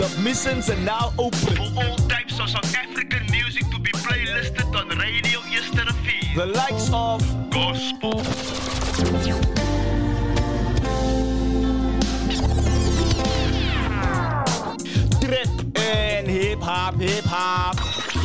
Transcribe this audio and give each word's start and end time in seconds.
Submissions 0.00 0.70
are 0.70 0.80
now 0.80 1.12
open. 1.18 1.54
For 1.56 1.68
all 1.76 1.96
types 2.08 2.40
of 2.40 2.48
South 2.48 2.74
African 2.74 3.20
music 3.30 3.64
to 3.70 3.78
be 3.78 3.90
playlisted 3.90 4.74
on 4.74 4.88
Radio 4.96 5.40
Easter 5.52 5.84
Feed. 6.04 6.34
The 6.34 6.46
likes 6.46 6.88
of 6.90 7.20
Gospel. 7.50 8.22
Trap 15.20 15.48
en 15.72 16.26
hip-hop, 16.26 16.94
hip-hop. 16.98 17.74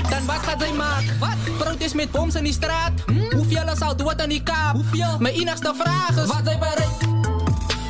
Dan 0.10 0.26
wat 0.26 0.36
gaat 0.36 0.64
hij 0.64 0.74
maken? 0.74 1.20
Wat? 1.20 1.58
Protest 1.58 1.96
met 1.96 2.12
boms 2.12 2.36
in 2.36 2.44
die 2.44 2.54
straat? 2.54 2.92
Hm? 3.06 3.36
Hoeveel 3.36 3.76
zou 3.76 4.04
wat 4.04 4.22
aan 4.22 4.30
die 4.30 4.44
kaap? 4.44 4.76
Hoeveel? 4.76 5.18
Mijn 5.20 5.36
enigste 5.36 5.74
vraag 5.78 6.10
is: 6.10 6.26
wat 6.26 6.42
hij 6.44 6.58
bereikt? 6.58 7.04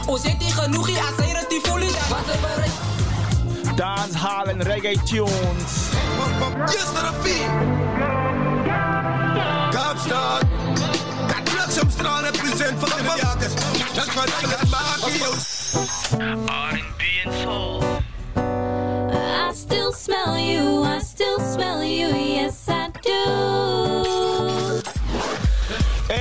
O, 0.06 0.18
zit 0.18 0.42
hij 0.42 0.52
genoeg 0.52 0.88
hier 0.88 1.00
als 1.00 1.16
hij 1.18 1.28
het 1.28 1.50
die 1.50 1.60
volle 1.64 1.86
Wat 1.86 2.26
hij 2.26 2.40
bereikt? 2.40 2.85
Dancehall 3.76 4.48
en 4.48 4.64
reggae 4.64 5.00
tunes. 5.04 5.32
Yes, 6.66 6.92
naar 6.94 7.14
een 7.14 7.22
feet. 7.24 7.50
Kaapstad. 9.72 10.42
Dat 11.28 11.44
Bliksem 11.44 11.90
represent 12.24 12.80
voor 12.80 12.90
de 12.90 13.04
jagers. 13.22 13.54
Dat 13.94 14.14
wat 14.14 14.28
ik 14.28 14.34
het 14.40 14.70
maken, 14.70 15.12
R&B 16.72 17.02
en 17.26 17.34
soul. 17.42 17.84
I 18.36 19.54
still 19.54 19.92
smell 19.92 20.54
you, 20.54 20.86
I 20.86 21.00
still 21.00 21.40
smell 21.54 21.84
you, 21.84 22.16
yes 22.16 22.68
I 22.68 22.90
do. 23.02 23.24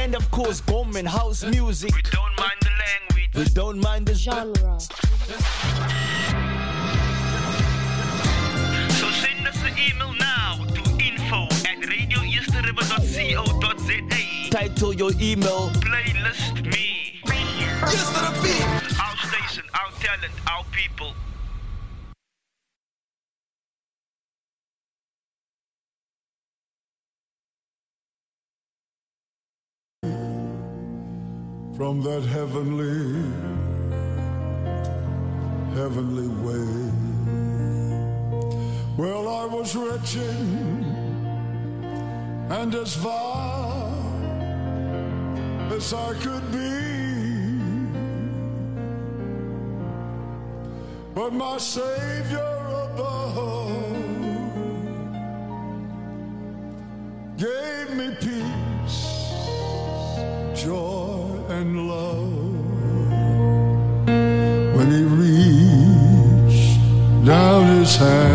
And 0.02 0.16
of 0.16 0.28
course, 0.30 0.62
bomb 0.62 0.96
and 0.96 1.08
house 1.08 1.46
music. 1.46 1.94
We 1.94 2.02
don't 2.02 2.36
mind 2.36 2.58
the 2.58 2.70
language. 2.84 3.34
We 3.34 3.52
don't 3.52 3.80
mind 3.80 4.06
the 4.06 4.14
Genre. 4.14 4.78
Email 9.88 10.12
now 10.14 10.64
to 10.76 10.82
info 11.02 11.40
at 11.70 11.78
radioeasterriver.co.za. 11.92 14.50
Title 14.50 14.92
your 14.94 15.12
email. 15.20 15.70
Playlist 15.80 16.62
me. 16.62 17.20
Yes, 17.92 18.10
naar 18.12 18.34
een. 18.36 18.42
Our 18.98 19.16
station, 19.16 19.64
our 19.72 19.90
talent, 20.00 20.34
our 20.44 20.64
people. 20.70 21.12
from 31.76 32.00
that 32.02 32.22
heavenly, 32.22 33.32
heavenly 35.74 36.28
way. 36.44 37.13
Well, 38.96 39.28
I 39.28 39.44
was 39.46 39.74
wretched 39.74 40.84
and 42.48 42.72
as 42.76 42.94
vile 42.94 43.92
as 45.72 45.92
I 45.92 46.14
could 46.14 46.52
be. 46.52 46.94
But 51.12 51.32
my 51.32 51.58
Savior 51.58 52.54
above 52.84 53.72
gave 57.36 57.96
me 57.96 58.14
peace 58.20 59.00
joy 60.54 61.26
and 61.48 61.88
love 61.88 62.44
when 64.76 64.88
he 64.92 65.02
reached 65.02 66.78
down 67.26 67.78
his 67.78 67.96
hand 67.96 68.33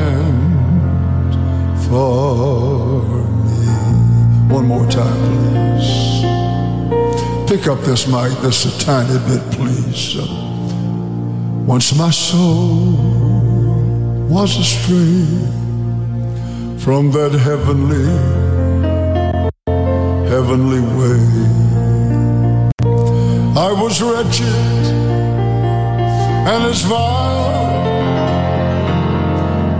for 1.90 3.02
me. 3.46 4.54
One 4.54 4.66
more 4.68 4.88
time, 4.90 5.20
please. 5.28 6.24
Pick 7.50 7.68
up 7.68 7.80
this 7.82 8.08
mic 8.08 8.32
just 8.42 8.66
a 8.66 8.86
tiny 8.86 9.18
bit, 9.28 9.44
please. 9.52 10.18
Once 11.66 11.96
my 11.96 12.12
soul 12.12 12.94
was 14.30 14.58
astray 14.58 15.26
from 16.78 17.12
that 17.12 17.32
heavenly 17.34 18.08
heavenly 20.30 20.82
way. 20.98 21.20
I 23.58 23.72
was 23.82 24.00
wretched 24.00 24.84
and 26.52 26.64
as 26.66 26.84
vile 26.84 27.40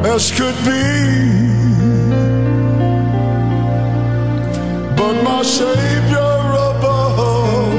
as 0.06 0.32
could 0.32 0.56
be, 0.66 1.59
my 5.40 5.46
Savior 5.46 6.36
above 6.70 7.72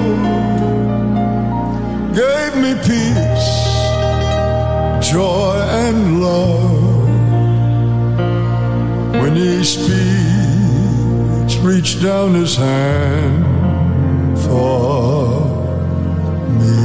gave 2.15 2.57
me 2.57 2.73
peace, 2.89 3.53
joy, 5.13 5.57
and 5.85 6.23
love 6.23 6.81
when 9.21 9.37
He 9.37 9.63
speaks 9.63 11.57
reach 11.57 12.03
down 12.03 12.33
his 12.33 12.57
hand 12.57 13.45
for 14.39 15.45
me. 16.61 16.79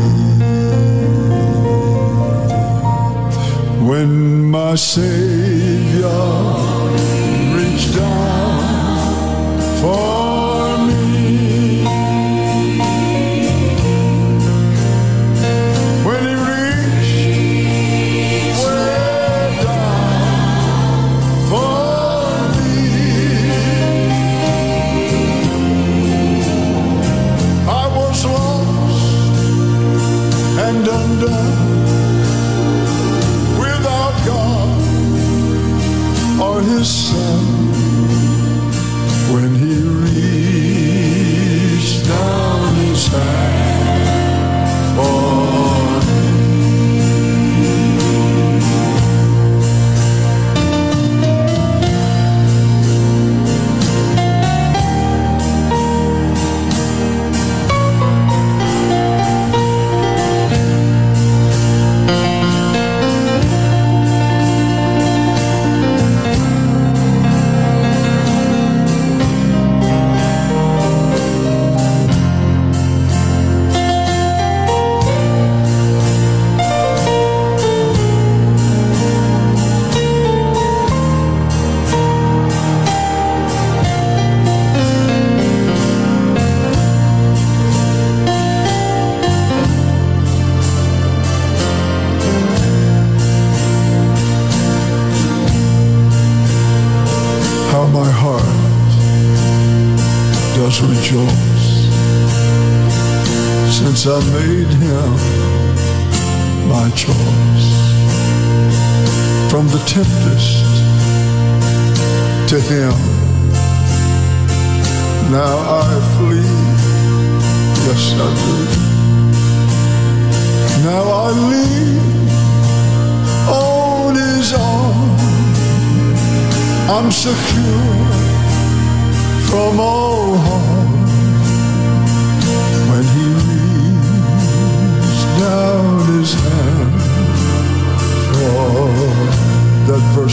When 3.90 4.52
my 4.52 4.76
Savior 4.76 6.26
reached 7.56 7.96
down 7.96 9.62
for 9.80 10.25
and 30.76 30.88
undone 30.88 31.80
without 33.58 34.16
God 34.26 34.82
or 36.42 36.62
His 36.62 36.90
Son 36.90 37.55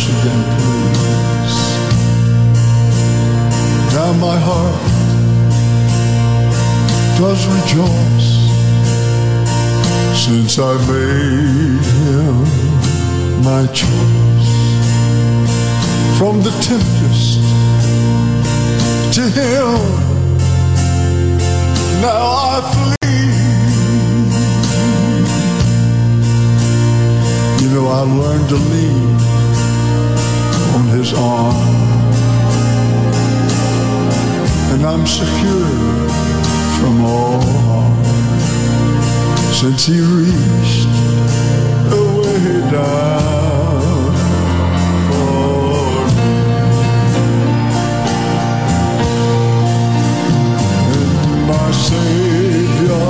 again, 0.09 0.43
please. 0.57 1.59
Now 3.95 4.13
my 4.15 4.39
heart 4.49 4.83
does 7.19 7.41
rejoice 7.57 8.31
since 10.25 10.59
I 10.59 10.73
made 10.91 11.85
him 12.01 12.35
my 13.45 13.67
choice. 13.81 14.51
From 16.19 16.43
the 16.43 16.53
tempest 16.69 17.41
to 19.17 19.23
him, 19.39 19.71
now 22.01 22.23
I 22.51 22.61
flee. 22.73 22.99
You 27.63 27.69
know, 27.75 27.87
I 27.89 28.03
learned 28.03 28.49
to 28.49 28.57
lean 28.57 29.42
on 30.75 30.87
his 30.89 31.13
arm, 31.15 31.57
and 34.73 34.85
I'm 34.87 35.07
secure 35.07 35.69
from 36.79 37.05
all 37.05 37.41
harm 37.41 38.05
since 39.53 39.87
he 39.87 40.01
reached 40.01 40.89
away 41.93 42.61
down 42.71 44.15
for 45.09 46.03
me. 46.17 46.33
And 50.93 51.47
my 51.47 51.71
Savior 51.89 53.09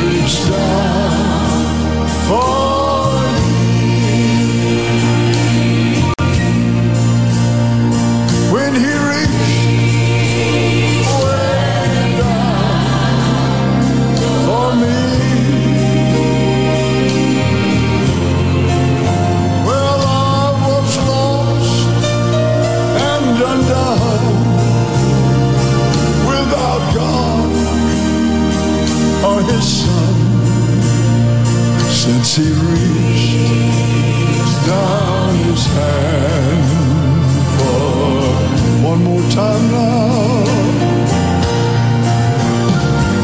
reached 0.00 0.44
down 0.48 2.08
for 2.28 2.59
since 32.30 32.46
He 32.46 32.52
reached 32.52 34.20
down 34.66 35.34
His 35.36 35.66
hand 35.66 36.66
for 37.58 38.88
one 38.88 39.02
more 39.04 39.22
time 39.30 39.70
now. 39.70 40.44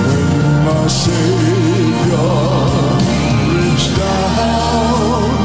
When 0.06 0.64
my 0.64 0.87
Savior 0.88 2.31
reached 3.55 3.97
down 3.97 5.36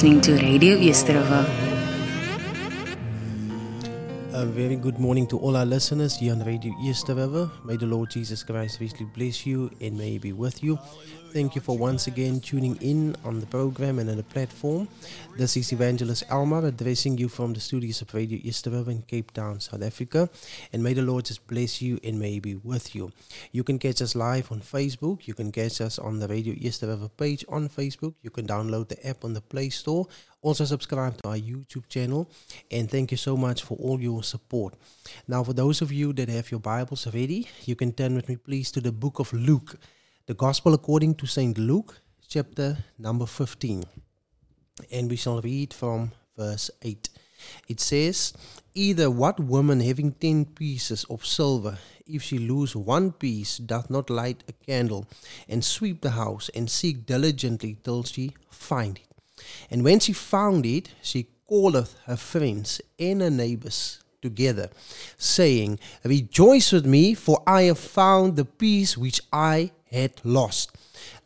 listening 0.00 0.22
to 0.22 0.32
Radio 0.42 0.78
Yesterova. 0.78 1.44
A 4.32 4.46
very 4.46 4.76
good 4.76 4.98
morning 4.98 5.26
to 5.26 5.36
all 5.36 5.58
our 5.58 5.66
listeners 5.66 6.16
here 6.16 6.32
on 6.32 6.42
Radio 6.42 6.72
Easterwever. 6.80 7.50
May 7.66 7.76
the 7.76 7.84
Lord 7.84 8.08
Jesus 8.08 8.42
Christ 8.42 8.80
richly 8.80 9.04
bless 9.04 9.44
you 9.44 9.70
and 9.78 9.98
may 9.98 10.12
He 10.12 10.18
be 10.18 10.32
with 10.32 10.64
you. 10.64 10.78
Thank 11.32 11.54
you 11.54 11.60
for 11.60 11.78
once 11.78 12.08
again 12.08 12.40
tuning 12.40 12.74
in 12.80 13.14
on 13.24 13.38
the 13.38 13.46
program 13.46 14.00
and 14.00 14.10
on 14.10 14.16
the 14.16 14.24
platform. 14.24 14.88
This 15.38 15.56
is 15.56 15.72
Evangelist 15.72 16.28
Elmar 16.28 16.66
addressing 16.66 17.18
you 17.18 17.28
from 17.28 17.52
the 17.52 17.60
studios 17.60 18.02
of 18.02 18.12
Radio 18.12 18.40
Easterwever 18.40 18.90
in 18.90 19.02
Cape 19.02 19.30
Town, 19.30 19.60
South 19.60 19.82
Africa. 19.82 20.28
And 20.72 20.82
may 20.82 20.92
the 20.92 21.02
Lord 21.02 21.26
just 21.26 21.46
bless 21.46 21.80
you 21.80 22.00
and 22.02 22.18
may 22.18 22.40
be 22.40 22.56
with 22.56 22.96
you. 22.96 23.12
You 23.52 23.62
can 23.62 23.78
catch 23.78 24.02
us 24.02 24.16
live 24.16 24.50
on 24.50 24.60
Facebook. 24.60 25.28
You 25.28 25.34
can 25.34 25.52
catch 25.52 25.80
us 25.80 26.00
on 26.00 26.18
the 26.18 26.26
Radio 26.26 26.52
Easterwever 26.54 27.08
page 27.16 27.44
on 27.48 27.68
Facebook. 27.68 28.14
You 28.22 28.30
can 28.30 28.48
download 28.48 28.88
the 28.88 29.06
app 29.06 29.24
on 29.24 29.32
the 29.32 29.40
Play 29.40 29.68
Store. 29.68 30.08
Also 30.42 30.64
subscribe 30.64 31.16
to 31.22 31.28
our 31.28 31.38
YouTube 31.38 31.88
channel. 31.88 32.28
And 32.72 32.90
thank 32.90 33.12
you 33.12 33.16
so 33.16 33.36
much 33.36 33.62
for 33.62 33.76
all 33.78 34.00
your 34.00 34.24
support. 34.24 34.74
Now, 35.28 35.44
for 35.44 35.52
those 35.52 35.80
of 35.80 35.92
you 35.92 36.12
that 36.14 36.28
have 36.28 36.50
your 36.50 36.60
Bibles 36.60 37.06
ready, 37.06 37.46
you 37.66 37.76
can 37.76 37.92
turn 37.92 38.16
with 38.16 38.28
me, 38.28 38.34
please, 38.34 38.72
to 38.72 38.80
the 38.80 38.90
book 38.90 39.20
of 39.20 39.32
Luke, 39.32 39.78
the 40.30 40.34
Gospel 40.34 40.74
according 40.74 41.16
to 41.16 41.26
St. 41.26 41.58
Luke, 41.58 42.02
chapter 42.28 42.78
number 42.96 43.26
15. 43.26 43.82
And 44.92 45.10
we 45.10 45.16
shall 45.16 45.40
read 45.40 45.74
from 45.74 46.12
verse 46.36 46.70
8. 46.82 47.08
It 47.66 47.80
says, 47.80 48.32
Either 48.72 49.10
what 49.10 49.40
woman 49.40 49.80
having 49.80 50.12
ten 50.12 50.44
pieces 50.44 51.02
of 51.10 51.26
silver, 51.26 51.78
if 52.06 52.22
she 52.22 52.38
lose 52.38 52.76
one 52.76 53.10
piece, 53.10 53.58
doth 53.58 53.90
not 53.90 54.08
light 54.08 54.44
a 54.46 54.52
candle, 54.52 55.04
and 55.48 55.64
sweep 55.64 56.00
the 56.00 56.12
house, 56.12 56.48
and 56.54 56.70
seek 56.70 57.06
diligently 57.06 57.78
till 57.82 58.04
she 58.04 58.30
find 58.50 58.98
it. 58.98 59.44
And 59.68 59.82
when 59.82 59.98
she 59.98 60.12
found 60.12 60.64
it, 60.64 60.94
she 61.02 61.26
calleth 61.48 61.98
her 62.06 62.16
friends 62.16 62.80
and 63.00 63.20
her 63.20 63.30
neighbors 63.30 63.98
together, 64.22 64.70
saying, 65.18 65.80
Rejoice 66.04 66.70
with 66.70 66.86
me, 66.86 67.14
for 67.14 67.42
I 67.48 67.62
have 67.62 67.80
found 67.80 68.36
the 68.36 68.44
piece 68.44 68.96
which 68.96 69.20
I 69.32 69.72
had 69.90 70.12
lost. 70.24 70.76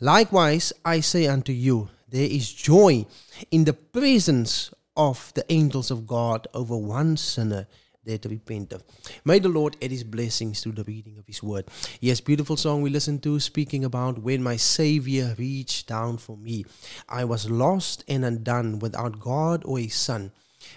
Likewise, 0.01 0.73
I 0.85 1.01
say 1.01 1.27
unto 1.27 1.53
you, 1.53 1.89
there 2.09 2.29
is 2.29 2.53
joy 2.53 3.07
in 3.51 3.65
the 3.65 3.73
presence 3.73 4.73
of 4.97 5.33
the 5.35 5.45
angels 5.53 5.91
of 5.91 6.07
God 6.07 6.47
over 6.55 6.77
one 6.77 7.17
sinner 7.17 7.67
that 8.05 8.25
repenteth. 8.27 8.83
May 9.25 9.39
the 9.39 9.49
Lord 9.49 9.77
add 9.83 9.91
his 9.91 10.05
blessings 10.05 10.61
to 10.63 10.73
the 10.73 10.85
reading 10.85 11.19
of 11.19 11.27
his 11.27 11.43
word. 11.43 11.67
Yes, 12.01 12.21
beautiful 12.21 12.57
song 12.57 12.83
we 12.83 12.91
listened 12.91 13.23
to 13.23 13.41
speaking 13.41 13.85
about 13.85 14.23
when 14.23 14.43
my 14.43 14.57
Savior 14.57 15.35
reached 15.39 15.89
down 15.89 16.19
for 16.19 16.37
me. 16.37 16.65
I 17.09 17.25
was 17.25 17.51
lost 17.51 18.05
and 18.07 18.25
undone 18.25 18.79
without 18.79 19.21
God 19.21 19.63
or 19.65 19.79
his 19.79 19.95
Son 19.95 20.33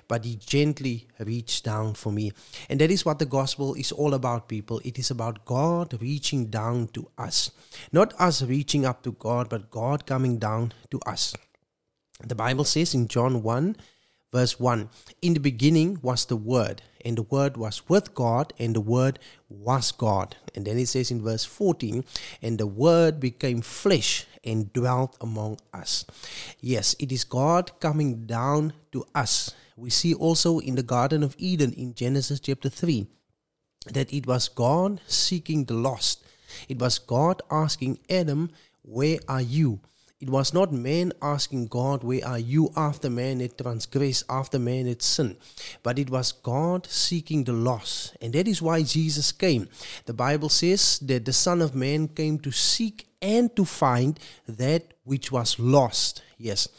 but 0.08 0.25
he 0.25 0.36
gently 0.36 1.08
reached 1.20 1.63
down 1.63 1.94
for 1.94 2.12
me. 2.12 2.32
And 2.70 2.79
that 2.79 2.91
is 2.91 3.06
what 3.06 3.20
the 3.20 3.25
gospel 3.25 3.74
is 3.75 3.91
all 3.91 4.13
about, 4.13 4.48
people. 4.48 4.82
It 4.84 4.98
is 5.00 5.12
about 5.12 5.46
God 5.46 6.00
reaching 6.01 6.48
down 6.48 6.88
to 6.89 7.10
us. 7.17 7.51
Not 7.91 8.13
us 8.20 8.41
reaching 8.41 8.86
up 8.86 9.03
to 9.03 9.12
God, 9.13 9.50
but 9.50 9.72
God 9.72 10.06
coming 10.06 10.38
down 10.38 10.74
to 10.91 11.00
us. 11.06 11.34
The 12.24 12.36
Bible 12.36 12.63
says 12.63 12.96
in 12.96 13.08
John 13.08 13.44
1, 13.44 13.75
verse 14.34 14.60
1 14.60 14.89
In 15.22 15.34
the 15.34 15.39
beginning 15.39 16.00
was 16.01 16.25
the 16.25 16.36
Word, 16.36 16.82
and 17.06 17.17
the 17.17 17.24
Word 17.24 17.58
was 17.58 17.88
with 17.88 18.13
God, 18.13 18.53
and 18.58 18.75
the 18.75 18.82
Word 18.82 19.20
was 19.50 19.91
God. 19.91 20.36
And 20.56 20.65
then 20.65 20.77
it 20.77 20.88
says 20.88 21.12
in 21.12 21.24
verse 21.24 21.46
14, 21.46 22.03
And 22.41 22.58
the 22.58 22.67
Word 22.67 23.20
became 23.20 23.62
flesh 23.62 24.25
and 24.44 24.72
dwelt 24.74 25.15
among 25.22 25.60
us. 25.74 26.06
Yes, 26.60 26.96
it 27.00 27.12
is 27.12 27.24
God 27.24 27.79
coming 27.79 28.25
down 28.25 28.74
to 28.91 29.06
us. 29.13 29.53
We 29.77 29.91
see 29.91 30.15
also 30.15 30.57
in 30.57 30.74
the 30.74 30.81
Garden 30.81 31.22
of 31.22 31.36
Eden 31.38 31.72
in 31.74 31.93
Genesis 31.93 32.39
chapter 32.39 32.67
3 32.67 33.05
that 33.93 34.12
it 34.12 34.25
was 34.25 34.50
God 34.50 35.01
seeking 35.05 35.65
the 35.65 35.75
lost. 35.75 36.25
It 36.67 36.79
was 36.79 36.98
God 36.98 37.43
asking 37.51 38.00
Adam, 38.10 38.50
Where 38.81 39.19
are 39.27 39.41
you? 39.41 39.79
It 40.19 40.31
was 40.31 40.51
not 40.51 40.74
man 40.74 41.13
asking 41.22 41.67
God, 41.67 42.03
Where 42.03 42.25
are 42.25 42.39
you 42.39 42.72
after 42.75 43.07
man 43.07 43.39
had 43.39 43.55
transgressed, 43.55 44.24
after 44.27 44.57
man 44.57 44.88
had 44.88 45.03
sinned? 45.03 45.38
But 45.84 46.00
it 46.00 46.10
was 46.10 46.31
God 46.31 46.88
seeking 46.88 47.43
the 47.43 47.53
lost. 47.53 48.17
And 48.19 48.34
that 48.34 48.48
is 48.48 48.63
why 48.63 48.81
Jesus 48.81 49.31
came. 49.31 49.69
The 50.07 50.13
Bible 50.13 50.50
says 50.50 50.98
that 51.03 51.24
the 51.24 51.34
Son 51.34 51.62
of 51.62 51.75
Man 51.75 52.07
came 52.07 52.39
to 52.39 52.51
seek 52.51 53.07
and 53.22 53.55
to 53.55 53.63
find 53.63 54.19
that 54.48 54.96
which 55.03 55.31
was 55.31 55.60
lost. 55.60 56.24
Yes. 56.39 56.70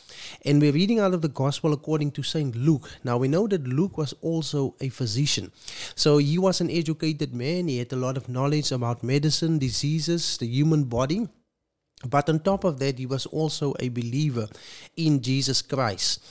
And 0.45 0.63
we're 0.63 0.73
reading 0.73 1.01
out 1.01 1.15
of 1.15 1.23
the 1.23 1.29
Gospel 1.29 1.73
according 1.73 2.13
to 2.13 2.23
St. 2.23 2.55
Luke. 2.55 2.89
Now 3.03 3.19
we 3.19 3.27
know 3.27 3.49
that 3.49 3.67
Luke 3.67 3.99
was 3.99 4.15
also 4.23 4.77
a 4.81 4.89
physician. 4.89 5.51
So 5.97 6.19
he 6.19 6.39
was 6.39 6.61
an 6.61 6.71
educated 6.71 7.35
man. 7.35 7.67
He 7.67 7.79
had 7.79 7.93
a 7.93 7.97
lot 7.97 8.17
of 8.17 8.29
knowledge 8.29 8.71
about 8.71 9.03
medicine, 9.03 9.59
diseases, 9.59 10.39
the 10.39 10.47
human 10.47 10.85
body. 10.85 11.29
But 12.07 12.29
on 12.29 12.39
top 12.39 12.63
of 12.63 12.79
that, 12.79 12.99
he 12.99 13.07
was 13.07 13.27
also 13.27 13.75
a 13.81 13.89
believer 13.89 14.47
in 14.95 15.21
Jesus 15.21 15.63
Christ. 15.63 16.23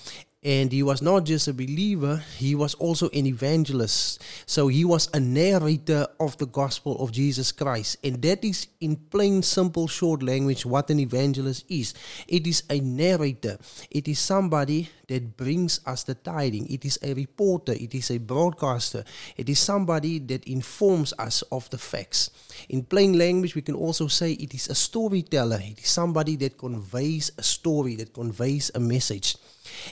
And 0.44 0.72
he 0.72 0.84
was 0.84 1.02
not 1.02 1.26
just 1.26 1.48
a 1.48 1.54
believer, 1.54 2.24
he 2.38 2.54
was 2.54 2.76
also 2.76 3.10
an 3.10 3.26
evangelist. 3.26 4.24
So 4.46 4.68
he 4.68 4.86
was 4.86 5.10
a 5.12 5.20
narrator 5.20 6.06
of 6.20 6.38
the 6.38 6.46
gospel 6.46 7.02
of 7.02 7.12
Jesus 7.12 7.52
Christ. 7.52 7.98
And 8.04 8.22
that 8.22 8.46
is, 8.46 8.68
in 8.80 8.98
plain, 8.98 9.42
simple, 9.42 9.88
short 9.88 10.22
language, 10.22 10.64
what 10.64 10.92
an 10.92 11.00
evangelist 11.00 11.66
is. 11.70 11.96
It 12.28 12.46
is 12.46 12.64
a 12.70 12.80
narrator, 12.80 13.58
it 13.90 14.08
is 14.08 14.20
somebody 14.20 14.90
that 15.08 15.38
brings 15.38 15.80
us 15.88 16.04
the 16.04 16.14
tiding. 16.14 16.70
It 16.70 16.86
is 16.86 17.00
a 17.02 17.14
reporter, 17.16 17.74
it 17.74 17.96
is 17.96 18.12
a 18.12 18.20
broadcaster, 18.20 19.04
it 19.38 19.50
is 19.50 19.58
somebody 19.60 20.20
that 20.20 20.44
informs 20.46 21.14
us 21.18 21.42
of 21.52 21.68
the 21.72 21.80
facts. 21.80 22.30
In 22.70 22.84
plain 22.84 23.18
language, 23.18 23.56
we 23.56 23.64
can 23.64 23.76
also 23.76 24.08
say 24.08 24.34
it 24.34 24.54
is 24.54 24.70
a 24.70 24.76
storyteller, 24.76 25.60
it 25.64 25.80
is 25.80 25.90
somebody 25.90 26.36
that 26.38 26.60
conveys 26.60 27.32
a 27.40 27.44
story, 27.44 27.96
that 27.96 28.14
conveys 28.14 28.70
a 28.76 28.80
message. 28.80 29.36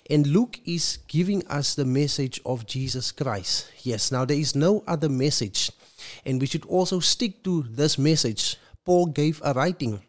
And 0.09 0.27
Luke 0.27 0.59
is 0.65 0.99
giving 1.07 1.45
us 1.47 1.75
the 1.75 1.85
message 1.85 2.41
of 2.45 2.65
Jesus 2.65 3.11
Christ. 3.11 3.71
Yes, 3.83 4.11
now 4.11 4.25
there 4.25 4.37
is 4.37 4.55
no 4.55 4.83
other 4.87 5.09
message. 5.09 5.71
And 6.25 6.39
we 6.39 6.47
should 6.47 6.65
also 6.65 6.99
stick 6.99 7.43
to 7.43 7.63
this 7.63 7.97
message. 7.97 8.57
Paul 8.85 9.07
gave 9.07 9.41
a 9.43 9.53
writing 9.53 10.01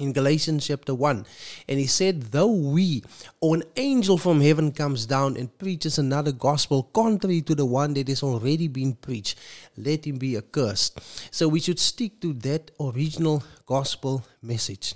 in 0.00 0.12
Galatians 0.12 0.66
chapter 0.66 0.94
1. 0.94 1.26
And 1.68 1.78
he 1.78 1.86
said, 1.86 2.22
Though 2.32 2.52
we 2.52 3.02
or 3.40 3.56
an 3.56 3.64
angel 3.76 4.18
from 4.18 4.40
heaven 4.40 4.72
comes 4.72 5.06
down 5.06 5.36
and 5.36 5.56
preaches 5.58 5.98
another 5.98 6.32
gospel 6.32 6.84
contrary 6.84 7.42
to 7.42 7.54
the 7.54 7.66
one 7.66 7.94
that 7.94 8.08
has 8.08 8.22
already 8.22 8.68
been 8.68 8.94
preached, 8.94 9.38
let 9.76 10.06
him 10.06 10.16
be 10.18 10.36
accursed. 10.36 11.00
So 11.30 11.48
we 11.48 11.60
should 11.60 11.78
stick 11.78 12.20
to 12.20 12.32
that 12.34 12.70
original 12.80 13.42
gospel 13.66 14.24
message. 14.42 14.94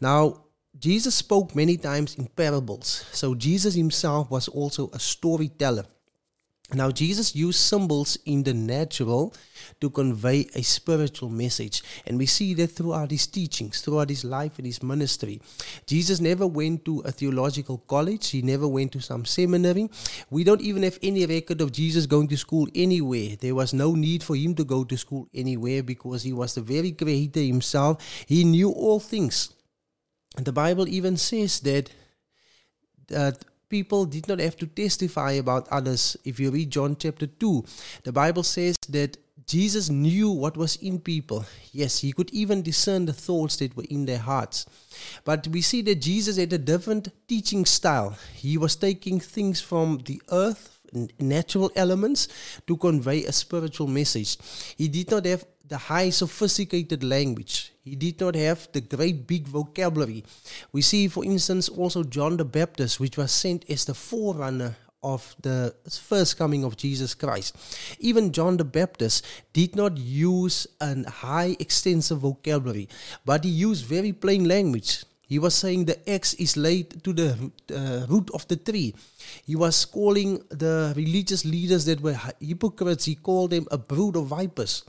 Now, 0.00 0.44
Jesus 0.80 1.14
spoke 1.14 1.54
many 1.54 1.76
times 1.76 2.14
in 2.16 2.26
parables. 2.26 3.04
So 3.12 3.34
Jesus 3.34 3.74
himself 3.74 4.30
was 4.30 4.48
also 4.48 4.90
a 4.94 4.98
storyteller. 4.98 5.84
Now, 6.72 6.92
Jesus 6.92 7.34
used 7.34 7.58
symbols 7.58 8.16
in 8.24 8.44
the 8.44 8.54
natural 8.54 9.34
to 9.80 9.90
convey 9.90 10.46
a 10.54 10.62
spiritual 10.62 11.28
message. 11.28 11.82
And 12.06 12.16
we 12.16 12.26
see 12.26 12.54
that 12.54 12.68
throughout 12.68 13.10
his 13.10 13.26
teachings, 13.26 13.80
throughout 13.80 14.08
his 14.08 14.24
life 14.24 14.56
and 14.56 14.66
his 14.66 14.80
ministry. 14.80 15.40
Jesus 15.86 16.20
never 16.20 16.46
went 16.46 16.84
to 16.84 17.00
a 17.00 17.10
theological 17.10 17.78
college, 17.78 18.30
he 18.30 18.40
never 18.40 18.68
went 18.68 18.92
to 18.92 19.00
some 19.00 19.24
seminary. 19.24 19.90
We 20.30 20.44
don't 20.44 20.60
even 20.60 20.84
have 20.84 20.98
any 21.02 21.26
record 21.26 21.60
of 21.60 21.72
Jesus 21.72 22.06
going 22.06 22.28
to 22.28 22.36
school 22.36 22.68
anywhere. 22.72 23.36
There 23.40 23.56
was 23.56 23.74
no 23.74 23.96
need 23.96 24.22
for 24.22 24.36
him 24.36 24.54
to 24.54 24.64
go 24.64 24.84
to 24.84 24.96
school 24.96 25.28
anywhere 25.34 25.82
because 25.82 26.22
he 26.22 26.32
was 26.32 26.54
the 26.54 26.62
very 26.62 26.92
creator 26.92 27.40
himself. 27.40 28.00
He 28.26 28.44
knew 28.44 28.70
all 28.70 29.00
things. 29.00 29.50
The 30.42 30.52
Bible 30.52 30.88
even 30.88 31.16
says 31.16 31.60
that 31.60 31.90
that 33.10 33.44
people 33.68 34.06
did 34.06 34.28
not 34.28 34.40
have 34.40 34.56
to 34.56 34.66
testify 34.66 35.32
about 35.32 35.68
others. 35.68 36.16
If 36.24 36.40
you 36.40 36.50
read 36.50 36.70
John 36.70 36.96
chapter 36.98 37.26
2, 37.26 37.64
the 38.04 38.12
Bible 38.12 38.42
says 38.42 38.76
that 38.88 39.16
Jesus 39.46 39.90
knew 39.90 40.30
what 40.30 40.56
was 40.56 40.76
in 40.76 41.00
people. 41.00 41.44
Yes, 41.72 41.98
he 41.98 42.12
could 42.12 42.30
even 42.30 42.62
discern 42.62 43.06
the 43.06 43.12
thoughts 43.12 43.56
that 43.56 43.76
were 43.76 43.86
in 43.90 44.06
their 44.06 44.18
hearts. 44.18 44.64
But 45.24 45.48
we 45.48 45.60
see 45.60 45.82
that 45.82 45.96
Jesus 45.96 46.36
had 46.36 46.52
a 46.52 46.58
different 46.58 47.08
teaching 47.26 47.64
style. 47.64 48.16
He 48.34 48.56
was 48.56 48.76
taking 48.76 49.18
things 49.18 49.60
from 49.60 49.98
the 50.06 50.22
earth, 50.30 50.78
natural 51.18 51.72
elements, 51.74 52.28
to 52.68 52.76
convey 52.76 53.24
a 53.24 53.32
spiritual 53.32 53.88
message. 53.88 54.38
He 54.76 54.86
did 54.86 55.10
not 55.10 55.24
have 55.26 55.44
the 55.66 55.78
high 55.78 56.10
sophisticated 56.10 57.02
language. 57.02 57.69
He 57.82 57.96
did 57.96 58.20
not 58.20 58.34
have 58.34 58.68
the 58.72 58.82
great 58.82 59.26
big 59.26 59.48
vocabulary. 59.48 60.24
We 60.70 60.82
see, 60.82 61.08
for 61.08 61.24
instance, 61.24 61.68
also 61.68 62.04
John 62.04 62.36
the 62.36 62.44
Baptist, 62.44 63.00
which 63.00 63.16
was 63.16 63.32
sent 63.32 63.64
as 63.70 63.86
the 63.86 63.94
forerunner 63.94 64.76
of 65.02 65.34
the 65.40 65.74
first 65.88 66.36
coming 66.36 66.62
of 66.62 66.76
Jesus 66.76 67.14
Christ. 67.14 67.56
Even 67.98 68.32
John 68.32 68.58
the 68.58 68.64
Baptist 68.64 69.24
did 69.54 69.74
not 69.76 69.96
use 69.96 70.66
a 70.78 71.08
high 71.08 71.56
extensive 71.58 72.18
vocabulary, 72.18 72.86
but 73.24 73.44
he 73.44 73.50
used 73.50 73.86
very 73.86 74.12
plain 74.12 74.46
language. 74.46 75.04
He 75.26 75.38
was 75.38 75.54
saying 75.54 75.84
the 75.84 76.10
axe 76.10 76.34
is 76.34 76.56
laid 76.56 77.02
to 77.04 77.12
the 77.14 77.50
uh, 77.72 78.06
root 78.12 78.30
of 78.34 78.46
the 78.48 78.56
tree. 78.56 78.94
He 79.46 79.56
was 79.56 79.86
calling 79.86 80.42
the 80.50 80.92
religious 80.96 81.44
leaders 81.44 81.84
that 81.86 82.02
were 82.02 82.18
hypocrites, 82.40 83.06
he 83.06 83.14
called 83.14 83.50
them 83.52 83.66
a 83.70 83.78
brood 83.78 84.16
of 84.16 84.26
vipers 84.26 84.84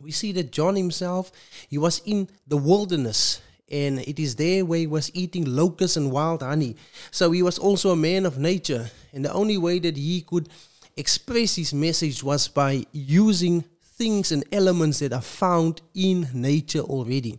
we 0.00 0.10
see 0.10 0.32
that 0.32 0.52
John 0.52 0.76
himself, 0.76 1.30
he 1.68 1.78
was 1.78 2.02
in 2.04 2.28
the 2.46 2.56
wilderness 2.56 3.40
and 3.70 4.00
it 4.00 4.18
is 4.18 4.36
there 4.36 4.64
where 4.64 4.80
he 4.80 4.86
was 4.86 5.10
eating 5.14 5.44
locusts 5.44 5.96
and 5.96 6.10
wild 6.10 6.42
honey. 6.42 6.76
So 7.10 7.30
he 7.30 7.42
was 7.42 7.58
also 7.58 7.90
a 7.90 7.96
man 7.96 8.26
of 8.26 8.38
nature, 8.38 8.90
and 9.12 9.24
the 9.24 9.32
only 9.32 9.58
way 9.58 9.78
that 9.78 9.96
he 9.96 10.22
could 10.22 10.48
express 10.96 11.56
his 11.56 11.72
message 11.72 12.22
was 12.22 12.48
by 12.48 12.84
using 12.92 13.64
things 13.82 14.32
and 14.32 14.44
elements 14.50 14.98
that 14.98 15.12
are 15.12 15.20
found 15.20 15.82
in 15.94 16.28
nature 16.34 16.80
already. 16.80 17.38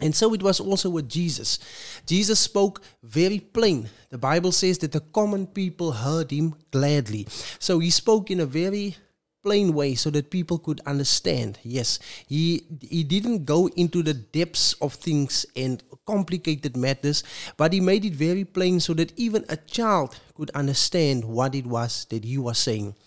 And 0.00 0.14
so 0.14 0.34
it 0.34 0.42
was 0.42 0.60
also 0.60 0.90
with 0.90 1.08
Jesus. 1.08 1.58
Jesus 2.06 2.38
spoke 2.38 2.82
very 3.02 3.38
plain. 3.38 3.88
The 4.10 4.18
Bible 4.18 4.52
says 4.52 4.78
that 4.78 4.92
the 4.92 5.00
common 5.00 5.46
people 5.46 5.92
heard 5.92 6.30
him 6.30 6.54
gladly. 6.70 7.26
So 7.58 7.78
he 7.78 7.90
spoke 7.90 8.30
in 8.30 8.40
a 8.40 8.46
very 8.46 8.96
plain 9.46 9.72
way 9.72 9.94
so 9.94 10.10
that 10.10 10.28
people 10.28 10.58
could 10.58 10.80
understand. 10.86 11.56
Yes, 11.62 12.00
he 12.26 12.66
he 12.82 13.04
didn't 13.04 13.46
go 13.46 13.68
into 13.78 14.02
the 14.02 14.12
depths 14.12 14.74
of 14.82 14.94
things 14.98 15.46
and 15.54 15.78
complicated 16.04 16.76
matters, 16.76 17.22
but 17.56 17.72
he 17.72 17.80
made 17.80 18.04
it 18.04 18.18
very 18.18 18.44
plain 18.44 18.80
so 18.80 18.92
that 18.94 19.14
even 19.16 19.46
a 19.48 19.56
child 19.56 20.18
could 20.34 20.50
understand 20.50 21.24
what 21.24 21.54
it 21.54 21.64
was 21.64 22.06
that 22.10 22.24
he 22.24 22.38
was 22.38 22.58
saying. 22.58 22.98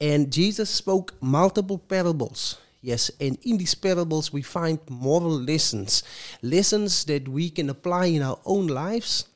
And 0.00 0.30
Jesus 0.32 0.70
spoke 0.70 1.14
multiple 1.20 1.78
parables. 1.78 2.62
Yes, 2.80 3.10
and 3.18 3.38
in 3.42 3.58
these 3.58 3.74
parables 3.74 4.32
we 4.32 4.42
find 4.42 4.78
moral 4.88 5.34
lessons, 5.34 6.02
lessons 6.42 7.04
that 7.06 7.26
we 7.26 7.50
can 7.50 7.70
apply 7.70 8.06
in 8.06 8.22
our 8.22 8.38
own 8.44 8.66
lives 8.66 9.26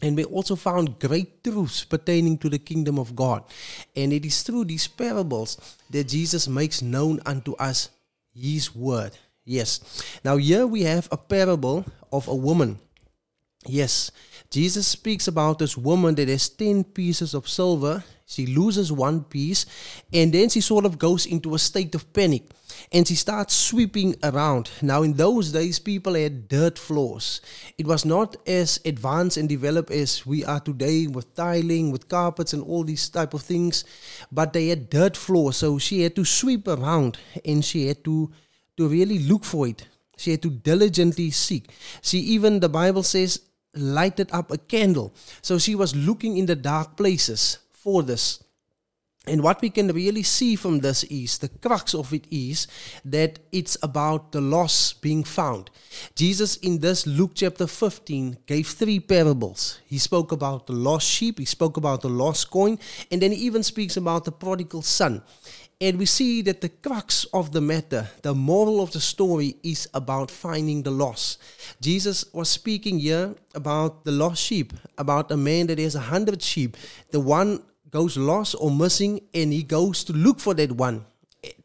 and 0.00 0.16
we 0.16 0.24
also 0.24 0.54
found 0.54 0.98
great 1.00 1.42
truths 1.42 1.84
pertaining 1.84 2.38
to 2.38 2.48
the 2.48 2.58
kingdom 2.58 2.98
of 2.98 3.16
God. 3.16 3.42
And 3.96 4.12
it 4.12 4.24
is 4.24 4.42
through 4.42 4.66
these 4.66 4.86
parables 4.86 5.58
that 5.90 6.08
Jesus 6.08 6.46
makes 6.46 6.82
known 6.82 7.20
unto 7.26 7.54
us 7.56 7.90
his 8.32 8.74
word. 8.74 9.18
Yes. 9.44 9.80
Now, 10.24 10.36
here 10.36 10.66
we 10.66 10.82
have 10.82 11.08
a 11.10 11.16
parable 11.16 11.84
of 12.12 12.28
a 12.28 12.34
woman. 12.34 12.78
Yes. 13.66 14.12
Jesus 14.50 14.86
speaks 14.86 15.26
about 15.26 15.58
this 15.58 15.76
woman 15.76 16.14
that 16.14 16.28
has 16.28 16.48
10 16.48 16.84
pieces 16.84 17.34
of 17.34 17.48
silver. 17.48 18.04
She 18.24 18.46
loses 18.46 18.92
one 18.92 19.24
piece 19.24 19.66
and 20.12 20.32
then 20.32 20.48
she 20.48 20.60
sort 20.60 20.84
of 20.84 20.98
goes 20.98 21.26
into 21.26 21.54
a 21.54 21.58
state 21.58 21.94
of 21.94 22.12
panic 22.12 22.44
and 22.92 23.06
she 23.06 23.14
starts 23.14 23.54
sweeping 23.54 24.16
around. 24.22 24.70
Now, 24.82 25.02
in 25.02 25.14
those 25.14 25.52
days, 25.52 25.78
people 25.78 26.14
had 26.14 26.48
dirt 26.48 26.78
floors. 26.78 27.40
It 27.76 27.86
was 27.86 28.04
not 28.04 28.36
as 28.46 28.80
advanced 28.84 29.36
and 29.36 29.48
developed 29.48 29.90
as 29.90 30.26
we 30.26 30.44
are 30.44 30.60
today 30.60 31.06
with 31.06 31.34
tiling, 31.34 31.92
with 31.92 32.08
carpets, 32.08 32.52
and 32.52 32.62
all 32.62 32.84
these 32.84 33.08
type 33.08 33.34
of 33.34 33.42
things, 33.42 33.84
but 34.30 34.52
they 34.52 34.68
had 34.68 34.90
dirt 34.90 35.16
floors. 35.16 35.56
So 35.56 35.78
she 35.78 36.02
had 36.02 36.16
to 36.16 36.24
sweep 36.24 36.68
around 36.68 37.18
and 37.44 37.64
she 37.64 37.88
had 37.88 38.04
to, 38.04 38.30
to 38.76 38.88
really 38.88 39.18
look 39.18 39.44
for 39.44 39.68
it. 39.68 39.86
She 40.16 40.32
had 40.32 40.42
to 40.42 40.50
diligently 40.50 41.30
seek. 41.30 41.70
She 42.02 42.18
even, 42.18 42.60
the 42.60 42.68
Bible 42.68 43.02
says, 43.02 43.40
lighted 43.74 44.30
up 44.32 44.50
a 44.50 44.58
candle. 44.58 45.14
So 45.42 45.58
she 45.58 45.74
was 45.74 45.94
looking 45.94 46.36
in 46.36 46.46
the 46.46 46.56
dark 46.56 46.96
places 46.96 47.58
for 47.72 48.02
this. 48.02 48.42
And 49.28 49.42
what 49.42 49.60
we 49.60 49.70
can 49.70 49.88
really 49.88 50.22
see 50.22 50.56
from 50.56 50.80
this 50.80 51.04
is 51.04 51.38
the 51.38 51.48
crux 51.48 51.94
of 51.94 52.12
it 52.12 52.26
is 52.30 52.66
that 53.04 53.38
it's 53.52 53.76
about 53.82 54.32
the 54.32 54.40
loss 54.40 54.94
being 54.94 55.22
found. 55.22 55.70
Jesus, 56.14 56.56
in 56.56 56.78
this 56.78 57.06
Luke 57.06 57.32
chapter 57.34 57.66
15, 57.66 58.38
gave 58.46 58.66
three 58.66 59.00
parables. 59.00 59.80
He 59.86 59.98
spoke 59.98 60.32
about 60.32 60.66
the 60.66 60.72
lost 60.72 61.06
sheep, 61.06 61.38
he 61.38 61.44
spoke 61.44 61.76
about 61.76 62.00
the 62.00 62.08
lost 62.08 62.50
coin, 62.50 62.78
and 63.10 63.20
then 63.20 63.32
he 63.32 63.38
even 63.38 63.62
speaks 63.62 63.96
about 63.96 64.24
the 64.24 64.32
prodigal 64.32 64.82
son. 64.82 65.22
And 65.80 65.96
we 65.96 66.06
see 66.06 66.42
that 66.42 66.60
the 66.60 66.70
crux 66.70 67.24
of 67.32 67.52
the 67.52 67.60
matter, 67.60 68.08
the 68.22 68.34
moral 68.34 68.80
of 68.80 68.90
the 68.90 69.00
story, 69.00 69.54
is 69.62 69.88
about 69.94 70.28
finding 70.28 70.82
the 70.82 70.90
lost. 70.90 71.40
Jesus 71.80 72.24
was 72.32 72.48
speaking 72.48 72.98
here 72.98 73.36
about 73.54 74.04
the 74.04 74.10
lost 74.10 74.42
sheep, 74.42 74.72
about 74.96 75.30
a 75.30 75.36
man 75.36 75.68
that 75.68 75.78
has 75.78 75.94
a 75.94 76.10
hundred 76.10 76.42
sheep. 76.42 76.76
The 77.12 77.20
one 77.20 77.62
goes 77.90 78.16
lost 78.16 78.54
or 78.58 78.70
missing, 78.70 79.20
and 79.34 79.52
he 79.52 79.62
goes 79.62 80.04
to 80.04 80.12
look 80.12 80.40
for 80.40 80.54
that 80.54 80.72
one 80.72 81.04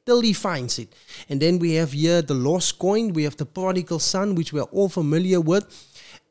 till 0.06 0.22
he 0.22 0.34
finds 0.34 0.80
it. 0.80 0.94
And 1.30 1.42
then 1.42 1.60
we 1.60 1.74
have 1.75 1.94
here 1.94 2.22
the 2.22 2.34
lost 2.34 2.77
coin, 2.80 3.13
we 3.13 3.24
have 3.24 3.38
the 3.38 3.46
prodigal 3.46 4.00
son, 4.00 4.36
which 4.36 4.53
we 4.53 4.60
are 4.60 4.70
all 4.72 4.89
familiar 4.89 5.39
with. 5.39 5.65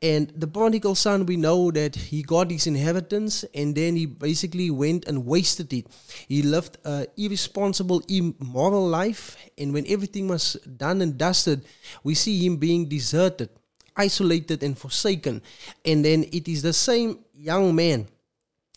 And 0.01 0.33
the 0.35 0.47
prodigal 0.47 0.95
son, 0.95 1.25
we 1.25 1.37
know 1.37 1.71
that 1.71 1.95
he 1.95 2.23
got 2.23 2.51
his 2.51 2.67
inheritance 2.67 3.45
and 3.53 3.73
then 3.73 3.95
he 3.95 4.05
basically 4.05 4.69
went 4.69 5.05
and 5.07 5.25
wasted 5.25 5.71
it. 5.71 5.87
He 6.27 6.41
lived 6.41 6.77
an 6.83 7.07
irresponsible, 7.15 8.03
immoral 8.09 8.85
life. 8.85 9.37
And 9.57 9.73
when 9.73 9.87
everything 9.87 10.27
was 10.27 10.53
done 10.77 11.01
and 11.01 11.17
dusted, 11.17 11.65
we 12.03 12.15
see 12.15 12.45
him 12.45 12.57
being 12.57 12.89
deserted, 12.89 13.49
isolated, 13.95 14.61
and 14.61 14.77
forsaken. 14.77 15.41
And 15.85 16.03
then 16.03 16.25
it 16.33 16.49
is 16.49 16.63
the 16.63 16.73
same 16.73 17.19
young 17.33 17.73
man 17.73 18.07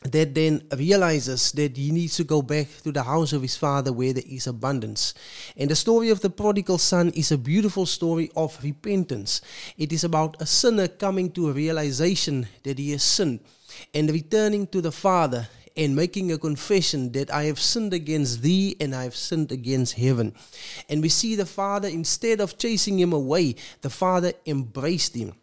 that 0.02 0.34
then 0.34 0.62
realizes 0.76 1.52
that 1.52 1.76
he 1.76 1.90
needs 1.90 2.16
to 2.16 2.24
go 2.24 2.42
back 2.42 2.68
to 2.82 2.92
the 2.92 3.02
house 3.02 3.32
of 3.32 3.42
his 3.42 3.56
father 3.56 3.92
where 3.92 4.12
there 4.12 4.22
is 4.26 4.46
abundance. 4.46 5.14
And 5.56 5.70
the 5.70 5.76
story 5.76 6.10
of 6.10 6.20
the 6.20 6.30
prodigal 6.30 6.78
son 6.78 7.10
is 7.10 7.32
a 7.32 7.38
beautiful 7.38 7.86
story 7.86 8.30
of 8.36 8.62
repentance. 8.62 9.40
It 9.76 9.92
is 9.92 10.04
about 10.04 10.40
a 10.40 10.46
sinner 10.46 10.88
coming 10.88 11.30
to 11.32 11.48
a 11.48 11.52
realization 11.52 12.46
that 12.62 12.78
he 12.78 12.92
has 12.92 13.02
sinned 13.02 13.40
and 13.94 14.10
returning 14.10 14.66
to 14.68 14.80
the 14.80 14.92
father 14.92 15.48
and 15.76 15.94
making 15.94 16.32
a 16.32 16.38
confession 16.38 17.12
that 17.12 17.30
I 17.30 17.44
have 17.44 17.60
sinned 17.60 17.92
against 17.92 18.42
thee 18.42 18.76
and 18.80 18.94
I 18.94 19.04
have 19.04 19.16
sinned 19.16 19.52
against 19.52 19.94
heaven. 19.94 20.34
And 20.88 21.02
we 21.02 21.08
see 21.08 21.36
the 21.36 21.46
father, 21.46 21.88
instead 21.88 22.40
of 22.40 22.56
chasing 22.56 22.98
him 22.98 23.12
away, 23.12 23.56
the 23.82 23.90
father 23.90 24.32
embraced 24.46 25.14
him. 25.14 25.34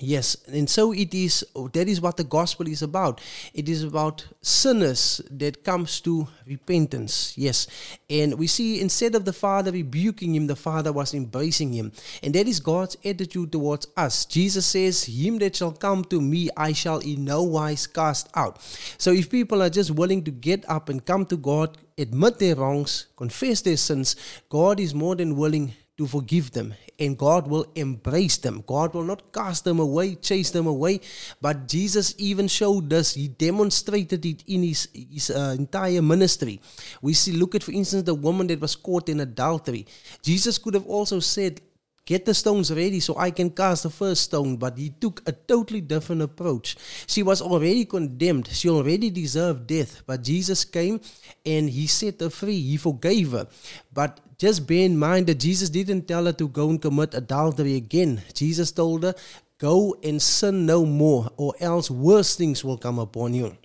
Yes, 0.00 0.38
and 0.46 0.70
so 0.70 0.92
it 0.92 1.12
is. 1.12 1.44
That 1.74 1.86
is 1.86 2.00
what 2.00 2.16
the 2.16 2.24
gospel 2.24 2.66
is 2.66 2.80
about. 2.80 3.20
It 3.52 3.68
is 3.68 3.84
about 3.84 4.24
sinners 4.40 5.20
that 5.30 5.64
comes 5.64 6.00
to 6.00 6.28
repentance. 6.46 7.34
Yes, 7.36 7.66
and 8.08 8.38
we 8.38 8.46
see 8.46 8.80
instead 8.80 9.14
of 9.14 9.26
the 9.26 9.34
father 9.34 9.70
rebuking 9.70 10.34
him, 10.34 10.46
the 10.46 10.56
father 10.56 10.94
was 10.94 11.12
embracing 11.12 11.74
him, 11.74 11.92
and 12.22 12.34
that 12.34 12.48
is 12.48 12.58
God's 12.58 12.96
attitude 13.04 13.52
towards 13.52 13.86
us. 13.94 14.24
Jesus 14.24 14.64
says, 14.64 15.04
"Him 15.04 15.38
that 15.40 15.56
shall 15.56 15.72
come 15.72 16.04
to 16.06 16.22
me, 16.22 16.48
I 16.56 16.72
shall 16.72 17.00
in 17.00 17.26
no 17.26 17.42
wise 17.42 17.86
cast 17.86 18.28
out." 18.34 18.62
So 18.96 19.12
if 19.12 19.28
people 19.28 19.62
are 19.62 19.70
just 19.70 19.90
willing 19.90 20.24
to 20.24 20.30
get 20.30 20.64
up 20.70 20.88
and 20.88 21.04
come 21.04 21.26
to 21.26 21.36
God, 21.36 21.76
admit 21.98 22.38
their 22.38 22.56
wrongs, 22.56 23.08
confess 23.14 23.60
their 23.60 23.76
sins, 23.76 24.16
God 24.48 24.80
is 24.80 24.94
more 24.94 25.16
than 25.16 25.36
willing 25.36 25.74
to 25.98 26.06
forgive 26.06 26.52
them 26.52 26.72
and 27.02 27.18
God 27.18 27.48
will 27.48 27.66
embrace 27.74 28.36
them. 28.38 28.62
God 28.66 28.94
will 28.94 29.02
not 29.02 29.32
cast 29.32 29.64
them 29.64 29.80
away, 29.80 30.14
chase 30.14 30.50
them 30.50 30.66
away, 30.66 31.00
but 31.40 31.66
Jesus 31.66 32.14
even 32.18 32.48
showed 32.48 32.92
us, 32.92 33.14
he 33.14 33.28
demonstrated 33.28 34.24
it 34.24 34.44
in 34.46 34.62
his, 34.62 34.88
his 34.92 35.30
uh, 35.30 35.54
entire 35.58 36.02
ministry. 36.02 36.60
We 37.00 37.14
see, 37.14 37.32
look 37.32 37.54
at, 37.54 37.62
for 37.62 37.72
instance, 37.72 38.04
the 38.04 38.14
woman 38.14 38.46
that 38.48 38.60
was 38.60 38.76
caught 38.76 39.08
in 39.08 39.20
adultery. 39.20 39.86
Jesus 40.22 40.58
could 40.58 40.74
have 40.74 40.86
also 40.86 41.18
said, 41.20 41.60
Get 42.04 42.24
the 42.24 42.34
stones 42.34 42.72
ready 42.72 42.98
so 42.98 43.16
I 43.16 43.30
can 43.30 43.50
cast 43.50 43.84
the 43.84 43.90
first 43.90 44.22
stone. 44.24 44.56
But 44.56 44.76
he 44.76 44.90
took 44.90 45.22
a 45.26 45.32
totally 45.32 45.80
different 45.80 46.22
approach. 46.22 46.76
She 47.06 47.22
was 47.22 47.40
already 47.40 47.84
condemned. 47.84 48.48
She 48.48 48.68
already 48.68 49.08
deserved 49.08 49.68
death. 49.68 50.02
But 50.04 50.22
Jesus 50.22 50.64
came 50.64 51.00
and 51.46 51.70
he 51.70 51.86
set 51.86 52.20
her 52.20 52.30
free. 52.30 52.60
He 52.60 52.76
forgave 52.76 53.32
her. 53.32 53.46
But 53.92 54.18
just 54.36 54.66
bear 54.66 54.84
in 54.84 54.98
mind 54.98 55.28
that 55.28 55.38
Jesus 55.38 55.70
didn't 55.70 56.08
tell 56.08 56.24
her 56.26 56.32
to 56.32 56.48
go 56.48 56.70
and 56.70 56.82
commit 56.82 57.14
adultery 57.14 57.76
again. 57.76 58.22
Jesus 58.34 58.72
told 58.72 59.04
her, 59.04 59.14
Go 59.58 59.94
and 60.02 60.20
sin 60.20 60.66
no 60.66 60.84
more, 60.84 61.30
or 61.36 61.54
else 61.60 61.88
worse 61.88 62.34
things 62.34 62.64
will 62.64 62.78
come 62.78 62.98
upon 62.98 63.32
you. 63.32 63.56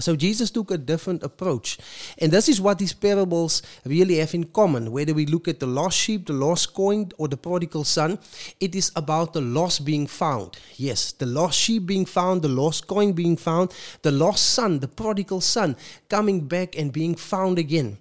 So 0.00 0.14
Jesus 0.14 0.50
took 0.50 0.70
a 0.70 0.78
different 0.78 1.22
approach. 1.22 1.78
And 2.18 2.30
this 2.30 2.48
is 2.48 2.60
what 2.60 2.78
these 2.78 2.92
parables 2.92 3.62
really 3.84 4.18
have 4.18 4.34
in 4.34 4.44
common. 4.44 4.92
Whether 4.92 5.12
we 5.12 5.26
look 5.26 5.48
at 5.48 5.58
the 5.58 5.66
lost 5.66 5.98
sheep, 5.98 6.26
the 6.26 6.32
lost 6.32 6.72
coin, 6.72 7.10
or 7.18 7.26
the 7.26 7.36
prodigal 7.36 7.84
son, 7.84 8.18
it 8.60 8.74
is 8.74 8.92
about 8.94 9.32
the 9.32 9.40
lost 9.40 9.84
being 9.84 10.06
found. 10.06 10.56
Yes, 10.76 11.12
the 11.12 11.26
lost 11.26 11.58
sheep 11.58 11.86
being 11.86 12.06
found, 12.06 12.42
the 12.42 12.48
lost 12.48 12.86
coin 12.86 13.12
being 13.12 13.36
found, 13.36 13.74
the 14.02 14.12
lost 14.12 14.50
son, 14.50 14.78
the 14.78 14.88
prodigal 14.88 15.40
son, 15.40 15.76
coming 16.08 16.46
back 16.46 16.78
and 16.78 16.92
being 16.92 17.16
found 17.16 17.58
again. 17.58 17.98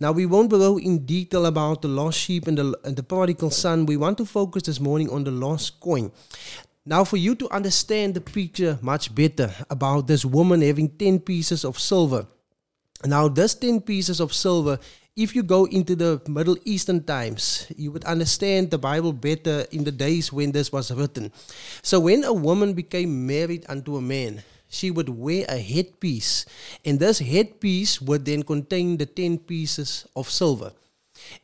Now, 0.00 0.12
we 0.12 0.26
won't 0.26 0.50
go 0.50 0.78
in 0.78 1.04
detail 1.04 1.46
about 1.46 1.82
the 1.82 1.88
lost 1.88 2.18
sheep 2.18 2.46
and 2.46 2.58
the, 2.58 2.78
and 2.84 2.96
the 2.96 3.02
prodigal 3.02 3.50
son. 3.50 3.86
We 3.86 3.96
want 3.96 4.18
to 4.18 4.24
focus 4.24 4.64
this 4.64 4.80
morning 4.80 5.10
on 5.10 5.24
the 5.24 5.30
lost 5.30 5.80
coin. 5.80 6.10
Now, 6.86 7.02
for 7.04 7.16
you 7.16 7.34
to 7.36 7.48
understand 7.48 8.12
the 8.12 8.20
picture 8.20 8.78
much 8.82 9.14
better 9.14 9.50
about 9.70 10.06
this 10.06 10.24
woman 10.24 10.60
having 10.60 10.90
10 10.90 11.20
pieces 11.20 11.64
of 11.64 11.78
silver. 11.78 12.26
Now, 13.06 13.26
this 13.28 13.54
10 13.54 13.80
pieces 13.80 14.20
of 14.20 14.34
silver, 14.34 14.78
if 15.16 15.34
you 15.34 15.42
go 15.42 15.64
into 15.64 15.96
the 15.96 16.20
Middle 16.28 16.58
Eastern 16.66 17.02
times, 17.02 17.72
you 17.74 17.90
would 17.90 18.04
understand 18.04 18.70
the 18.70 18.76
Bible 18.76 19.14
better 19.14 19.64
in 19.72 19.84
the 19.84 19.92
days 19.92 20.30
when 20.30 20.52
this 20.52 20.72
was 20.72 20.92
written. 20.92 21.32
So, 21.80 22.00
when 22.00 22.22
a 22.22 22.34
woman 22.34 22.74
became 22.74 23.26
married 23.26 23.64
unto 23.66 23.96
a 23.96 24.02
man, 24.02 24.42
she 24.68 24.90
would 24.90 25.08
wear 25.08 25.46
a 25.48 25.56
headpiece, 25.56 26.44
and 26.84 27.00
this 27.00 27.18
headpiece 27.18 28.00
would 28.02 28.26
then 28.26 28.42
contain 28.42 28.98
the 28.98 29.06
10 29.06 29.38
pieces 29.38 30.06
of 30.14 30.28
silver. 30.28 30.72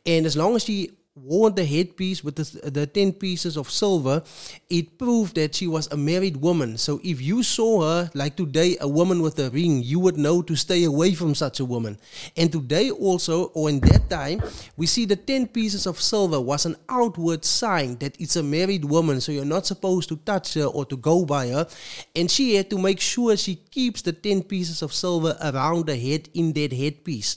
And 0.05 0.27
as 0.27 0.37
long 0.37 0.57
as 0.57 0.65
she 0.65 0.91
wore 1.17 1.51
the 1.51 1.65
headpiece 1.65 2.23
with 2.23 2.37
the, 2.37 2.71
the 2.71 2.87
10 2.87 3.15
pieces 3.15 3.57
of 3.57 3.69
silver, 3.69 4.23
it 4.69 4.97
proved 4.97 5.35
that 5.35 5.55
she 5.57 5.67
was 5.67 5.89
a 5.89 5.97
married 5.97 6.37
woman. 6.37 6.79
So 6.79 7.01
if 7.03 7.21
you 7.21 7.43
saw 7.43 7.83
her, 7.83 8.11
like 8.15 8.37
today, 8.37 8.77
a 8.81 8.87
woman 8.87 9.21
with 9.21 9.39
a 9.41 9.51
ring, 9.51 9.83
you 9.83 9.99
would 9.99 10.17
know 10.17 10.41
to 10.43 10.55
stay 10.55 10.85
away 10.85 11.15
from 11.15 11.35
such 11.35 11.59
a 11.59 11.65
woman. 11.65 11.99
And 12.37 12.53
today 12.53 12.91
also, 12.91 13.47
or 13.55 13.69
in 13.69 13.81
that 13.81 14.09
time, 14.09 14.41
we 14.77 14.87
see 14.87 15.05
the 15.05 15.17
10 15.17 15.49
pieces 15.49 15.87
of 15.87 16.01
silver 16.01 16.41
was 16.41 16.65
an 16.65 16.77
outward 16.89 17.45
sign 17.45 17.97
that 17.99 18.19
it's 18.21 18.37
a 18.37 18.43
married 18.43 18.85
woman. 18.85 19.21
So 19.21 19.33
you're 19.33 19.45
not 19.45 19.67
supposed 19.67 20.09
to 20.11 20.17
touch 20.17 20.55
her 20.55 20.67
or 20.67 20.85
to 20.87 20.97
go 20.97 21.25
by 21.25 21.49
her. 21.49 21.67
And 22.15 22.31
she 22.31 22.55
had 22.55 22.71
to 22.71 22.79
make 22.79 23.01
sure 23.01 23.37
she 23.37 23.57
keeps 23.57 24.03
the 24.03 24.13
10 24.13 24.45
pieces 24.45 24.81
of 24.81 24.93
silver 24.93 25.37
around 25.43 25.89
her 25.89 25.97
head 25.97 26.29
in 26.35 26.53
that 26.53 26.73
headpiece. 26.73 27.37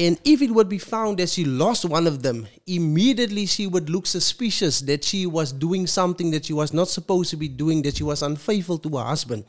And 0.00 0.18
if 0.24 0.40
it 0.40 0.50
would 0.50 0.70
be 0.70 0.78
found 0.78 1.18
that 1.18 1.28
she 1.28 1.44
lost 1.44 1.84
one 1.84 2.06
of 2.06 2.22
them, 2.22 2.48
immediately 2.66 3.44
she 3.44 3.66
would 3.66 3.90
look 3.90 4.06
suspicious 4.06 4.80
that 4.80 5.04
she 5.04 5.26
was 5.26 5.52
doing 5.52 5.86
something 5.86 6.30
that 6.30 6.46
she 6.46 6.54
was 6.54 6.72
not 6.72 6.88
supposed 6.88 7.28
to 7.32 7.36
be 7.36 7.48
doing, 7.48 7.82
that 7.82 7.98
she 7.98 8.02
was 8.02 8.22
unfaithful 8.22 8.78
to 8.78 8.96
her 8.96 9.04
husband. 9.04 9.44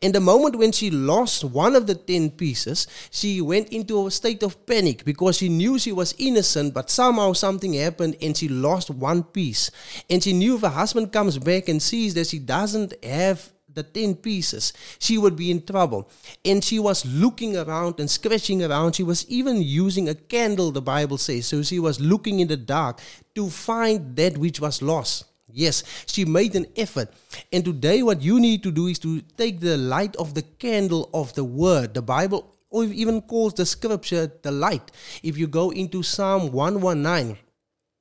And 0.00 0.14
the 0.14 0.20
moment 0.20 0.56
when 0.56 0.72
she 0.72 0.90
lost 0.90 1.44
one 1.44 1.76
of 1.76 1.86
the 1.86 1.94
10 1.94 2.30
pieces, 2.30 2.86
she 3.10 3.42
went 3.42 3.68
into 3.68 4.06
a 4.06 4.10
state 4.10 4.42
of 4.42 4.64
panic 4.64 5.04
because 5.04 5.36
she 5.36 5.50
knew 5.50 5.78
she 5.78 5.92
was 5.92 6.14
innocent, 6.16 6.72
but 6.72 6.88
somehow 6.88 7.34
something 7.34 7.74
happened 7.74 8.16
and 8.22 8.34
she 8.34 8.48
lost 8.48 8.88
one 8.88 9.22
piece. 9.22 9.70
And 10.08 10.22
she 10.22 10.32
knew 10.32 10.54
if 10.54 10.62
her 10.62 10.70
husband 10.70 11.12
comes 11.12 11.36
back 11.36 11.68
and 11.68 11.82
sees 11.82 12.14
that 12.14 12.28
she 12.28 12.38
doesn't 12.38 12.94
have 13.04 13.52
the 13.74 13.82
10 13.82 14.16
pieces, 14.16 14.72
she 14.98 15.18
would 15.18 15.36
be 15.36 15.50
in 15.50 15.64
trouble. 15.64 16.10
And 16.44 16.62
she 16.62 16.78
was 16.78 17.04
looking 17.06 17.56
around 17.56 18.00
and 18.00 18.10
scratching 18.10 18.62
around. 18.62 18.94
She 18.94 19.02
was 19.02 19.28
even 19.28 19.62
using 19.62 20.08
a 20.08 20.14
candle, 20.14 20.70
the 20.70 20.82
Bible 20.82 21.18
says. 21.18 21.46
So 21.46 21.62
she 21.62 21.78
was 21.78 22.00
looking 22.00 22.40
in 22.40 22.48
the 22.48 22.56
dark 22.56 23.00
to 23.34 23.48
find 23.48 24.16
that 24.16 24.38
which 24.38 24.60
was 24.60 24.82
lost. 24.82 25.24
Yes, 25.54 25.84
she 26.06 26.24
made 26.24 26.56
an 26.56 26.66
effort. 26.76 27.12
And 27.52 27.64
today, 27.64 28.02
what 28.02 28.22
you 28.22 28.40
need 28.40 28.62
to 28.62 28.70
do 28.70 28.86
is 28.86 28.98
to 29.00 29.20
take 29.36 29.60
the 29.60 29.76
light 29.76 30.16
of 30.16 30.34
the 30.34 30.42
candle 30.42 31.10
of 31.12 31.34
the 31.34 31.44
word. 31.44 31.92
The 31.92 32.02
Bible 32.02 32.52
or 32.72 32.84
even 32.84 33.20
calls 33.20 33.54
the 33.54 33.66
scripture 33.66 34.32
the 34.42 34.50
light. 34.50 34.90
If 35.22 35.36
you 35.36 35.46
go 35.46 35.70
into 35.70 36.02
Psalm 36.02 36.50
119, 36.52 37.36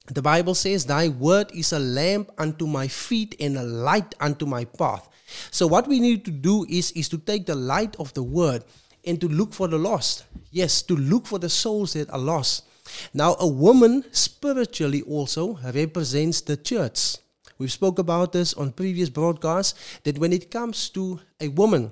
the 0.07 0.21
Bible 0.21 0.55
says, 0.55 0.85
Thy 0.85 1.09
word 1.09 1.51
is 1.53 1.73
a 1.73 1.79
lamp 1.79 2.31
unto 2.37 2.65
my 2.65 2.87
feet 2.87 3.35
and 3.39 3.57
a 3.57 3.63
light 3.63 4.15
unto 4.19 4.45
my 4.45 4.65
path. 4.65 5.07
So 5.51 5.67
what 5.67 5.87
we 5.87 5.99
need 5.99 6.25
to 6.25 6.31
do 6.31 6.65
is 6.69 6.91
is 6.91 7.09
to 7.09 7.17
take 7.17 7.45
the 7.45 7.55
light 7.55 7.95
of 7.99 8.13
the 8.13 8.23
word 8.23 8.63
and 9.05 9.19
to 9.21 9.27
look 9.27 9.53
for 9.53 9.67
the 9.67 9.77
lost. 9.77 10.25
Yes, 10.51 10.81
to 10.83 10.95
look 10.95 11.25
for 11.25 11.39
the 11.39 11.49
souls 11.49 11.93
that 11.93 12.09
are 12.09 12.19
lost. 12.19 12.65
Now 13.13 13.35
a 13.39 13.47
woman 13.47 14.03
spiritually 14.11 15.01
also 15.03 15.57
represents 15.73 16.41
the 16.41 16.57
church. 16.57 17.17
We've 17.57 17.71
spoke 17.71 17.99
about 17.99 18.31
this 18.31 18.53
on 18.55 18.71
previous 18.71 19.09
broadcasts 19.09 19.77
that 20.03 20.17
when 20.17 20.33
it 20.33 20.49
comes 20.49 20.89
to 20.89 21.19
a 21.39 21.47
woman, 21.47 21.91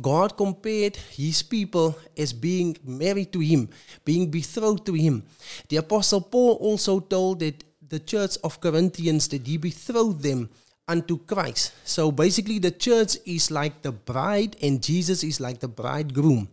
God 0.00 0.36
compared 0.36 0.96
his 0.96 1.42
people 1.42 1.96
as 2.16 2.32
being 2.32 2.76
married 2.84 3.32
to 3.32 3.40
him, 3.40 3.68
being 4.04 4.30
betrothed 4.30 4.86
to 4.86 4.94
him. 4.94 5.24
The 5.68 5.76
apostle 5.76 6.20
Paul 6.20 6.54
also 6.60 7.00
told 7.00 7.40
that 7.40 7.64
the 7.86 8.00
church 8.00 8.38
of 8.42 8.60
Corinthians 8.60 9.28
that 9.28 9.46
he 9.46 9.58
betrothed 9.58 10.22
them 10.22 10.48
unto 10.92 11.16
Christ. 11.16 11.72
So 11.84 12.12
basically, 12.12 12.58
the 12.60 12.70
church 12.70 13.16
is 13.24 13.50
like 13.50 13.80
the 13.80 13.92
bride, 13.92 14.56
and 14.60 14.82
Jesus 14.82 15.24
is 15.24 15.40
like 15.40 15.58
the 15.58 15.68
bridegroom. 15.68 16.48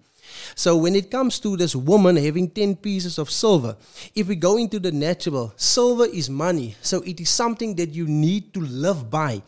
So 0.55 0.77
when 0.77 0.95
it 0.95 1.11
comes 1.11 1.39
to 1.39 1.57
this 1.57 1.75
woman 1.75 2.15
having 2.15 2.49
10 2.49 2.77
pieces 2.77 3.17
of 3.17 3.29
silver, 3.29 3.75
if 4.15 4.27
we 4.27 4.35
go 4.35 4.57
into 4.57 4.79
the 4.79 4.91
natural, 4.91 5.53
silver 5.57 6.05
is 6.05 6.29
money. 6.29 6.75
So 6.81 7.01
it 7.01 7.19
is 7.19 7.29
something 7.29 7.75
that 7.75 7.89
you 7.89 8.07
need 8.07 8.53
to 8.53 8.61
live 8.61 9.09
by. 9.09 9.41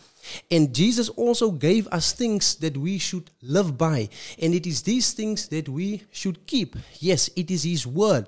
And 0.49 0.73
Jesus 0.73 1.09
also 1.09 1.51
gave 1.51 1.87
us 1.87 2.13
things 2.13 2.55
that 2.55 2.77
we 2.77 2.97
should 2.97 3.29
live 3.41 3.77
by. 3.77 4.09
And 4.39 4.53
it 4.53 4.67
is 4.67 4.81
these 4.81 5.13
things 5.13 5.47
that 5.49 5.69
we 5.69 6.03
should 6.11 6.45
keep. 6.45 6.75
Yes, 6.99 7.29
it 7.35 7.51
is 7.51 7.63
His 7.63 7.85
word. 7.87 8.27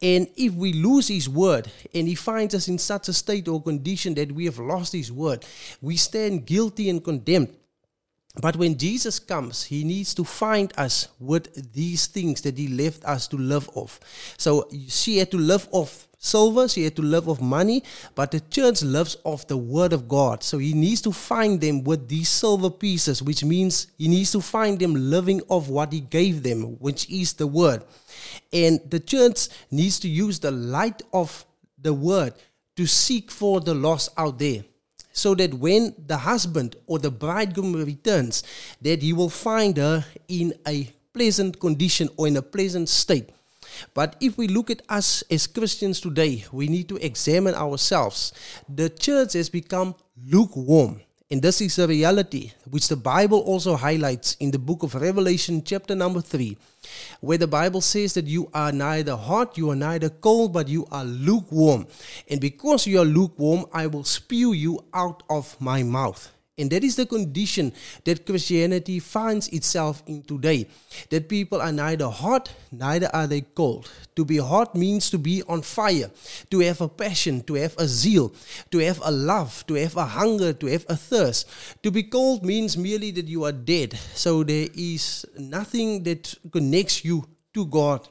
And 0.00 0.28
if 0.36 0.54
we 0.54 0.72
lose 0.72 1.08
His 1.08 1.28
word 1.28 1.70
and 1.94 2.08
He 2.08 2.14
finds 2.14 2.54
us 2.54 2.68
in 2.68 2.78
such 2.78 3.08
a 3.08 3.12
state 3.12 3.48
or 3.48 3.62
condition 3.62 4.14
that 4.14 4.32
we 4.32 4.44
have 4.46 4.58
lost 4.58 4.92
His 4.92 5.10
word, 5.10 5.44
we 5.80 5.96
stand 5.96 6.46
guilty 6.46 6.88
and 6.90 7.02
condemned. 7.02 7.54
But 8.40 8.56
when 8.56 8.76
Jesus 8.76 9.20
comes, 9.20 9.62
he 9.64 9.84
needs 9.84 10.12
to 10.14 10.24
find 10.24 10.72
us 10.76 11.08
with 11.20 11.72
these 11.72 12.08
things 12.08 12.40
that 12.40 12.58
he 12.58 12.66
left 12.66 13.04
us 13.04 13.28
to 13.28 13.36
live 13.36 13.70
off. 13.74 14.00
So 14.36 14.68
she 14.88 15.18
had 15.18 15.30
to 15.30 15.38
live 15.38 15.68
off 15.70 16.08
silver, 16.18 16.66
she 16.66 16.82
had 16.84 16.96
to 16.96 17.02
live 17.02 17.28
off 17.28 17.40
money, 17.40 17.84
but 18.14 18.32
the 18.32 18.40
church 18.40 18.82
lives 18.82 19.16
off 19.22 19.46
the 19.46 19.56
word 19.56 19.92
of 19.92 20.08
God. 20.08 20.42
So 20.42 20.58
he 20.58 20.72
needs 20.72 21.00
to 21.02 21.12
find 21.12 21.60
them 21.60 21.84
with 21.84 22.08
these 22.08 22.28
silver 22.28 22.70
pieces, 22.70 23.22
which 23.22 23.44
means 23.44 23.88
he 23.98 24.08
needs 24.08 24.32
to 24.32 24.40
find 24.40 24.80
them 24.80 24.94
living 24.94 25.40
off 25.48 25.68
what 25.68 25.92
he 25.92 26.00
gave 26.00 26.42
them, 26.42 26.76
which 26.80 27.08
is 27.08 27.34
the 27.34 27.46
word. 27.46 27.84
And 28.52 28.80
the 28.90 29.00
church 29.00 29.48
needs 29.70 30.00
to 30.00 30.08
use 30.08 30.40
the 30.40 30.50
light 30.50 31.02
of 31.12 31.44
the 31.80 31.94
word 31.94 32.34
to 32.76 32.86
seek 32.86 33.30
for 33.30 33.60
the 33.60 33.74
lost 33.74 34.08
out 34.16 34.38
there 34.40 34.64
so 35.14 35.34
that 35.34 35.54
when 35.54 35.94
the 36.06 36.18
husband 36.18 36.76
or 36.86 36.98
the 36.98 37.10
bridegroom 37.10 37.72
returns 37.72 38.42
that 38.82 39.00
he 39.00 39.14
will 39.14 39.30
find 39.30 39.78
her 39.78 40.04
in 40.28 40.52
a 40.68 40.92
pleasant 41.14 41.58
condition 41.58 42.10
or 42.18 42.28
in 42.28 42.36
a 42.36 42.42
pleasant 42.42 42.90
state 42.90 43.30
but 43.92 44.16
if 44.20 44.36
we 44.36 44.48
look 44.48 44.70
at 44.70 44.82
us 44.88 45.22
as 45.30 45.46
Christians 45.46 46.00
today, 46.00 46.44
we 46.52 46.68
need 46.68 46.88
to 46.88 46.96
examine 46.96 47.54
ourselves. 47.54 48.32
The 48.68 48.88
church 48.90 49.32
has 49.34 49.48
become 49.48 49.94
lukewarm. 50.26 51.00
And 51.34 51.42
this 51.42 51.60
is 51.60 51.80
a 51.80 51.88
reality 51.88 52.52
which 52.70 52.86
the 52.86 52.94
Bible 52.94 53.40
also 53.40 53.74
highlights 53.74 54.36
in 54.38 54.52
the 54.52 54.58
book 54.60 54.84
of 54.84 54.94
Revelation, 54.94 55.64
chapter 55.64 55.96
number 55.96 56.20
3, 56.20 56.56
where 57.22 57.38
the 57.38 57.48
Bible 57.48 57.80
says 57.80 58.14
that 58.14 58.28
you 58.28 58.48
are 58.54 58.70
neither 58.70 59.16
hot, 59.16 59.58
you 59.58 59.68
are 59.70 59.74
neither 59.74 60.10
cold, 60.10 60.52
but 60.52 60.68
you 60.68 60.86
are 60.92 61.04
lukewarm. 61.04 61.88
And 62.30 62.40
because 62.40 62.86
you 62.86 63.00
are 63.00 63.04
lukewarm, 63.04 63.66
I 63.72 63.88
will 63.88 64.04
spew 64.04 64.52
you 64.52 64.84
out 64.94 65.24
of 65.28 65.60
my 65.60 65.82
mouth. 65.82 66.30
And 66.56 66.70
that 66.70 66.84
is 66.84 66.94
the 66.94 67.06
condition 67.06 67.72
that 68.04 68.26
Christianity 68.26 69.00
finds 69.00 69.48
itself 69.48 70.04
in 70.06 70.22
today. 70.22 70.68
That 71.10 71.28
people 71.28 71.60
are 71.60 71.72
neither 71.72 72.08
hot, 72.08 72.52
neither 72.70 73.10
are 73.12 73.26
they 73.26 73.40
cold. 73.40 73.90
To 74.14 74.24
be 74.24 74.36
hot 74.36 74.76
means 74.76 75.10
to 75.10 75.18
be 75.18 75.42
on 75.48 75.62
fire, 75.62 76.12
to 76.50 76.60
have 76.60 76.80
a 76.80 76.88
passion, 76.88 77.42
to 77.44 77.54
have 77.54 77.74
a 77.76 77.88
zeal, 77.88 78.32
to 78.70 78.78
have 78.78 79.00
a 79.02 79.10
love, 79.10 79.66
to 79.66 79.74
have 79.74 79.96
a 79.96 80.06
hunger, 80.06 80.52
to 80.52 80.66
have 80.66 80.86
a 80.88 80.96
thirst. 80.96 81.48
To 81.82 81.90
be 81.90 82.04
cold 82.04 82.44
means 82.44 82.76
merely 82.76 83.10
that 83.10 83.26
you 83.26 83.42
are 83.42 83.52
dead. 83.52 83.98
So 84.14 84.44
there 84.44 84.68
is 84.74 85.26
nothing 85.36 86.04
that 86.04 86.32
connects 86.52 87.04
you 87.04 87.26
to 87.54 87.66
God. 87.66 88.08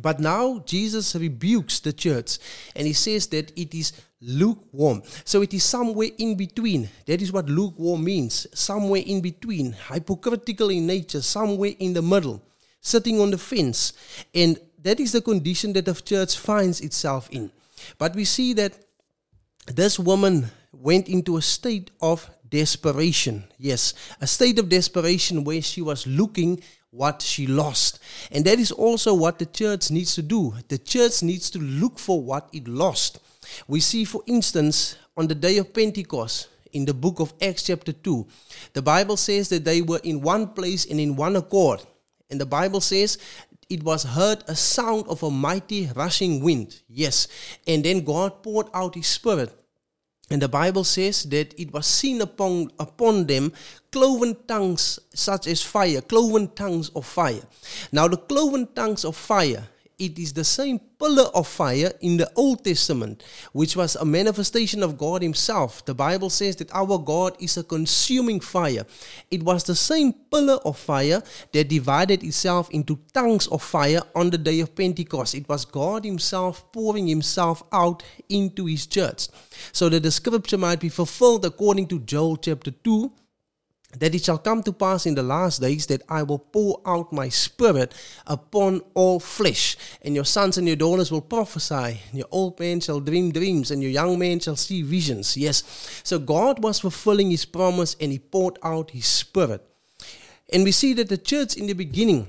But 0.00 0.20
now 0.20 0.58
Jesus 0.66 1.14
rebukes 1.14 1.80
the 1.80 1.92
church 1.92 2.38
and 2.74 2.86
he 2.86 2.92
says 2.92 3.26
that 3.28 3.52
it 3.56 3.74
is 3.74 3.92
lukewarm. 4.20 5.02
So 5.24 5.42
it 5.42 5.54
is 5.54 5.64
somewhere 5.64 6.10
in 6.18 6.36
between. 6.36 6.88
That 7.06 7.22
is 7.22 7.32
what 7.32 7.48
lukewarm 7.48 8.04
means. 8.04 8.46
Somewhere 8.52 9.02
in 9.04 9.20
between. 9.20 9.72
Hypocritical 9.72 10.70
in 10.70 10.86
nature, 10.86 11.22
somewhere 11.22 11.72
in 11.78 11.94
the 11.94 12.02
middle, 12.02 12.42
sitting 12.80 13.20
on 13.20 13.30
the 13.30 13.38
fence. 13.38 13.92
And 14.34 14.58
that 14.82 15.00
is 15.00 15.12
the 15.12 15.20
condition 15.20 15.72
that 15.74 15.86
the 15.86 15.94
church 15.94 16.36
finds 16.36 16.80
itself 16.80 17.28
in. 17.30 17.50
But 17.98 18.14
we 18.14 18.24
see 18.24 18.52
that 18.54 18.72
this 19.66 19.98
woman 19.98 20.50
went 20.72 21.08
into 21.08 21.36
a 21.36 21.42
state 21.42 21.90
of 22.00 22.28
desperation. 22.48 23.44
Yes, 23.58 23.94
a 24.20 24.26
state 24.26 24.58
of 24.58 24.68
desperation 24.68 25.44
where 25.44 25.62
she 25.62 25.82
was 25.82 26.06
looking 26.06 26.62
what 26.96 27.22
she 27.22 27.46
lost. 27.46 27.98
And 28.30 28.44
that 28.44 28.58
is 28.58 28.72
also 28.72 29.14
what 29.14 29.38
the 29.38 29.46
church 29.46 29.90
needs 29.90 30.14
to 30.14 30.22
do. 30.22 30.54
The 30.68 30.78
church 30.78 31.22
needs 31.22 31.50
to 31.50 31.58
look 31.58 31.98
for 31.98 32.22
what 32.22 32.48
it 32.52 32.66
lost. 32.66 33.20
We 33.68 33.80
see, 33.80 34.04
for 34.04 34.22
instance, 34.26 34.96
on 35.16 35.28
the 35.28 35.34
day 35.34 35.58
of 35.58 35.72
Pentecost, 35.72 36.48
in 36.72 36.84
the 36.84 36.94
book 36.94 37.20
of 37.20 37.32
Acts, 37.40 37.64
chapter 37.64 37.92
2, 37.92 38.26
the 38.72 38.82
Bible 38.82 39.16
says 39.16 39.48
that 39.50 39.64
they 39.64 39.82
were 39.82 40.00
in 40.02 40.20
one 40.20 40.48
place 40.48 40.84
and 40.84 41.00
in 41.00 41.16
one 41.16 41.36
accord. 41.36 41.82
And 42.30 42.40
the 42.40 42.46
Bible 42.46 42.80
says 42.80 43.18
it 43.68 43.82
was 43.82 44.02
heard 44.02 44.44
a 44.48 44.54
sound 44.54 45.06
of 45.08 45.22
a 45.22 45.30
mighty 45.30 45.88
rushing 45.94 46.42
wind. 46.42 46.80
Yes. 46.88 47.28
And 47.66 47.84
then 47.84 48.04
God 48.04 48.42
poured 48.42 48.68
out 48.74 48.94
his 48.94 49.06
spirit. 49.06 49.52
And 50.28 50.42
the 50.42 50.48
Bible 50.48 50.82
says 50.82 51.22
that 51.24 51.58
it 51.58 51.72
was 51.72 51.86
seen 51.86 52.20
upon, 52.20 52.70
upon 52.78 53.26
them 53.26 53.52
cloven 53.96 54.36
tongues 54.46 55.00
such 55.14 55.46
as 55.46 55.62
fire, 55.62 56.02
cloven 56.02 56.48
tongues 56.48 56.90
of 56.90 57.06
fire. 57.06 57.40
Now, 57.90 58.06
the 58.08 58.18
cloven 58.18 58.68
tongues 58.74 59.06
of 59.06 59.16
fire 59.16 59.64
it 59.98 60.18
is 60.18 60.34
the 60.34 60.44
same 60.44 60.78
pillar 60.98 61.30
of 61.34 61.48
fire 61.48 61.90
in 62.02 62.18
the 62.18 62.30
Old 62.36 62.62
Testament, 62.62 63.24
which 63.52 63.74
was 63.74 63.96
a 63.96 64.04
manifestation 64.04 64.82
of 64.82 64.98
God 64.98 65.22
Himself. 65.22 65.82
The 65.86 65.94
Bible 65.94 66.28
says 66.28 66.56
that 66.56 66.70
our 66.74 66.98
God 66.98 67.34
is 67.40 67.56
a 67.56 67.64
consuming 67.64 68.40
fire. 68.40 68.84
It 69.30 69.42
was 69.42 69.64
the 69.64 69.74
same 69.74 70.12
pillar 70.12 70.58
of 70.66 70.76
fire 70.76 71.22
that 71.52 71.68
divided 71.68 72.22
itself 72.22 72.68
into 72.72 73.00
tongues 73.14 73.46
of 73.46 73.62
fire 73.62 74.02
on 74.14 74.28
the 74.28 74.36
day 74.36 74.60
of 74.60 74.76
Pentecost. 74.76 75.34
It 75.34 75.48
was 75.48 75.64
God 75.64 76.04
Himself 76.04 76.70
pouring 76.72 77.06
Himself 77.06 77.62
out 77.72 78.02
into 78.28 78.66
His 78.66 78.86
church, 78.86 79.28
so 79.72 79.88
that 79.88 80.02
the 80.02 80.10
scripture 80.10 80.58
might 80.58 80.80
be 80.80 80.90
fulfilled 80.90 81.46
according 81.46 81.86
to 81.88 82.00
Joel 82.00 82.36
chapter 82.36 82.70
2 82.70 83.10
that 83.98 84.14
it 84.14 84.24
shall 84.24 84.38
come 84.38 84.62
to 84.62 84.72
pass 84.72 85.06
in 85.06 85.14
the 85.14 85.22
last 85.22 85.60
days 85.60 85.86
that 85.86 86.02
I 86.08 86.22
will 86.22 86.38
pour 86.38 86.80
out 86.86 87.12
my 87.12 87.28
spirit 87.28 87.94
upon 88.26 88.82
all 88.94 89.20
flesh, 89.20 89.76
and 90.02 90.14
your 90.14 90.24
sons 90.24 90.58
and 90.58 90.66
your 90.66 90.76
daughters 90.76 91.10
will 91.10 91.20
prophesy, 91.20 92.00
and 92.08 92.14
your 92.14 92.28
old 92.30 92.58
men 92.60 92.80
shall 92.80 93.00
dream 93.00 93.32
dreams, 93.32 93.70
and 93.70 93.82
your 93.82 93.90
young 93.90 94.18
men 94.18 94.40
shall 94.40 94.56
see 94.56 94.82
visions. 94.82 95.36
Yes. 95.36 95.62
So 96.04 96.18
God 96.18 96.62
was 96.62 96.80
fulfilling 96.80 97.30
his 97.30 97.44
promise 97.44 97.96
and 98.00 98.12
he 98.12 98.18
poured 98.18 98.58
out 98.62 98.90
his 98.90 99.06
spirit. 99.06 99.66
And 100.52 100.64
we 100.64 100.72
see 100.72 100.92
that 100.94 101.08
the 101.08 101.18
church 101.18 101.56
in 101.56 101.66
the 101.66 101.72
beginning 101.72 102.28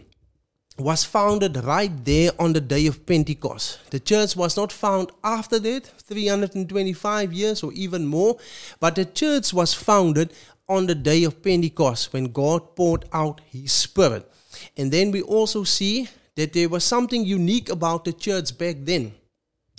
was 0.77 1.03
founded 1.03 1.57
right 1.63 2.05
there 2.05 2.31
on 2.39 2.53
the 2.53 2.61
day 2.61 2.85
of 2.85 3.05
Pentecost. 3.05 3.79
The 3.89 3.99
church 3.99 4.35
was 4.35 4.55
not 4.55 4.71
found 4.71 5.11
after 5.23 5.57
that, 5.59 5.87
325 5.87 7.33
years 7.33 7.63
or 7.63 7.73
even 7.73 8.05
more, 8.05 8.37
but 8.79 8.95
the 8.95 9.05
church 9.05 9.53
was 9.53 9.73
founded 9.73 10.31
on 10.69 10.85
the 10.85 10.95
day 10.95 11.23
of 11.23 11.41
Pentecost 11.41 12.11
when 12.13 12.31
God 12.31 12.75
poured 12.75 13.05
out 13.13 13.41
his 13.49 13.71
spirit. 13.71 14.29
And 14.75 14.91
then 14.91 15.11
we 15.11 15.21
also 15.21 15.63
see 15.63 16.09
that 16.35 16.53
there 16.53 16.69
was 16.69 16.83
something 16.83 17.25
unique 17.25 17.69
about 17.69 18.05
the 18.05 18.13
church 18.13 18.57
back 18.57 18.75
then, 18.79 19.13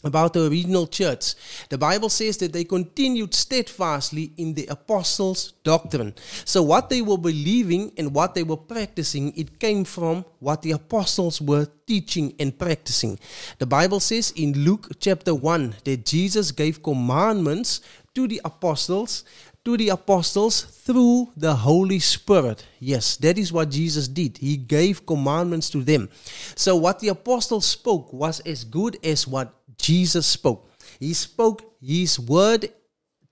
about 0.02 0.32
the 0.32 0.46
original 0.46 0.86
church. 0.86 1.34
The 1.68 1.78
Bible 1.78 2.08
says 2.08 2.36
that 2.38 2.52
they 2.52 2.64
continued 2.64 3.34
steadfastly 3.34 4.32
in 4.36 4.54
the 4.54 4.66
apostles' 4.66 5.52
doctrine. 5.62 6.14
So, 6.44 6.62
what 6.62 6.90
they 6.90 7.02
were 7.02 7.18
believing 7.18 7.92
and 7.96 8.14
what 8.14 8.34
they 8.34 8.42
were 8.42 8.56
practicing, 8.56 9.36
it 9.36 9.60
came 9.60 9.84
from 9.84 10.24
what 10.40 10.62
the 10.62 10.72
apostles 10.72 11.40
were 11.40 11.68
teaching 11.86 12.34
and 12.40 12.58
practicing. 12.58 13.18
The 13.58 13.66
Bible 13.66 14.00
says 14.00 14.32
in 14.36 14.52
Luke 14.52 14.88
chapter 15.00 15.34
1 15.34 15.76
that 15.84 16.06
Jesus 16.06 16.50
gave 16.50 16.82
commandments 16.82 17.80
to 18.14 18.26
the 18.26 18.40
apostles 18.44 19.22
to 19.64 19.76
the 19.76 19.90
apostles 19.90 20.62
through 20.62 21.28
the 21.36 21.54
Holy 21.54 21.98
Spirit. 21.98 22.64
Yes, 22.78 23.16
that 23.18 23.38
is 23.38 23.52
what 23.52 23.70
Jesus 23.70 24.08
did. 24.08 24.38
He 24.38 24.56
gave 24.56 25.04
commandments 25.04 25.70
to 25.70 25.82
them. 25.82 26.08
So, 26.56 26.76
what 26.76 27.00
the 27.00 27.08
apostles 27.08 27.66
spoke 27.66 28.12
was 28.12 28.40
as 28.40 28.64
good 28.64 28.98
as 29.04 29.26
what 29.26 29.54
Jesus 29.76 30.26
spoke. 30.26 30.70
He 30.98 31.14
spoke 31.14 31.74
His 31.80 32.18
word 32.18 32.72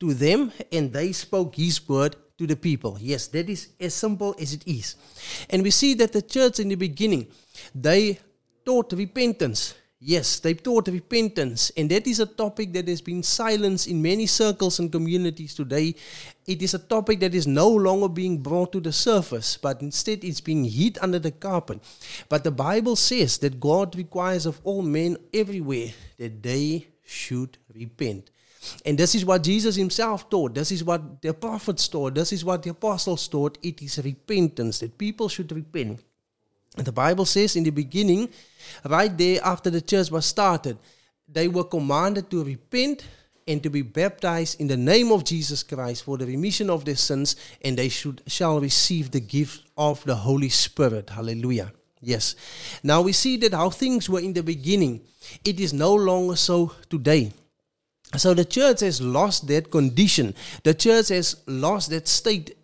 to 0.01 0.15
them, 0.15 0.53
and 0.71 0.93
they 0.93 1.13
spoke 1.13 1.57
His 1.57 1.87
word 1.89 2.17
to 2.39 2.47
the 2.47 2.57
people. 2.57 2.99
Yes, 3.01 3.29
that 3.29 3.49
is 3.49 3.69
as 3.81 3.95
simple 3.95 4.35
as 4.41 4.53
it 4.53 4.67
is. 4.67 4.97
And 5.49 5.63
we 5.63 5.71
see 5.71 5.95
that 5.95 6.13
the 6.13 6.23
church 6.23 6.61
in 6.61 6.69
the 6.69 6.75
beginning, 6.75 7.29
they 7.75 8.19
taught 8.65 8.93
repentance 8.93 9.75
Yes, 10.09 10.39
they 10.39 10.55
taught 10.55 10.87
repentance, 10.87 11.73
and 11.77 11.91
that 11.91 12.07
is 12.07 12.21
a 12.21 12.27
topic 12.27 12.73
that 12.75 12.87
has 12.87 13.01
been 13.01 13.25
silenced 13.25 13.89
in 13.89 14.01
many 14.01 14.27
circles 14.27 14.79
and 14.79 14.93
communities 14.93 15.53
today. 15.53 15.97
It 16.47 16.63
is 16.63 16.75
a 16.75 16.79
topic 16.79 17.19
that 17.19 17.35
is 17.35 17.49
no 17.49 17.69
longer 17.69 18.09
being 18.09 18.39
brought 18.39 18.71
to 18.71 18.81
the 18.81 18.93
surface, 18.93 19.57
but 19.57 19.83
instead 19.83 20.23
it's 20.23 20.41
being 20.41 20.65
hid 20.65 20.97
under 21.03 21.19
the 21.19 21.33
carpet. 21.33 21.81
But 22.29 22.45
the 22.45 22.53
Bible 22.53 22.95
says 22.95 23.39
that 23.39 23.59
God 23.59 23.97
requires 23.97 24.47
of 24.47 24.61
all 24.63 24.83
men 24.83 25.17
everywhere 25.35 25.89
that 26.19 26.41
they 26.41 26.87
should 27.05 27.59
repent. 27.75 28.31
And 28.85 28.97
this 28.97 29.17
is 29.17 29.25
what 29.25 29.43
Jesus 29.43 29.75
himself 29.75 30.31
taught. 30.31 30.55
This 30.55 30.71
is 30.71 30.85
what 30.85 31.21
the 31.21 31.35
prophets 31.35 31.89
taught. 31.89 32.15
This 32.15 32.33
is 32.33 32.45
what 32.45 32.63
the 32.63 32.71
apostles 32.71 33.27
taught. 33.27 33.59
It 33.61 33.83
is 33.83 33.99
repentance, 33.99 34.79
that 34.79 34.99
people 34.99 35.29
should 35.29 35.51
repent. 35.51 35.99
The 36.77 36.93
Bible 36.93 37.25
says 37.25 37.57
in 37.57 37.65
the 37.65 37.71
beginning, 37.71 38.29
right 38.85 39.17
there 39.17 39.41
after 39.43 39.71
the 39.71 39.81
church 39.81 40.11
was 40.11 40.27
started, 40.27 40.79
they 41.29 41.49
were 41.49 41.65
commanded 41.65 42.31
to 42.31 42.45
repent 42.45 43.05
and 43.49 43.63
to 43.63 43.71
be 43.71 43.83
baptized 43.83 44.61
in 44.61 44.67
the 44.67 44.77
name 44.77 45.13
of 45.13 45.25
Jesus 45.25 45.63
Christ 45.63 46.05
for 46.05 46.19
the 46.19 46.27
remission 46.27 46.69
of 46.69 46.85
their 46.85 46.97
sins, 46.97 47.37
and 47.63 47.77
they 47.79 47.89
should 47.89 48.23
shall 48.27 48.61
receive 48.61 49.11
the 49.11 49.21
gift 49.21 49.63
of 49.77 50.03
the 50.05 50.17
Holy 50.17 50.49
Spirit. 50.49 51.11
Hallelujah. 51.11 51.73
Yes. 52.01 52.35
Now 52.83 53.03
we 53.03 53.13
see 53.13 53.37
that 53.39 53.55
how 53.55 53.71
things 53.71 54.09
were 54.09 54.21
in 54.21 54.33
the 54.33 54.43
beginning. 54.43 55.01
It 55.45 55.61
is 55.61 55.73
no 55.73 55.95
longer 55.95 56.37
so 56.37 56.73
today. 56.91 57.33
So 58.17 58.35
the 58.35 58.45
church 58.45 58.81
has 58.81 59.01
lost 59.01 59.49
that 59.49 59.71
condition. 59.71 60.35
The 60.63 60.75
church 60.75 61.09
has 61.09 61.43
lost 61.47 61.91
that 61.91 62.07
state 62.07 62.57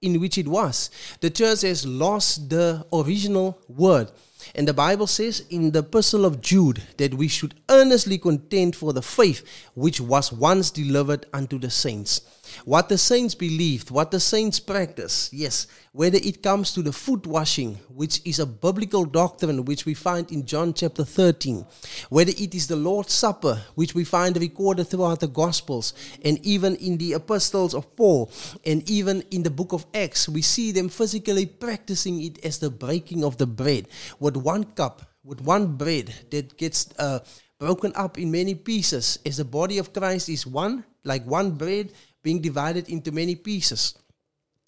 in 0.00 0.20
which 0.20 0.38
it 0.38 0.48
was. 0.48 0.90
The 1.20 1.30
church 1.30 1.62
has 1.62 1.86
lost 1.86 2.50
the 2.50 2.86
original 2.92 3.58
word. 3.68 4.10
And 4.54 4.66
the 4.68 4.74
Bible 4.74 5.06
says 5.06 5.44
in 5.50 5.72
the 5.72 5.80
epistle 5.80 6.24
of 6.24 6.40
Jude 6.40 6.82
that 6.96 7.14
we 7.14 7.28
should 7.28 7.54
earnestly 7.68 8.18
contend 8.18 8.76
for 8.76 8.92
the 8.92 9.02
faith 9.02 9.44
which 9.74 10.00
was 10.00 10.32
once 10.32 10.70
delivered 10.70 11.26
unto 11.32 11.58
the 11.58 11.70
saints. 11.70 12.20
What 12.64 12.88
the 12.88 12.98
saints 12.98 13.34
believed, 13.34 13.90
what 13.90 14.10
the 14.10 14.20
saints 14.20 14.60
practice, 14.60 15.30
yes, 15.32 15.66
whether 15.92 16.18
it 16.18 16.42
comes 16.42 16.72
to 16.72 16.82
the 16.82 16.92
foot 16.92 17.26
washing, 17.26 17.74
which 17.88 18.20
is 18.24 18.38
a 18.38 18.46
biblical 18.46 19.04
doctrine 19.04 19.64
which 19.64 19.84
we 19.84 19.94
find 19.94 20.30
in 20.30 20.46
John 20.46 20.74
chapter 20.74 21.04
13, 21.04 21.66
whether 22.08 22.30
it 22.30 22.54
is 22.54 22.66
the 22.66 22.76
Lord's 22.76 23.12
Supper, 23.12 23.62
which 23.74 23.94
we 23.94 24.04
find 24.04 24.36
recorded 24.36 24.84
throughout 24.84 25.20
the 25.20 25.28
Gospels, 25.28 25.94
and 26.24 26.38
even 26.44 26.76
in 26.76 26.98
the 26.98 27.14
epistles 27.14 27.74
of 27.74 27.96
Paul, 27.96 28.30
and 28.64 28.88
even 28.88 29.22
in 29.30 29.42
the 29.42 29.50
book 29.50 29.72
of 29.72 29.86
Acts, 29.94 30.28
we 30.28 30.42
see 30.42 30.72
them 30.72 30.88
physically 30.88 31.46
practicing 31.46 32.22
it 32.22 32.44
as 32.44 32.58
the 32.58 32.70
breaking 32.70 33.24
of 33.24 33.36
the 33.38 33.46
bread. 33.46 33.88
With 34.20 34.36
one 34.36 34.64
cup, 34.64 35.02
with 35.24 35.40
one 35.40 35.76
bread 35.76 36.14
that 36.30 36.56
gets 36.56 36.88
uh, 36.98 37.20
broken 37.58 37.92
up 37.96 38.18
in 38.18 38.30
many 38.30 38.54
pieces, 38.54 39.18
as 39.26 39.38
the 39.38 39.44
body 39.44 39.78
of 39.78 39.92
Christ 39.92 40.28
is 40.28 40.46
one, 40.46 40.84
like 41.04 41.26
one 41.26 41.52
bread 41.52 41.90
being 42.28 42.42
divided 42.42 42.90
into 42.90 43.10
many 43.10 43.34
pieces. 43.34 43.96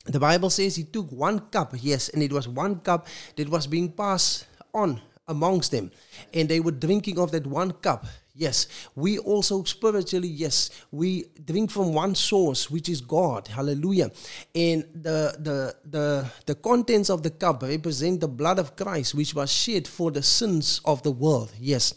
The 0.07 0.19
Bible 0.19 0.49
says 0.49 0.77
he 0.77 0.85
took 0.85 1.13
one 1.13 1.39
cup, 1.53 1.75
yes, 1.77 2.09
and 2.09 2.23
it 2.23 2.33
was 2.33 2.49
one 2.49 2.81
cup 2.81 3.07
that 3.37 3.51
was 3.51 3.67
being 3.67 3.93
passed 3.93 4.47
on 4.73 4.99
amongst 5.29 5.71
them, 5.71 5.91
and 6.33 6.49
they 6.49 6.59
were 6.59 6.73
drinking 6.73 7.19
of 7.19 7.31
that 7.33 7.47
one 7.47 7.73
cup. 7.73 8.07
Yes, 8.35 8.67
we 8.97 9.19
also 9.19 9.63
spiritually, 9.65 10.29
yes, 10.29 10.71
we 10.91 11.27
drink 11.45 11.71
from 11.71 11.93
one 11.93 12.15
source, 12.15 12.71
which 12.71 12.89
is 12.89 13.03
God. 13.03 13.49
Hallelujah. 13.49 14.11
And 14.55 14.89
the 14.95 15.37
the 15.47 15.59
the 15.85 16.07
the 16.47 16.55
contents 16.55 17.11
of 17.11 17.23
the 17.23 17.31
cup 17.31 17.63
represent 17.63 18.21
the 18.21 18.33
blood 18.41 18.59
of 18.59 18.75
Christ, 18.75 19.15
which 19.15 19.35
was 19.35 19.53
shed 19.53 19.87
for 19.87 20.11
the 20.11 20.23
sins 20.23 20.81
of 20.87 21.03
the 21.03 21.13
world. 21.13 21.53
Yes. 21.61 21.93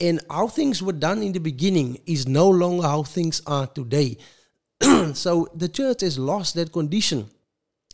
And 0.00 0.20
how 0.30 0.48
things 0.48 0.82
were 0.82 0.98
done 1.08 1.22
in 1.22 1.32
the 1.32 1.44
beginning 1.50 2.00
is 2.06 2.26
no 2.26 2.48
longer 2.48 2.88
how 2.88 3.02
things 3.02 3.42
are 3.46 3.66
today. 3.66 4.16
so 5.14 5.48
the 5.54 5.68
church 5.68 6.02
has 6.02 6.18
lost 6.18 6.54
that 6.54 6.72
condition. 6.72 7.28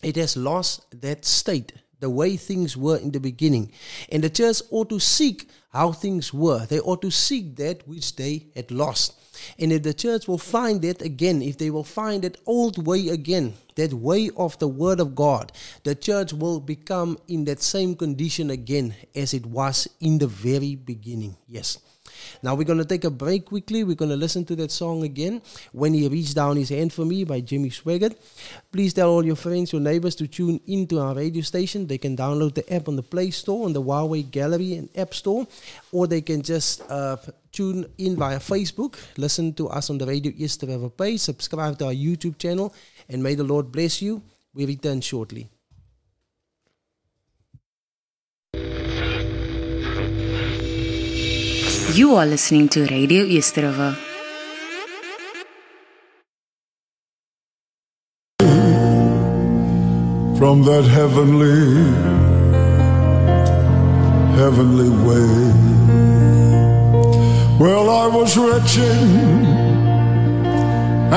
It 0.03 0.17
has 0.17 0.37
lost 0.37 1.01
that 1.01 1.25
state, 1.25 1.73
the 2.01 2.11
way 2.11 2.37
things 2.37 2.77
were 2.77 2.97
in 2.97 3.13
the 3.13 3.21
beginning. 3.21 3.73
And 4.11 4.25
the 4.25 4.31
church 4.31 4.63
ought 4.71 4.89
to 4.89 4.99
seek 4.99 5.49
how 5.73 5.93
things 5.93 6.35
were. 6.35 6.67
They 6.67 6.81
ought 6.81 7.03
to 7.03 7.11
seek 7.11 7.57
that 7.57 7.87
which 7.87 8.17
they 8.17 8.47
had 8.55 8.71
lost. 8.71 9.15
And 9.59 9.73
if 9.73 9.83
the 9.83 9.95
church 9.95 10.29
will 10.29 10.39
find 10.39 10.83
that 10.83 11.01
again, 11.01 11.41
if 11.41 11.57
they 11.57 11.71
will 11.71 11.85
find 11.85 12.23
that 12.23 12.37
old 12.47 12.87
way 12.87 13.09
again, 13.09 13.55
that 13.77 13.95
way 13.95 14.31
of 14.37 14.59
the 14.59 14.69
word 14.69 15.01
of 15.01 15.15
God, 15.15 15.53
the 15.85 15.95
church 15.95 16.33
will 16.33 16.61
become 16.61 17.19
in 17.29 17.45
that 17.47 17.63
same 17.63 17.95
condition 17.95 18.51
again 18.51 18.95
as 19.15 19.33
it 19.33 19.47
was 19.47 19.89
in 20.01 20.19
the 20.19 20.27
very 20.27 20.75
beginning. 20.75 21.37
Yes. 21.49 21.79
Now 22.43 22.55
we're 22.55 22.65
going 22.65 22.79
to 22.79 22.85
take 22.85 23.05
a 23.05 23.11
break 23.11 23.47
quickly. 23.47 23.85
We're 23.85 23.97
going 23.97 24.11
to 24.11 24.17
listen 24.17 24.45
to 24.47 24.57
that 24.57 24.71
song 24.71 25.03
again, 25.03 25.43
When 25.73 25.95
He 25.95 26.09
Reached 26.09 26.35
Down 26.35 26.57
His 26.57 26.71
Hand 26.71 26.93
for 26.93 27.05
Me 27.05 27.25
by 27.25 27.41
Jimmy 27.41 27.71
Swaggart. 27.71 28.17
Please 28.71 28.95
tell 28.95 29.11
all 29.11 29.25
your 29.25 29.37
friends, 29.37 29.73
your 29.73 29.81
neighbors 29.83 30.15
to 30.17 30.27
tune 30.27 30.61
into 30.67 30.99
our 30.99 31.15
radio 31.15 31.43
station. 31.43 31.87
They 31.87 31.99
can 31.99 32.17
download 32.17 32.55
the 32.55 32.73
app 32.73 32.89
on 32.89 32.97
the 32.97 33.03
Play 33.03 33.31
Store, 33.31 33.65
on 33.67 33.73
the 33.73 33.83
Huawei 33.83 34.31
Gallery 34.31 34.75
and 34.75 34.89
App 34.97 35.15
Store, 35.15 35.47
or 35.93 36.07
they 36.07 36.21
can 36.21 36.43
just 36.43 36.83
uh, 36.91 37.17
tune 37.53 37.87
in 37.99 38.17
via 38.17 38.39
Facebook, 38.39 38.97
listen 39.17 39.53
to 39.55 39.69
us 39.69 39.91
on 39.91 39.99
the 39.99 40.07
Radio 40.07 40.33
East 40.37 40.63
River 40.63 40.89
page, 40.89 41.21
subscribe 41.21 41.79
to 41.79 41.87
our 41.87 41.93
YouTube 41.93 42.39
channel, 42.39 42.75
and 43.09 43.23
may 43.23 43.35
the 43.35 43.45
Lord 43.45 43.71
bless 43.71 44.01
you. 44.01 44.23
We 44.55 44.67
return 44.67 45.01
shortly. 45.01 45.52
You 51.95 52.15
are 52.15 52.25
listening 52.25 52.69
to 52.71 52.87
Radio 52.87 53.23
Easterova. 53.25 53.99
from 60.39 60.63
that 60.65 60.85
heavenly, 60.85 61.61
heavenly 64.41 64.91
way. 65.07 65.53
Well, 67.61 67.89
I 67.91 68.07
was 68.09 68.37
wretched 68.37 69.03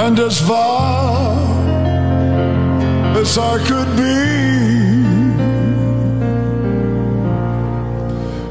and 0.03 0.19
as 0.19 0.41
vile 0.41 1.39
as 3.17 3.37
I 3.37 3.57
could 3.69 3.91
be. 3.97 4.45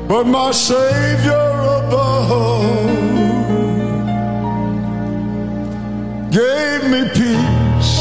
But 0.09 0.25
my 0.25 0.51
Savior 0.51 1.54
gave 6.31 6.83
me 6.91 7.03
peace, 7.15 7.95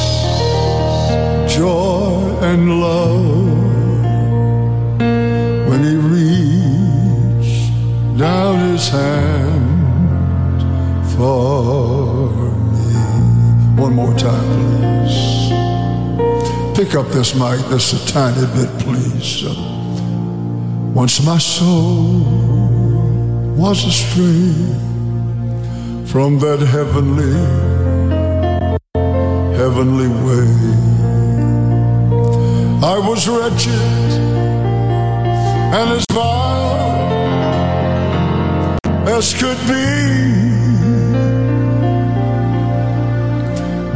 joy, 1.56 2.38
and 2.42 2.82
love 2.82 3.44
when 5.68 5.84
He 5.84 5.96
reached 5.96 7.72
down 8.18 8.60
His 8.72 8.90
hand 8.90 9.64
for 11.16 12.30
me. 12.72 13.82
One 13.82 13.94
more 13.94 14.16
time, 14.16 14.48
please. 14.54 15.54
Pick 16.76 16.96
up 16.96 17.08
this 17.10 17.36
mic 17.36 17.60
just 17.70 17.94
a 17.94 18.06
tiny 18.12 18.46
bit, 18.56 18.70
please. 18.80 19.46
Once 20.94 21.24
my 21.24 21.38
soul 21.38 22.53
was 23.56 23.86
astray 23.86 24.52
from 26.12 26.40
that 26.40 26.60
heavenly, 26.60 27.34
heavenly 29.56 30.08
way. 30.26 30.50
I 32.84 32.98
was 32.98 33.28
wretched 33.28 34.10
and 35.78 35.90
as 35.92 36.06
vile 36.12 37.14
as 39.08 39.34
could 39.34 39.60
be, 39.68 39.86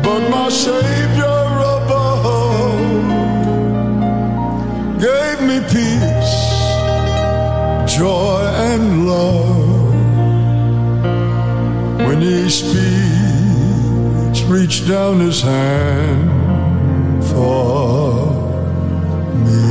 but 0.04 0.30
my 0.30 0.50
Savior 0.50 1.07
he 12.28 12.50
speaks 12.50 14.42
reach 14.50 14.88
down 14.88 15.20
his 15.20 15.42
hand 15.42 16.30
for 17.24 18.28
me. 19.46 19.64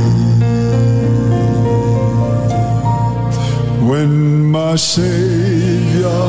When 3.89 4.51
my 4.51 4.75
savior 4.75 6.23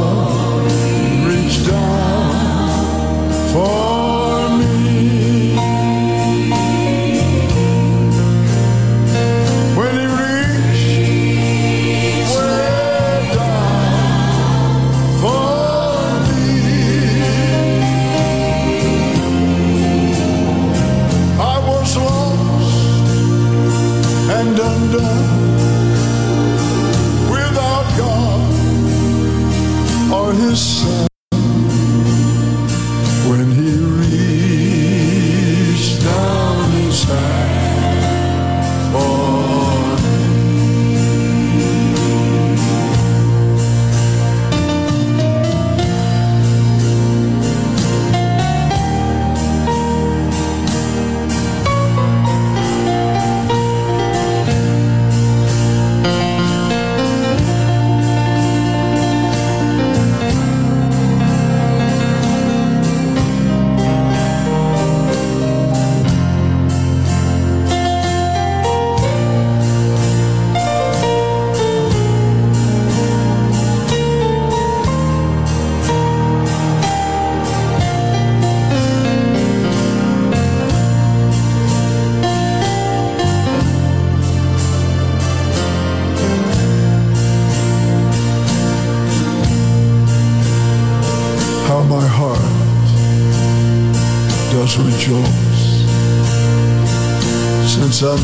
reached 1.26 1.66
down 1.66 3.32
for 3.52 3.97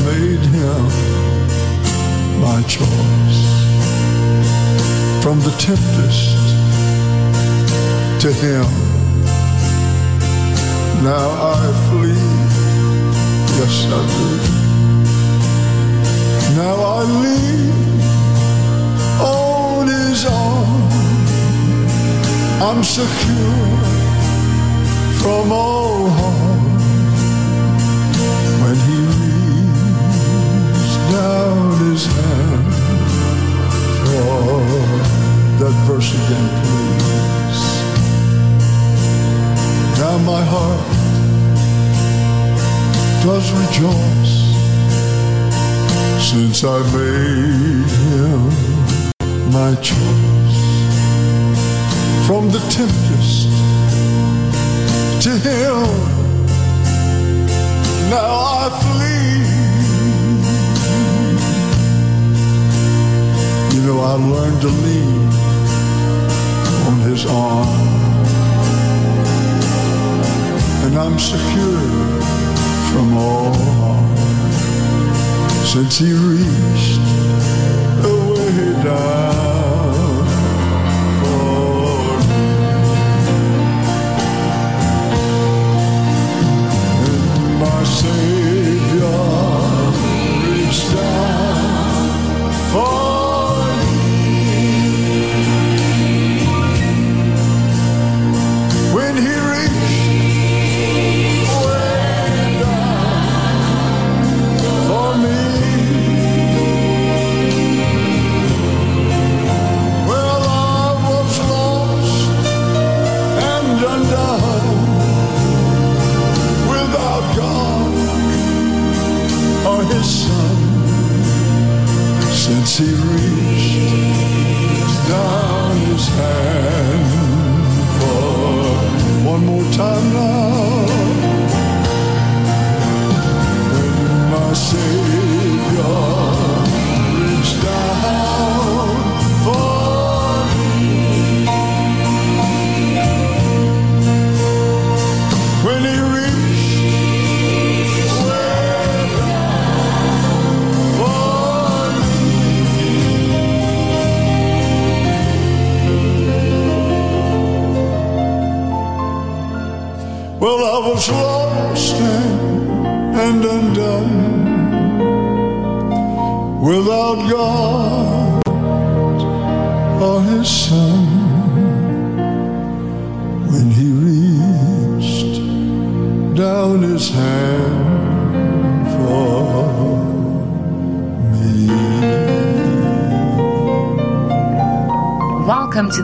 made 0.02 0.44
him 0.56 0.82
my 2.40 2.62
choice. 2.66 3.40
From 5.22 5.40
the 5.40 5.54
tempest 5.58 6.46
to 8.22 8.32
him, 8.32 8.66
now 11.02 11.28
I 11.56 11.62
flee. 11.86 12.28
Yes, 13.58 13.76
I 13.86 14.02
do. 14.14 14.28
Now 16.56 16.76
I 16.76 17.02
lean 17.22 18.00
on 19.20 19.86
his 19.88 20.24
arm. 20.26 20.84
I'm 22.66 22.82
secure 22.82 23.63
I 46.66 46.82
made 46.94 47.13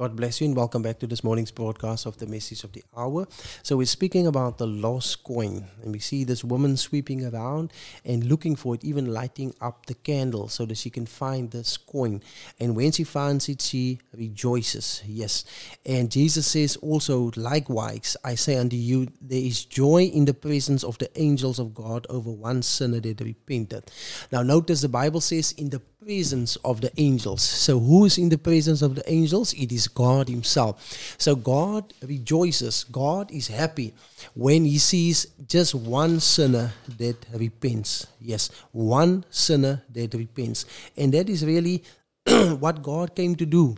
God 0.03 0.17
bless 0.17 0.41
you 0.41 0.47
and 0.47 0.57
welcome 0.57 0.81
back 0.81 0.99
to 0.99 1.07
this 1.07 1.23
morning's 1.23 1.49
broadcast 1.49 2.05
of 2.05 2.17
the 2.17 2.27
message 2.27 2.65
of 2.65 2.73
the 2.73 2.83
hour. 2.97 3.25
So 3.61 3.77
we're 3.77 3.85
speaking 3.85 4.27
about 4.27 4.57
the 4.57 4.67
lost 4.67 5.23
coin, 5.23 5.65
and 5.81 5.93
we 5.93 5.99
see 5.99 6.25
this 6.25 6.43
woman 6.43 6.75
sweeping 6.75 7.25
around 7.25 7.71
and 8.03 8.25
looking 8.25 8.57
for 8.57 8.75
it, 8.75 8.83
even 8.83 9.13
lighting 9.13 9.55
up 9.61 9.85
the 9.85 9.93
candle 9.93 10.49
so 10.49 10.65
that 10.65 10.77
she 10.77 10.89
can 10.89 11.05
find 11.05 11.51
this 11.51 11.77
coin. 11.77 12.21
And 12.59 12.75
when 12.75 12.91
she 12.91 13.05
finds 13.05 13.47
it, 13.47 13.61
she 13.61 13.99
rejoices. 14.13 15.01
Yes. 15.07 15.45
And 15.85 16.11
Jesus 16.11 16.47
says 16.47 16.75
also, 16.75 17.31
likewise, 17.37 18.17
I 18.25 18.35
say 18.35 18.57
unto 18.57 18.75
you, 18.75 19.07
there 19.21 19.39
is 19.39 19.63
joy 19.63 20.03
in 20.03 20.25
the 20.25 20.33
presence 20.33 20.83
of 20.83 20.97
the 20.97 21.17
angels 21.17 21.59
of 21.59 21.73
God 21.73 22.07
over 22.09 22.29
one 22.29 22.61
sinner 22.61 22.99
that 22.99 23.21
repented. 23.21 23.89
Now 24.33 24.43
notice 24.43 24.81
the 24.81 24.89
Bible 24.89 25.21
says 25.21 25.53
in 25.53 25.69
the 25.69 25.79
presence 26.03 26.55
of 26.57 26.81
the 26.81 26.91
angels. 26.97 27.41
So 27.41 27.79
who 27.79 28.05
is 28.05 28.17
in 28.17 28.29
the 28.29 28.37
presence 28.37 28.81
of 28.81 28.95
the 28.95 29.09
angels? 29.11 29.53
It 29.53 29.71
is 29.71 29.87
God 29.87 30.27
himself. 30.27 31.15
So 31.17 31.35
God 31.35 31.93
rejoices. 32.03 32.85
God 32.91 33.31
is 33.31 33.47
happy 33.47 33.93
when 34.33 34.65
he 34.65 34.77
sees 34.77 35.27
just 35.47 35.75
one 35.75 36.19
sinner 36.19 36.73
that 36.97 37.17
repents. 37.33 38.07
Yes, 38.19 38.49
one 38.71 39.25
sinner 39.29 39.83
that 39.93 40.13
repents. 40.13 40.65
And 40.97 41.13
that 41.13 41.29
is 41.29 41.45
really 41.45 41.83
what 42.59 42.83
God 42.83 43.15
came 43.15 43.35
to 43.35 43.45
do. 43.45 43.75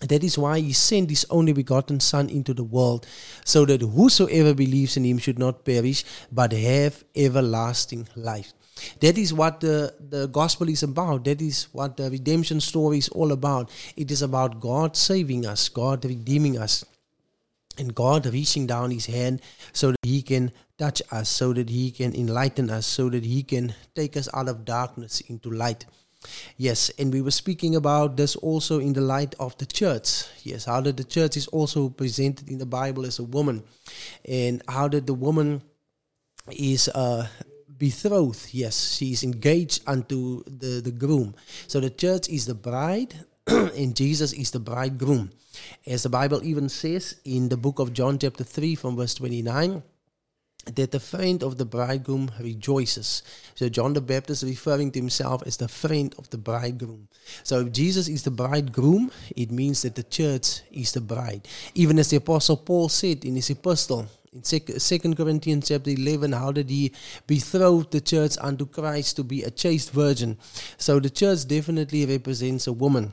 That 0.00 0.22
is 0.22 0.38
why 0.38 0.60
he 0.60 0.72
sent 0.72 1.10
his 1.10 1.26
only 1.28 1.52
begotten 1.52 1.98
Son 1.98 2.30
into 2.30 2.54
the 2.54 2.62
world, 2.62 3.04
so 3.44 3.64
that 3.64 3.80
whosoever 3.80 4.54
believes 4.54 4.96
in 4.96 5.04
him 5.04 5.18
should 5.18 5.40
not 5.40 5.64
perish, 5.64 6.04
but 6.30 6.52
have 6.52 7.02
everlasting 7.16 8.06
life. 8.14 8.52
That 9.00 9.18
is 9.18 9.32
what 9.32 9.60
the, 9.60 9.94
the 9.98 10.26
gospel 10.28 10.68
is 10.68 10.82
about. 10.82 11.24
That 11.24 11.40
is 11.40 11.68
what 11.72 11.96
the 11.96 12.10
redemption 12.10 12.60
story 12.60 12.98
is 12.98 13.08
all 13.08 13.32
about. 13.32 13.70
It 13.96 14.10
is 14.10 14.22
about 14.22 14.60
God 14.60 14.96
saving 14.96 15.46
us, 15.46 15.68
God 15.68 16.04
redeeming 16.04 16.58
us, 16.58 16.84
and 17.78 17.94
God 17.94 18.26
reaching 18.26 18.66
down 18.66 18.90
his 18.90 19.06
hand 19.06 19.40
so 19.72 19.92
that 19.92 19.98
he 20.02 20.22
can 20.22 20.52
touch 20.78 21.00
us, 21.10 21.28
so 21.28 21.52
that 21.52 21.70
he 21.70 21.90
can 21.90 22.14
enlighten 22.14 22.70
us, 22.70 22.86
so 22.86 23.08
that 23.08 23.24
he 23.24 23.42
can 23.42 23.74
take 23.94 24.16
us 24.16 24.28
out 24.34 24.48
of 24.48 24.64
darkness 24.64 25.20
into 25.28 25.50
light. 25.50 25.86
Yes, 26.56 26.90
and 26.98 27.12
we 27.12 27.22
were 27.22 27.30
speaking 27.30 27.76
about 27.76 28.16
this 28.16 28.34
also 28.34 28.80
in 28.80 28.92
the 28.92 29.00
light 29.00 29.36
of 29.38 29.56
the 29.58 29.66
church. 29.66 30.24
Yes, 30.42 30.64
how 30.64 30.80
that 30.80 30.96
the 30.96 31.04
church 31.04 31.36
is 31.36 31.46
also 31.48 31.88
presented 31.88 32.48
in 32.48 32.58
the 32.58 32.66
Bible 32.66 33.06
as 33.06 33.20
a 33.20 33.24
woman, 33.24 33.62
and 34.24 34.60
how 34.66 34.88
that 34.88 35.06
the 35.06 35.14
woman 35.14 35.62
is 36.50 36.88
uh, 36.88 37.28
betrothed. 37.78 38.48
Yes, 38.52 38.96
she 38.96 39.12
is 39.12 39.22
engaged 39.22 39.82
unto 39.86 40.42
the, 40.44 40.80
the 40.80 40.90
groom. 40.90 41.34
So 41.66 41.80
the 41.80 41.90
church 41.90 42.28
is 42.28 42.46
the 42.46 42.54
bride, 42.54 43.14
and 43.46 43.94
Jesus 43.94 44.32
is 44.32 44.50
the 44.50 44.60
bridegroom. 44.60 45.30
As 45.86 46.02
the 46.02 46.08
Bible 46.08 46.42
even 46.44 46.68
says 46.68 47.16
in 47.24 47.48
the 47.48 47.56
book 47.56 47.78
of 47.78 47.92
John, 47.92 48.18
chapter 48.18 48.44
3, 48.44 48.74
from 48.74 48.96
verse 48.96 49.14
29 49.14 49.82
that 50.74 50.92
the 50.92 51.00
friend 51.00 51.42
of 51.42 51.56
the 51.56 51.64
bridegroom 51.64 52.30
rejoices. 52.40 53.22
So 53.54 53.68
John 53.68 53.94
the 53.94 54.00
Baptist 54.00 54.42
referring 54.42 54.90
to 54.92 54.98
himself 54.98 55.42
as 55.46 55.56
the 55.56 55.68
friend 55.68 56.14
of 56.18 56.28
the 56.30 56.38
bridegroom. 56.38 57.08
So 57.42 57.60
if 57.60 57.72
Jesus 57.72 58.08
is 58.08 58.22
the 58.22 58.30
bridegroom, 58.30 59.10
it 59.36 59.50
means 59.50 59.82
that 59.82 59.94
the 59.94 60.02
church 60.02 60.62
is 60.70 60.92
the 60.92 61.00
bride. 61.00 61.48
Even 61.74 61.98
as 61.98 62.10
the 62.10 62.16
apostle 62.16 62.56
Paul 62.56 62.88
said 62.88 63.24
in 63.24 63.36
his 63.36 63.50
epistle 63.50 64.06
in 64.32 64.42
Second 64.44 65.16
Corinthians 65.16 65.68
chapter 65.68 65.90
11, 65.90 66.32
how 66.32 66.52
did 66.52 66.68
he 66.70 66.92
betroth 67.26 67.90
the 67.90 68.00
church 68.00 68.36
unto 68.40 68.66
Christ 68.66 69.16
to 69.16 69.24
be 69.24 69.42
a 69.42 69.50
chaste 69.50 69.92
virgin? 69.92 70.38
So 70.76 71.00
the 71.00 71.10
church 71.10 71.46
definitely 71.46 72.06
represents 72.06 72.66
a 72.66 72.72
woman. 72.72 73.12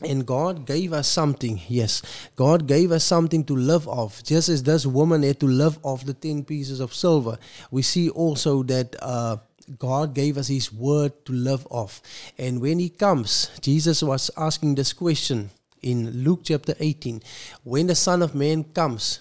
And 0.00 0.26
God 0.26 0.66
gave 0.66 0.92
us 0.92 1.06
something, 1.06 1.60
yes. 1.68 2.02
God 2.34 2.66
gave 2.66 2.90
us 2.90 3.04
something 3.04 3.44
to 3.44 3.54
live 3.54 3.86
off. 3.86 4.24
Just 4.24 4.48
as 4.48 4.62
this 4.62 4.84
woman 4.84 5.22
had 5.22 5.38
to 5.40 5.46
live 5.46 5.78
off 5.82 6.04
the 6.04 6.14
10 6.14 6.44
pieces 6.44 6.80
of 6.80 6.92
silver, 6.92 7.38
we 7.70 7.82
see 7.82 8.10
also 8.10 8.64
that 8.64 8.96
uh, 9.00 9.36
God 9.78 10.14
gave 10.14 10.36
us 10.36 10.48
His 10.48 10.72
word 10.72 11.24
to 11.26 11.32
live 11.32 11.66
off. 11.70 12.02
And 12.36 12.60
when 12.60 12.80
He 12.80 12.88
comes, 12.88 13.50
Jesus 13.60 14.02
was 14.02 14.30
asking 14.36 14.74
this 14.74 14.92
question 14.92 15.50
in 15.80 16.24
Luke 16.24 16.40
chapter 16.44 16.74
18 16.80 17.22
When 17.62 17.86
the 17.86 17.94
Son 17.94 18.20
of 18.20 18.34
Man 18.34 18.64
comes, 18.64 19.20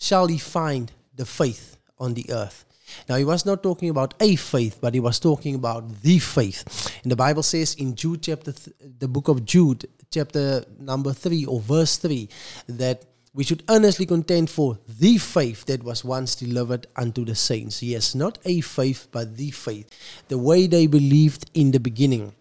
shall 0.00 0.26
He 0.26 0.38
find 0.38 0.90
the 1.14 1.26
faith 1.26 1.76
on 1.98 2.14
the 2.14 2.26
earth? 2.32 2.64
Now, 3.08 3.16
he 3.16 3.24
was 3.24 3.46
not 3.46 3.62
talking 3.62 3.88
about 3.88 4.14
a 4.20 4.36
faith, 4.36 4.78
but 4.80 4.94
he 4.94 5.00
was 5.00 5.20
talking 5.20 5.54
about 5.54 6.02
the 6.02 6.18
faith. 6.18 6.92
And 7.02 7.12
the 7.12 7.16
Bible 7.16 7.42
says 7.42 7.74
in 7.74 7.94
Jude 7.94 8.22
chapter, 8.22 8.52
th- 8.52 8.76
the 8.98 9.08
book 9.08 9.28
of 9.28 9.44
Jude, 9.44 9.88
chapter 10.10 10.64
number 10.78 11.12
3 11.12 11.44
or 11.44 11.60
verse 11.60 11.96
3 11.98 12.28
that 12.68 13.04
we 13.32 13.44
should 13.44 13.62
earnestly 13.68 14.06
contend 14.06 14.50
for 14.50 14.78
the 14.88 15.18
faith 15.18 15.64
that 15.66 15.84
was 15.84 16.04
once 16.04 16.34
delivered 16.34 16.88
unto 16.96 17.24
the 17.24 17.34
saints. 17.34 17.82
Yes, 17.82 18.14
not 18.14 18.38
a 18.44 18.60
faith, 18.60 19.06
but 19.12 19.36
the 19.36 19.52
faith. 19.52 19.88
The 20.28 20.38
way 20.38 20.66
they 20.66 20.88
believed 20.88 21.48
in 21.54 21.70
the 21.70 21.78
beginning, 21.78 22.34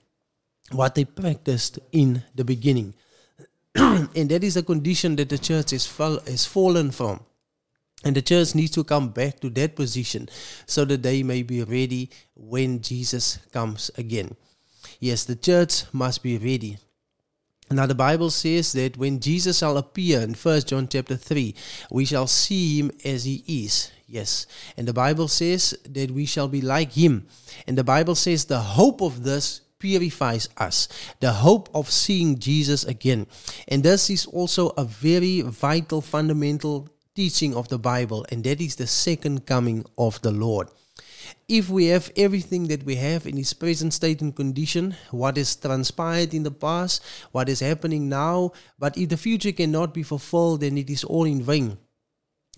what 0.71 0.95
they 0.95 1.05
practiced 1.05 1.77
in 1.91 2.23
the 2.33 2.43
beginning. 2.43 2.95
and 3.75 4.29
that 4.29 4.43
is 4.43 4.57
a 4.57 4.63
condition 4.63 5.15
that 5.17 5.29
the 5.29 5.37
church 5.37 5.73
is, 5.73 5.85
fall, 5.85 6.17
is 6.25 6.47
fallen 6.47 6.89
from. 6.89 7.19
And 8.03 8.15
the 8.15 8.21
church 8.21 8.55
needs 8.55 8.71
to 8.71 8.83
come 8.83 9.09
back 9.09 9.39
to 9.41 9.49
that 9.51 9.75
position 9.75 10.29
so 10.65 10.85
that 10.85 11.03
they 11.03 11.21
may 11.21 11.43
be 11.43 11.63
ready 11.63 12.09
when 12.33 12.81
Jesus 12.81 13.39
comes 13.51 13.91
again. 13.97 14.35
Yes, 14.99 15.25
the 15.25 15.35
church 15.35 15.83
must 15.91 16.23
be 16.23 16.37
ready. 16.37 16.77
Now 17.71 17.85
the 17.85 17.95
Bible 17.95 18.31
says 18.31 18.71
that 18.73 18.97
when 18.97 19.19
Jesus 19.19 19.59
shall 19.59 19.77
appear 19.77 20.21
in 20.21 20.33
First 20.33 20.69
John 20.69 20.87
chapter 20.87 21.15
3, 21.15 21.53
we 21.91 22.05
shall 22.05 22.25
see 22.25 22.79
him 22.79 22.91
as 23.05 23.25
he 23.25 23.43
is. 23.47 23.91
Yes. 24.07 24.47
And 24.75 24.87
the 24.87 24.93
Bible 24.93 25.27
says 25.27 25.77
that 25.87 26.09
we 26.09 26.25
shall 26.25 26.47
be 26.47 26.61
like 26.61 26.93
him. 26.93 27.27
And 27.67 27.77
the 27.77 27.83
Bible 27.83 28.15
says 28.15 28.45
the 28.45 28.59
hope 28.59 29.01
of 29.01 29.23
this 29.23 29.61
purifies 29.77 30.49
us. 30.57 30.87
The 31.19 31.31
hope 31.31 31.69
of 31.75 31.91
seeing 31.91 32.39
Jesus 32.39 32.83
again. 32.83 33.27
And 33.67 33.83
this 33.83 34.09
is 34.09 34.25
also 34.25 34.69
a 34.69 34.83
very 34.83 35.41
vital 35.41 36.01
fundamental 36.01 36.89
teaching 37.19 37.53
of 37.53 37.67
the 37.67 37.81
Bible 37.91 38.25
and 38.31 38.43
that 38.45 38.61
is 38.61 38.75
the 38.75 38.87
second 38.87 39.45
coming 39.45 39.83
of 39.97 40.21
the 40.21 40.31
Lord 40.31 40.69
if 41.47 41.69
we 41.69 41.85
have 41.87 42.11
everything 42.15 42.67
that 42.67 42.83
we 42.83 42.95
have 42.95 43.25
in 43.25 43.37
its 43.37 43.53
present 43.53 43.93
state 43.93 44.21
and 44.21 44.35
condition, 44.35 44.95
what 45.11 45.37
has 45.37 45.55
transpired 45.55 46.33
in 46.33 46.43
the 46.43 46.51
past, 46.51 47.03
what 47.31 47.49
is 47.49 47.59
happening 47.59 48.07
now, 48.09 48.51
but 48.77 48.97
if 48.97 49.09
the 49.09 49.17
future 49.17 49.51
cannot 49.51 49.93
be 49.93 50.03
fulfilled, 50.03 50.61
then 50.61 50.77
it 50.77 50.89
is 50.89 51.03
all 51.03 51.25
in 51.25 51.41
vain. 51.41 51.77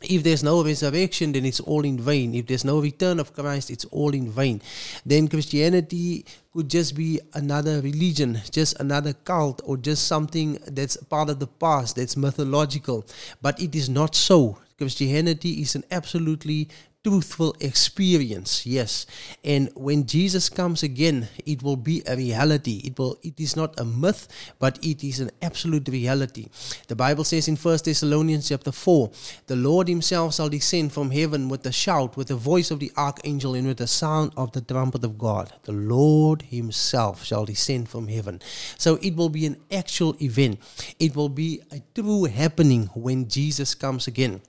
If 0.04 0.24
there's 0.24 0.43
no 0.43 0.64
resurrection, 0.64 1.32
then 1.32 1.45
it's 1.45 1.60
all 1.60 1.86
in 1.86 1.99
vain. 1.99 2.34
If 2.34 2.47
there's 2.47 2.66
no 2.66 2.80
return 2.80 3.20
of 3.20 3.34
Christ, 3.34 3.70
it's 3.70 3.86
all 3.86 4.14
in 4.14 4.32
vain. 4.32 4.62
Then 5.06 5.28
Christianity 5.28 6.26
could 6.54 6.70
just 6.70 6.95
be 6.95 7.20
another 7.34 7.82
religion, 7.82 8.41
just 8.49 8.80
another 8.80 9.14
cult, 9.14 9.62
or 9.64 9.78
just 9.78 10.08
something 10.08 10.58
that's 10.68 10.97
part 10.97 11.30
of 11.30 11.39
the 11.39 11.47
past, 11.47 11.95
that's 11.95 12.18
mythological. 12.18 13.06
But 13.41 13.62
it 13.62 13.76
is 13.76 13.89
not 13.89 14.16
so. 14.16 14.58
Christianity 14.78 15.62
is 15.62 15.76
an 15.76 15.84
absolutely 15.91 16.68
truthful 17.04 17.56
experience 17.60 18.66
yes. 18.66 19.06
And 19.43 19.70
when 19.76 20.06
jesus 20.06 20.49
comes 20.49 20.84
again 20.84 21.28
it 21.45 21.64
will 21.64 21.76
be 21.76 22.04
a 22.08 22.16
reality. 22.16 22.82
It 22.84 22.99
will 22.99 23.18
it 23.24 23.39
is 23.39 23.56
not 23.56 23.80
a 23.80 23.86
myth 23.86 24.28
but 24.60 24.78
it 24.84 25.04
is 25.04 25.20
an 25.20 25.32
absolute 25.41 25.88
reality. 25.88 26.47
The 26.88 26.95
bible 26.95 27.24
says 27.24 27.47
in 27.47 27.56
First 27.56 27.86
thessalonians 27.86 28.49
chapter 28.49 28.72
4 28.72 29.12
the 29.47 29.56
lord 29.56 29.88
himself 29.88 30.36
shall 30.36 30.49
descend 30.49 30.93
from 30.93 31.12
heaven 31.12 31.49
with 31.49 31.66
a 31.66 31.72
shout 31.72 32.16
with 32.18 32.28
the 32.28 32.36
voice 32.36 32.70
of 32.70 32.80
the 32.80 32.91
archangel 32.95 33.56
and 33.56 33.68
with 33.68 33.78
the 33.78 33.88
sound 33.88 34.34
of 34.38 34.52
the 34.52 34.62
trumpet 34.62 35.04
of 35.04 35.18
god. 35.18 35.54
The 35.64 35.72
lord 35.72 36.43
himself 36.43 37.24
shall 37.24 37.45
descend 37.45 37.89
from 37.89 38.08
heaven. 38.08 38.41
So 38.78 38.95
it 39.02 39.16
will 39.16 39.30
be 39.30 39.45
an 39.45 39.58
actual 39.72 40.16
event. 40.22 40.60
It 40.99 41.16
will 41.16 41.30
be 41.30 41.62
a 41.72 41.82
true 41.95 42.26
happening 42.26 42.89
when 42.93 43.28
jesus 43.28 43.74
comes 43.74 44.08
again 44.08 44.41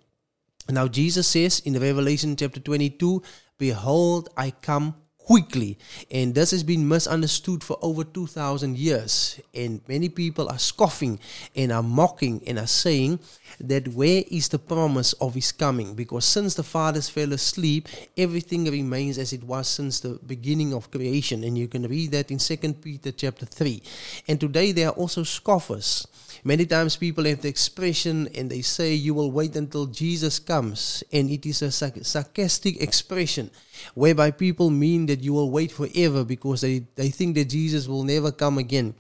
now, 0.69 0.87
Jesus 0.89 1.27
says 1.27 1.61
in 1.61 1.79
Revelation 1.79 2.37
chapter 2.37 2.61
22, 2.61 3.23
Behold, 3.59 4.29
I 4.37 4.51
come 4.51 4.95
quickly. 5.19 5.79
And 6.11 6.35
this 6.35 6.51
has 6.51 6.63
been 6.63 6.87
misunderstood 6.89 7.63
for 7.63 7.79
over 7.81 8.05
2,000 8.05 8.77
years. 8.77 9.41
And 9.55 9.81
many 9.89 10.09
people 10.09 10.49
are 10.49 10.59
scoffing 10.59 11.19
and 11.55 11.73
are 11.73 11.83
mocking 11.83 12.43
and 12.47 12.59
are 12.59 12.67
saying 12.67 13.21
that 13.61 13.89
where 13.89 14.25
is 14.31 14.49
the 14.49 14.59
promise 14.59 15.13
of 15.15 15.35
his 15.35 15.53
coming? 15.53 15.95
Because 15.95 16.25
since 16.25 16.55
the 16.55 16.63
fathers 16.63 17.09
fell 17.09 17.33
asleep, 17.33 17.89
everything 18.17 18.65
remains 18.65 19.19
as 19.19 19.33
it 19.33 19.45
was 19.45 19.69
since 19.69 20.01
the 20.01 20.19
beginning 20.27 20.75
of 20.75 20.91
creation. 20.91 21.45
And 21.45 21.57
you 21.57 21.69
can 21.69 21.87
read 21.87 22.13
that 22.13 22.31
in 22.31 22.39
2 22.39 22.57
Peter 22.75 23.13
chapter 23.13 23.47
3. 23.47 23.83
And 24.29 24.41
today 24.41 24.73
there 24.73 24.89
are 24.89 24.95
also 24.95 25.23
scoffers 25.23 26.07
Many 26.45 26.67
times 26.67 26.97
people 26.97 27.25
have 27.25 27.43
the 27.43 27.49
expression 27.49 28.29
and 28.35 28.51
they 28.51 28.63
say, 28.63 28.95
You 28.95 29.15
will 29.15 29.31
wait 29.31 29.55
until 29.55 29.87
Jesus 29.87 30.41
comes. 30.41 31.05
And 31.13 31.31
it 31.31 31.47
is 31.47 31.63
a 31.63 31.71
sarcastic 31.71 32.83
expression 32.83 33.51
whereby 33.95 34.33
people 34.33 34.69
mean 34.69 35.07
that 35.07 35.23
you 35.23 35.35
will 35.35 35.53
wait 35.53 35.71
forever 35.71 36.25
because 36.25 36.63
they, 36.63 36.81
they 36.97 37.11
think 37.11 37.37
that 37.37 37.49
Jesus 37.49 37.87
will 37.87 38.03
never 38.03 38.33
come 38.33 38.59
again. 38.59 38.95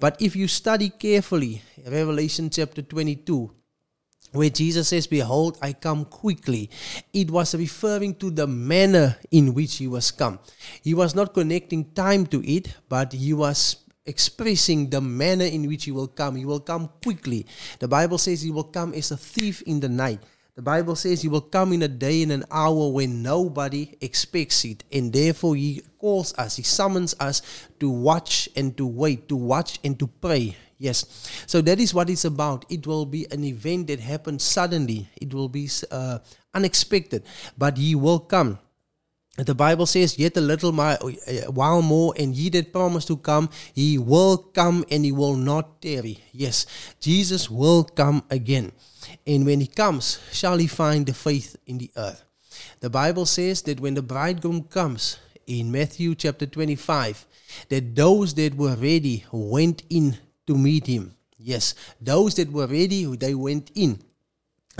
But 0.00 0.16
if 0.18 0.34
you 0.34 0.48
study 0.48 0.88
carefully, 0.88 1.60
Revelation 1.86 2.48
chapter 2.48 2.80
22, 2.80 3.50
where 4.32 4.50
Jesus 4.50 4.88
says, 4.88 5.06
Behold, 5.06 5.58
I 5.60 5.74
come 5.74 6.06
quickly. 6.06 6.70
It 7.12 7.30
was 7.30 7.54
referring 7.54 8.14
to 8.16 8.30
the 8.30 8.46
manner 8.46 9.16
in 9.30 9.52
which 9.52 9.76
he 9.76 9.88
was 9.88 10.10
come. 10.10 10.38
He 10.82 10.94
was 10.94 11.14
not 11.14 11.34
connecting 11.34 11.92
time 11.92 12.26
to 12.28 12.42
it, 12.50 12.74
but 12.88 13.12
he 13.12 13.34
was 13.34 13.76
expressing 14.08 14.90
the 14.90 15.00
manner 15.00 15.44
in 15.44 15.68
which 15.68 15.84
he 15.84 15.92
will 15.92 16.08
come. 16.08 16.34
He 16.34 16.44
will 16.44 16.60
come 16.60 16.88
quickly. 17.04 17.46
The 17.78 17.86
Bible 17.86 18.18
says 18.18 18.42
he 18.42 18.50
will 18.50 18.64
come 18.64 18.94
as 18.94 19.12
a 19.12 19.16
thief 19.16 19.62
in 19.62 19.80
the 19.80 19.88
night. 19.88 20.20
The 20.56 20.62
Bible 20.62 20.96
says 20.96 21.22
he 21.22 21.28
will 21.28 21.42
come 21.42 21.72
in 21.72 21.82
a 21.82 21.88
day 21.88 22.24
and 22.24 22.32
an 22.32 22.44
hour 22.50 22.90
when 22.90 23.22
nobody 23.22 23.94
expects 24.00 24.64
it. 24.64 24.82
And 24.90 25.12
therefore, 25.12 25.54
he 25.54 25.82
calls 25.98 26.34
us, 26.36 26.56
he 26.56 26.64
summons 26.64 27.14
us 27.20 27.42
to 27.78 27.88
watch 27.88 28.48
and 28.56 28.76
to 28.76 28.84
wait, 28.84 29.28
to 29.28 29.36
watch 29.36 29.78
and 29.84 29.96
to 30.00 30.08
pray. 30.08 30.56
Yes. 30.78 31.06
So 31.46 31.60
that 31.60 31.78
is 31.78 31.94
what 31.94 32.10
it's 32.10 32.24
about. 32.24 32.64
It 32.68 32.88
will 32.88 33.06
be 33.06 33.26
an 33.30 33.44
event 33.44 33.86
that 33.86 34.00
happens 34.00 34.42
suddenly, 34.42 35.08
it 35.20 35.32
will 35.32 35.48
be 35.48 35.68
uh, 35.92 36.18
unexpected, 36.52 37.22
but 37.56 37.76
he 37.76 37.94
will 37.94 38.18
come. 38.18 38.58
The 39.46 39.54
Bible 39.54 39.86
says, 39.86 40.18
Yet 40.18 40.36
a 40.36 40.40
little 40.40 40.78
uh, 40.80 40.96
while 41.50 41.80
more, 41.82 42.12
and 42.18 42.34
ye 42.34 42.50
that 42.50 42.72
promise 42.72 43.04
to 43.06 43.16
come, 43.16 43.50
he 43.72 43.96
will 43.96 44.36
come 44.36 44.84
and 44.90 45.04
he 45.04 45.12
will 45.12 45.36
not 45.36 45.80
tarry. 45.80 46.18
Yes, 46.32 46.66
Jesus 47.00 47.48
will 47.48 47.84
come 47.84 48.24
again. 48.30 48.72
And 49.26 49.46
when 49.46 49.60
he 49.60 49.68
comes, 49.68 50.18
shall 50.32 50.58
he 50.58 50.66
find 50.66 51.06
the 51.06 51.14
faith 51.14 51.56
in 51.66 51.78
the 51.78 51.90
earth? 51.96 52.24
The 52.80 52.90
Bible 52.90 53.26
says 53.26 53.62
that 53.62 53.80
when 53.80 53.94
the 53.94 54.02
bridegroom 54.02 54.64
comes, 54.64 55.18
in 55.48 55.72
Matthew 55.72 56.14
chapter 56.14 56.46
25, 56.46 57.26
that 57.70 57.96
those 57.96 58.34
that 58.34 58.54
were 58.54 58.76
ready 58.76 59.24
went 59.32 59.82
in 59.88 60.16
to 60.46 60.56
meet 60.56 60.86
him. 60.86 61.14
Yes, 61.38 61.74
those 62.00 62.34
that 62.34 62.52
were 62.52 62.66
ready, 62.66 63.04
they 63.16 63.34
went 63.34 63.70
in. 63.74 63.98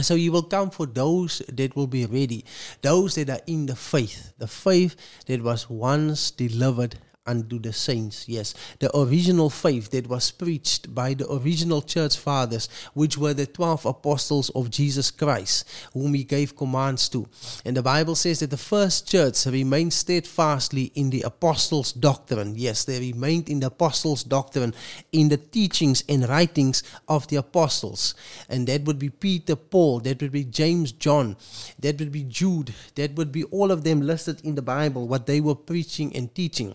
So 0.01 0.15
you 0.15 0.31
will 0.31 0.45
come 0.45 0.71
for 0.71 0.87
those 0.87 1.43
that 1.49 1.75
will 1.75 1.89
be 1.89 2.07
ready, 2.07 2.45
those 2.83 3.17
that 3.17 3.31
are 3.31 3.41
in 3.47 3.67
the 3.67 3.75
faith, 3.75 4.33
the 4.39 4.47
faith 4.47 4.95
that 5.27 5.43
was 5.43 5.69
once 5.69 6.31
delivered 6.31 6.99
unto 7.29 7.59
the 7.61 7.73
saints. 7.73 8.27
Yes, 8.27 8.55
the 8.81 8.91
original 8.97 9.51
faith 9.51 9.91
that 9.91 10.09
was 10.09 10.31
preached 10.31 10.95
by 10.95 11.15
the 11.15 11.31
original 11.31 11.83
church 11.83 12.17
fathers, 12.17 12.69
which 12.95 13.19
were 13.19 13.35
the 13.35 13.47
12 13.47 13.85
apostles 13.87 14.49
of 14.51 14.71
Jesus 14.71 15.11
Christ, 15.11 15.69
whom 15.93 16.15
he 16.15 16.25
gave 16.25 16.57
commands 16.57 17.09
to. 17.11 17.29
And 17.65 17.77
the 17.77 17.83
Bible 17.83 18.15
says 18.15 18.41
that 18.41 18.51
the 18.51 18.57
first 18.57 19.07
church 19.07 19.47
remained 19.47 19.93
steadfastly 19.93 20.91
in 20.95 21.11
the 21.11 21.23
apostles' 21.23 21.93
doctrine. 21.93 22.55
Yes, 22.57 22.85
they 22.85 22.99
remained 22.99 23.49
in 23.49 23.61
the 23.61 23.67
apostles' 23.67 24.25
doctrine, 24.25 24.75
in 25.13 25.29
the 25.29 25.37
teachings 25.37 26.03
and 26.09 26.29
writings 26.29 26.83
of 27.09 27.29
the 27.29 27.37
apostles. 27.37 28.15
And 28.49 28.67
that 28.69 28.85
would 28.85 28.99
be 28.99 29.11
Peter, 29.11 29.57
Paul, 29.57 30.01
that 30.01 30.23
would 30.23 30.33
be 30.33 30.45
James, 30.45 30.93
John, 30.93 31.37
that 31.79 31.99
would 31.99 32.13
be 32.13 32.25
Jude, 32.25 32.75
that 32.95 33.15
would 33.15 33.31
be 33.31 33.45
all 33.45 33.71
of 33.71 33.85
them 33.85 34.01
listed 34.01 34.41
in 34.45 34.55
the 34.55 34.63
Bible, 34.63 35.07
what 35.07 35.27
they 35.27 35.41
were 35.41 35.55
preaching 35.55 36.15
and 36.17 36.35
teaching 36.35 36.75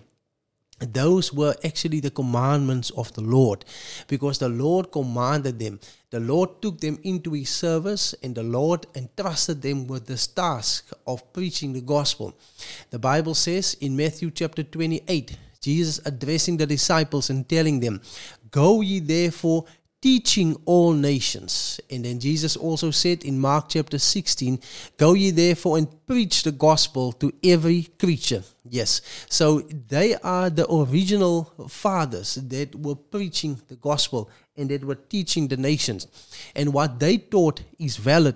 those 0.92 1.32
were 1.32 1.56
actually 1.64 2.00
the 2.00 2.10
commandments 2.10 2.90
of 2.92 3.14
the 3.14 3.22
Lord 3.22 3.64
because 4.08 4.40
the 4.40 4.50
Lord 4.50 4.92
commanded 4.92 5.60
them. 5.60 5.80
The 6.10 6.20
Lord 6.20 6.62
took 6.62 6.82
them 6.82 7.00
into 7.04 7.34
his 7.34 7.50
service 7.50 8.16
and 8.24 8.34
the 8.34 8.44
Lord 8.44 8.88
entrusted 8.96 9.62
them 9.62 9.88
with 9.88 10.08
this 10.08 10.28
task 10.28 10.92
of 11.06 11.32
preaching 11.32 11.74
the 11.74 11.82
gospel. 11.82 12.36
The 12.90 13.00
Bible 13.00 13.36
says 13.36 13.76
in 13.80 13.96
Matthew 13.96 14.32
chapter 14.32 14.64
28, 14.64 15.38
Jesus 15.62 16.02
addressing 16.06 16.58
the 16.58 16.66
disciples 16.66 17.30
and 17.30 17.48
telling 17.48 17.80
them, 17.80 18.02
Go 18.52 18.82
ye 18.82 19.00
therefore 19.00 19.66
teaching 20.04 20.58
all 20.66 20.92
nations. 20.92 21.80
And 21.90 22.04
then 22.04 22.20
Jesus 22.20 22.58
also 22.58 22.92
said 22.92 23.24
in 23.24 23.40
Mark 23.40 23.70
chapter 23.70 23.98
16, 23.98 24.60
Go 24.98 25.14
ye 25.14 25.32
therefore 25.32 25.78
and 25.78 26.06
preach 26.06 26.44
the 26.44 26.52
gospel 26.52 27.14
to 27.14 27.32
every 27.42 27.84
creature. 27.98 28.44
Yes, 28.70 29.00
so 29.30 29.62
they 29.62 30.16
are 30.16 30.50
the 30.50 30.70
original 30.70 31.46
fathers 31.70 32.36
that 32.36 32.76
were 32.76 32.96
preaching 32.98 33.62
the 33.70 33.78
gospel 33.78 34.30
and 34.58 34.70
that 34.72 34.84
were 34.84 34.96
teaching 34.96 35.48
the 35.48 35.56
nations. 35.56 36.08
And 36.54 36.74
what 36.74 37.00
they 37.00 37.18
taught 37.18 37.62
is 37.80 37.96
valid. 37.96 38.36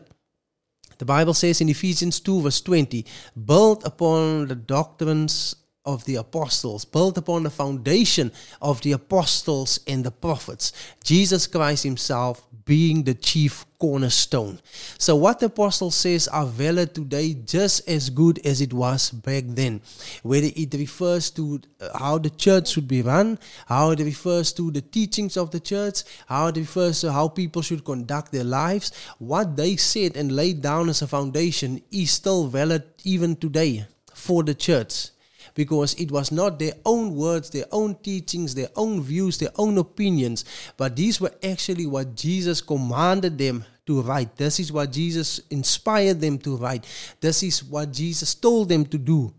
The 0.99 1.05
Bible 1.05 1.33
says 1.33 1.59
in 1.59 1.67
Ephesians 1.67 2.21
2, 2.21 2.43
verse 2.43 2.61
20, 2.61 3.05
build 3.45 3.83
upon 3.83 4.47
the 4.47 4.55
doctrines 4.55 5.57
of 5.87 6.03
the 6.05 6.15
apostles, 6.15 6.85
built 6.85 7.17
upon 7.17 7.43
the 7.43 7.49
foundation 7.49 8.31
of 8.61 8.81
the 8.81 8.91
apostles 8.91 9.79
and 9.87 10.03
the 10.03 10.11
prophets, 10.11 10.73
Jesus 11.03 11.47
Christ 11.47 11.83
Himself 11.83 12.47
being 12.67 13.03
the 13.03 13.13
chief 13.13 13.65
cornerstone. 13.79 14.59
So, 14.99 15.15
what 15.15 15.39
the 15.39 15.45
apostle 15.45 15.89
says 15.89 16.27
are 16.27 16.45
valid 16.45 16.93
today 16.93 17.33
just 17.33 17.87
as 17.87 18.09
good 18.09 18.45
as 18.45 18.59
it 18.59 18.73
was 18.73 19.09
back 19.09 19.45
then. 19.47 19.81
Whether 20.21 20.49
it 20.53 20.73
refers 20.73 21.31
to 21.31 21.61
uh, 21.79 21.97
how 21.97 22.17
the 22.17 22.29
church 22.29 22.67
should 22.67 22.87
be 22.87 23.01
run, 23.01 23.39
how 23.67 23.91
it 23.91 23.99
refers 23.99 24.51
to 24.53 24.69
the 24.69 24.81
teachings 24.81 25.37
of 25.37 25.51
the 25.51 25.61
church, 25.61 26.03
how 26.27 26.47
it 26.47 26.57
refers 26.57 27.01
to 27.01 27.11
how 27.13 27.29
people 27.29 27.61
should 27.61 27.85
conduct 27.85 28.33
their 28.33 28.43
lives, 28.43 28.91
what 29.17 29.55
they 29.55 29.77
said 29.77 30.17
and 30.17 30.35
laid 30.35 30.61
down 30.61 30.89
as 30.89 31.01
a 31.01 31.07
foundation 31.07 31.81
is 31.89 32.11
still 32.11 32.47
valid 32.47 32.83
even 33.05 33.35
today 33.37 33.87
for 34.13 34.43
the 34.43 34.53
church 34.53 35.11
because 35.57 35.95
it 35.95 36.11
was 36.11 36.31
not 36.31 36.59
their 36.59 36.73
own 36.85 37.15
words, 37.15 37.49
their 37.49 37.65
own 37.71 37.95
teachings, 37.95 38.53
their 38.53 38.69
own 38.75 39.01
views, 39.01 39.39
their 39.39 39.49
own 39.55 39.79
opinions, 39.79 40.45
but 40.77 40.95
these 40.95 41.19
were 41.19 41.33
actually 41.43 41.87
what 41.87 42.13
Jesus 42.13 42.61
commanded 42.61 43.39
them 43.39 43.65
to 43.87 44.03
write. 44.03 44.35
This 44.35 44.59
is 44.59 44.71
what 44.71 44.91
Jesus 44.91 45.41
inspired 45.49 46.21
them 46.21 46.37
to 46.39 46.57
write. 46.57 46.85
This 47.21 47.41
is 47.41 47.63
what 47.63 47.91
Jesus 47.91 48.35
told 48.35 48.69
them 48.69 48.85
to 48.85 48.99
do. 48.99 49.33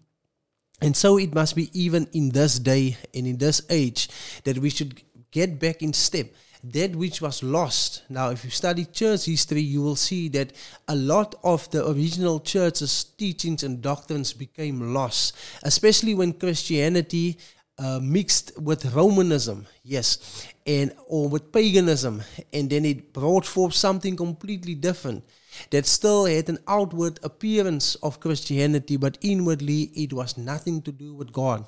And 0.81 0.97
so 0.97 1.19
it 1.19 1.33
must 1.33 1.55
be 1.55 1.71
even 1.73 2.09
in 2.13 2.31
this 2.31 2.59
day 2.59 2.97
and 3.15 3.25
in 3.25 3.39
this 3.39 3.63
age 3.71 4.09
that 4.43 4.59
we 4.59 4.71
should 4.71 5.01
get 5.31 5.61
back 5.61 5.83
in 5.83 5.93
step 5.93 6.27
that 6.65 6.97
which 6.97 7.21
was 7.21 7.43
lost. 7.43 8.03
Now, 8.09 8.31
if 8.31 8.45
you 8.45 8.51
study 8.51 8.85
church 8.85 9.27
history, 9.27 9.61
you 9.61 9.83
will 9.83 9.97
see 9.97 10.29
that 10.31 10.53
a 10.89 10.95
lot 10.95 11.35
of 11.45 11.71
the 11.71 11.89
original 11.89 12.41
church's 12.41 13.05
teachings 13.05 13.63
and 13.63 13.81
doctrines 13.81 14.33
became 14.33 14.93
lost, 14.93 15.37
especially 15.63 16.15
when 16.15 16.33
Christianity 16.33 17.39
uh, 17.79 18.01
mixed 18.03 18.59
with 18.61 18.93
Romanism, 18.93 19.67
yes, 19.85 20.47
and 20.67 20.93
or 21.07 21.29
with 21.29 21.53
paganism, 21.53 22.23
and 22.53 22.69
then 22.69 22.85
it 22.85 23.13
brought 23.13 23.47
forth 23.47 23.75
something 23.75 24.17
completely 24.17 24.75
different 24.75 25.25
that 25.71 25.87
still 25.87 26.27
had 26.27 26.49
an 26.49 26.59
outward 26.67 27.21
appearance 27.23 27.95
of 27.97 28.21
Christianity, 28.21 28.97
but 28.97 29.17
inwardly 29.21 29.83
it 29.95 30.13
was 30.13 30.37
nothing 30.37 30.83
to 30.83 30.93
do 30.93 31.15
with 31.15 31.33
God 31.33 31.65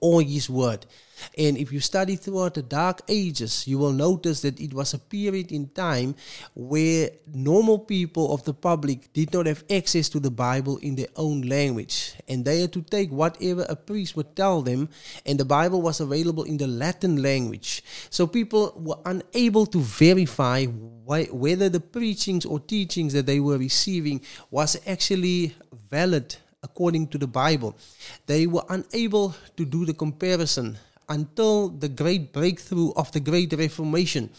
or 0.00 0.22
His 0.22 0.48
Word. 0.48 0.86
And 1.38 1.56
if 1.56 1.72
you 1.72 1.80
study 1.80 2.16
throughout 2.16 2.54
the 2.54 2.62
Dark 2.62 3.02
Ages, 3.08 3.68
you 3.68 3.78
will 3.78 3.92
notice 3.92 4.42
that 4.42 4.60
it 4.60 4.74
was 4.74 4.94
a 4.94 4.98
period 4.98 5.52
in 5.52 5.68
time 5.68 6.16
where 6.54 7.10
normal 7.32 7.78
people 7.78 8.34
of 8.34 8.44
the 8.44 8.52
public 8.52 9.12
did 9.12 9.32
not 9.32 9.46
have 9.46 9.64
access 9.70 10.08
to 10.10 10.20
the 10.20 10.30
Bible 10.30 10.78
in 10.78 10.96
their 10.96 11.08
own 11.16 11.42
language. 11.42 12.14
And 12.28 12.44
they 12.44 12.62
had 12.62 12.72
to 12.72 12.82
take 12.82 13.10
whatever 13.10 13.64
a 13.68 13.76
priest 13.76 14.16
would 14.16 14.34
tell 14.34 14.62
them, 14.62 14.88
and 15.24 15.38
the 15.38 15.44
Bible 15.44 15.82
was 15.82 16.00
available 16.00 16.44
in 16.44 16.56
the 16.56 16.66
Latin 16.66 17.22
language. 17.22 17.84
So 18.10 18.26
people 18.26 18.72
were 18.76 18.98
unable 19.04 19.66
to 19.66 19.78
verify 19.78 20.64
whether 20.66 21.68
the 21.68 21.80
preachings 21.80 22.44
or 22.44 22.58
teachings 22.58 23.12
that 23.12 23.26
they 23.26 23.38
were 23.38 23.58
receiving 23.58 24.20
was 24.50 24.76
actually 24.86 25.54
valid 25.90 26.36
according 26.64 27.06
to 27.08 27.18
the 27.18 27.28
Bible. 27.28 27.76
They 28.26 28.48
were 28.48 28.64
unable 28.68 29.36
to 29.56 29.64
do 29.64 29.84
the 29.84 29.94
comparison 29.94 30.78
until 31.08 31.68
the 31.68 31.88
great 31.88 32.32
breakthrough 32.32 32.90
of 32.96 33.12
the 33.12 33.20
Great 33.20 33.52
Reformation, 33.52 34.30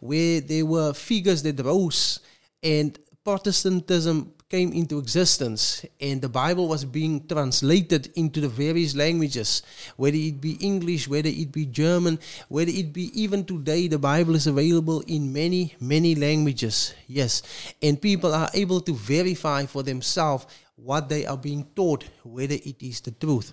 where 0.00 0.40
there 0.40 0.66
were 0.66 0.92
figures 0.92 1.42
that 1.44 1.64
rose 1.64 2.20
and 2.62 2.98
Protestantism 3.24 4.32
came 4.48 4.72
into 4.72 4.98
existence 4.98 5.84
and 6.00 6.22
the 6.22 6.28
Bible 6.28 6.66
was 6.66 6.82
being 6.86 7.26
translated 7.26 8.10
into 8.16 8.40
the 8.40 8.48
various 8.48 8.96
languages, 8.96 9.62
whether 9.96 10.16
it 10.16 10.40
be 10.40 10.52
English, 10.52 11.06
whether 11.06 11.28
it 11.28 11.52
be 11.52 11.66
German, 11.66 12.18
whether 12.48 12.70
it 12.70 12.90
be 12.90 13.12
even 13.12 13.44
today, 13.44 13.86
the 13.86 13.98
Bible 13.98 14.34
is 14.34 14.46
available 14.46 15.00
in 15.06 15.30
many, 15.30 15.74
many 15.78 16.14
languages. 16.14 16.94
Yes. 17.06 17.42
And 17.82 18.00
people 18.00 18.34
are 18.34 18.48
able 18.54 18.80
to 18.80 18.94
verify 18.94 19.66
for 19.66 19.82
themselves 19.82 20.46
what 20.82 21.08
they 21.08 21.26
are 21.26 21.36
being 21.36 21.66
taught, 21.74 22.04
whether 22.22 22.54
it 22.54 22.82
is 22.82 23.00
the 23.00 23.10
truth. 23.10 23.52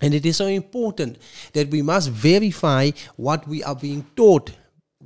And 0.00 0.12
it 0.12 0.26
is 0.26 0.36
so 0.36 0.46
important 0.46 1.18
that 1.52 1.70
we 1.70 1.80
must 1.80 2.10
verify 2.10 2.90
what 3.16 3.46
we 3.46 3.62
are 3.62 3.76
being 3.76 4.04
taught 4.16 4.50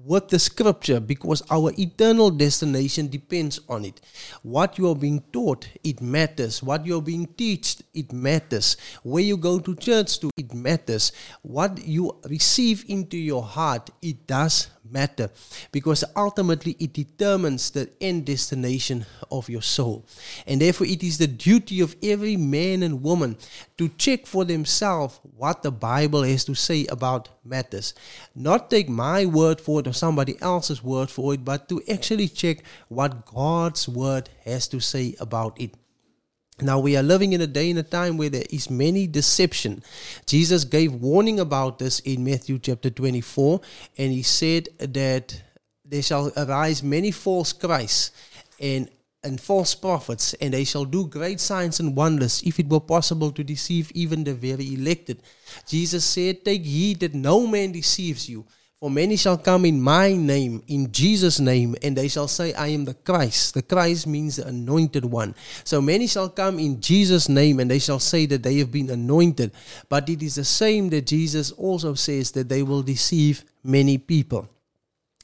with 0.09 0.29
the 0.29 0.39
scripture 0.39 1.01
because 1.01 1.43
our 1.51 1.71
eternal 1.79 2.31
destination 2.31 3.09
depends 3.09 3.61
on 3.69 3.85
it. 3.85 4.01
What 4.43 4.79
you 4.79 4.89
are 4.89 4.97
being 4.97 5.23
taught, 5.33 5.69
it 5.85 6.01
matters. 6.01 6.63
What 6.63 6.87
you 6.87 6.97
are 6.97 7.03
being 7.03 7.27
taught, 7.27 7.83
it 7.93 8.11
matters. 8.11 8.79
Where 9.03 9.23
you 9.23 9.37
go 9.37 9.59
to 9.59 9.77
church 9.77 10.19
to, 10.21 10.31
it 10.39 10.55
matters. 10.55 11.13
What 11.43 11.87
you 11.87 12.17
receive 12.27 12.87
into 12.89 13.19
your 13.19 13.43
heart, 13.43 13.91
it 14.01 14.27
does 14.27 14.69
matter 14.91 15.31
because 15.73 16.05
ultimately 16.17 16.77
it 16.79 16.93
determines 16.93 17.71
the 17.71 17.91
end 18.01 18.27
destination 18.27 19.07
of 19.31 19.49
your 19.49 19.63
soul. 19.63 20.07
And 20.47 20.61
therefore, 20.61 20.87
it 20.87 21.03
is 21.03 21.19
the 21.19 21.27
duty 21.27 21.81
of 21.81 21.97
every 22.03 22.37
man 22.37 22.83
and 22.83 23.03
woman 23.03 23.37
to 23.77 23.89
check 23.91 24.27
for 24.27 24.45
themselves 24.45 25.21
what 25.37 25.63
the 25.63 25.71
Bible 25.71 26.23
has 26.23 26.45
to 26.47 26.55
say 26.55 26.87
about 26.87 27.29
matters. 27.45 27.95
Not 28.35 28.71
take 28.71 28.89
my 28.89 29.27
word 29.27 29.61
for 29.61 29.81
it 29.81 29.87
somebody 29.99 30.41
else's 30.41 30.83
word 30.83 31.11
for 31.11 31.35
it, 31.35 31.45
but 31.45 31.69
to 31.69 31.83
actually 31.91 32.29
check 32.29 32.63
what 32.89 33.27
God's 33.27 33.89
word 33.89 34.31
has 34.45 34.69
to 34.69 34.81
say 34.81 35.15
about 35.21 35.61
it. 35.61 35.75
Now 36.61 36.81
we 36.81 36.97
are 36.97 37.05
living 37.05 37.35
in 37.35 37.41
a 37.41 37.47
day 37.47 37.71
and 37.71 37.79
a 37.79 37.85
time 37.85 38.17
where 38.17 38.31
there 38.31 38.47
is 38.51 38.69
many 38.69 39.07
deception. 39.07 39.83
Jesus 40.27 40.65
gave 40.65 40.93
warning 40.93 41.39
about 41.39 41.79
this 41.79 42.01
in 42.01 42.25
Matthew 42.25 42.59
chapter 42.59 42.91
24 42.91 43.61
and 43.97 44.13
he 44.13 44.23
said 44.25 44.69
that 44.79 45.41
there 45.85 46.03
shall 46.03 46.33
arise 46.37 46.83
many 46.83 47.13
false 47.13 47.53
Christs 47.53 48.11
and 48.61 48.91
and 49.25 49.41
false 49.41 49.75
prophets 49.75 50.35
and 50.35 50.55
they 50.55 50.65
shall 50.65 50.85
do 50.85 51.07
great 51.07 51.41
signs 51.41 51.81
and 51.81 51.97
wonders 51.97 52.41
if 52.45 52.61
it 52.61 52.69
were 52.69 52.81
possible 52.81 53.33
to 53.33 53.43
deceive 53.43 53.91
even 53.93 54.25
the 54.25 54.35
very 54.35 54.75
elected. 54.75 55.23
Jesus 55.67 56.05
said 56.05 56.45
take 56.45 56.65
heed 56.65 57.01
that 57.01 57.15
no 57.15 57.47
man 57.47 57.73
deceives 57.73 58.29
you 58.29 58.47
for 58.81 58.91
many 58.91 59.17
shall 59.17 59.37
come 59.37 59.65
in 59.65 59.81
my 59.81 60.13
name, 60.13 60.63
in 60.69 60.93
Jesus' 60.93 61.41
name, 61.41 61.75
and 61.83 61.97
they 61.97 62.07
shall 62.07 62.29
say, 62.29 62.55
I 62.55 62.69
am 62.69 62.85
the 62.85 62.95
Christ. 62.95 63.55
The 63.55 63.63
Christ 63.63 64.07
means 64.07 64.37
the 64.37 64.47
anointed 64.47 65.05
one. 65.05 65.35
So 65.65 65.81
many 65.81 66.07
shall 66.07 66.29
come 66.29 66.61
in 66.61 66.81
Jesus' 66.81 67.29
name, 67.29 67.59
and 67.59 67.69
they 67.69 67.81
shall 67.81 67.99
say 67.99 68.27
that 68.27 68.45
they 68.45 68.59
have 68.59 68.71
been 68.71 68.91
anointed. 68.91 69.51
But 69.89 70.09
it 70.09 70.23
is 70.23 70.37
the 70.37 70.45
same 70.45 70.91
that 70.91 71.07
Jesus 71.07 71.51
also 71.51 71.95
says 71.95 72.31
that 72.33 72.49
they 72.49 72.63
will 72.63 72.83
deceive 72.83 73.45
many 73.65 73.99
people. 73.99 74.49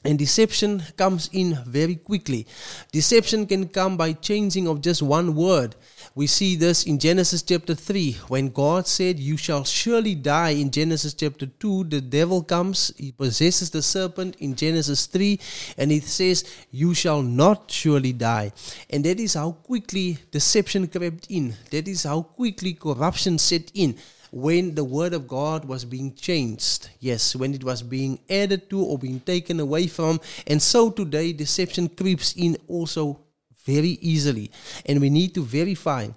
And 0.04 0.18
deception 0.18 0.82
comes 0.96 1.30
in 1.32 1.56
very 1.64 1.94
quickly. 1.94 2.46
Deception 2.92 3.46
can 3.46 3.68
come 3.68 3.96
by 3.96 4.12
changing 4.12 4.68
of 4.68 4.82
just 4.82 5.00
one 5.00 5.34
word. 5.34 5.76
We 6.16 6.28
see 6.28 6.54
this 6.54 6.86
in 6.86 7.00
Genesis 7.00 7.42
chapter 7.42 7.74
3 7.74 8.12
when 8.28 8.50
God 8.50 8.86
said, 8.86 9.18
You 9.18 9.36
shall 9.36 9.64
surely 9.64 10.14
die. 10.14 10.50
In 10.50 10.70
Genesis 10.70 11.12
chapter 11.12 11.46
2, 11.46 11.84
the 11.84 12.00
devil 12.00 12.40
comes, 12.40 12.92
he 12.96 13.10
possesses 13.10 13.70
the 13.70 13.82
serpent 13.82 14.36
in 14.38 14.54
Genesis 14.54 15.06
3, 15.06 15.40
and 15.76 15.90
it 15.90 16.04
says, 16.04 16.44
You 16.70 16.94
shall 16.94 17.20
not 17.20 17.68
surely 17.68 18.12
die. 18.12 18.52
And 18.90 19.04
that 19.04 19.18
is 19.18 19.34
how 19.34 19.50
quickly 19.50 20.18
deception 20.30 20.86
crept 20.86 21.26
in, 21.30 21.56
that 21.72 21.88
is 21.88 22.04
how 22.04 22.22
quickly 22.22 22.74
corruption 22.74 23.36
set 23.36 23.72
in 23.74 23.96
when 24.30 24.76
the 24.76 24.84
word 24.84 25.14
of 25.14 25.26
God 25.26 25.64
was 25.64 25.84
being 25.84 26.14
changed. 26.14 26.90
Yes, 27.00 27.34
when 27.34 27.54
it 27.54 27.64
was 27.64 27.82
being 27.82 28.20
added 28.30 28.70
to 28.70 28.80
or 28.80 28.98
being 28.98 29.18
taken 29.18 29.58
away 29.58 29.88
from. 29.88 30.20
And 30.46 30.62
so 30.62 30.90
today, 30.90 31.32
deception 31.32 31.88
creeps 31.88 32.34
in 32.36 32.56
also 32.68 33.23
very 33.64 33.98
easily. 34.00 34.50
And 34.86 35.00
we 35.00 35.10
need 35.10 35.34
to 35.34 35.42
verify. 35.42 36.08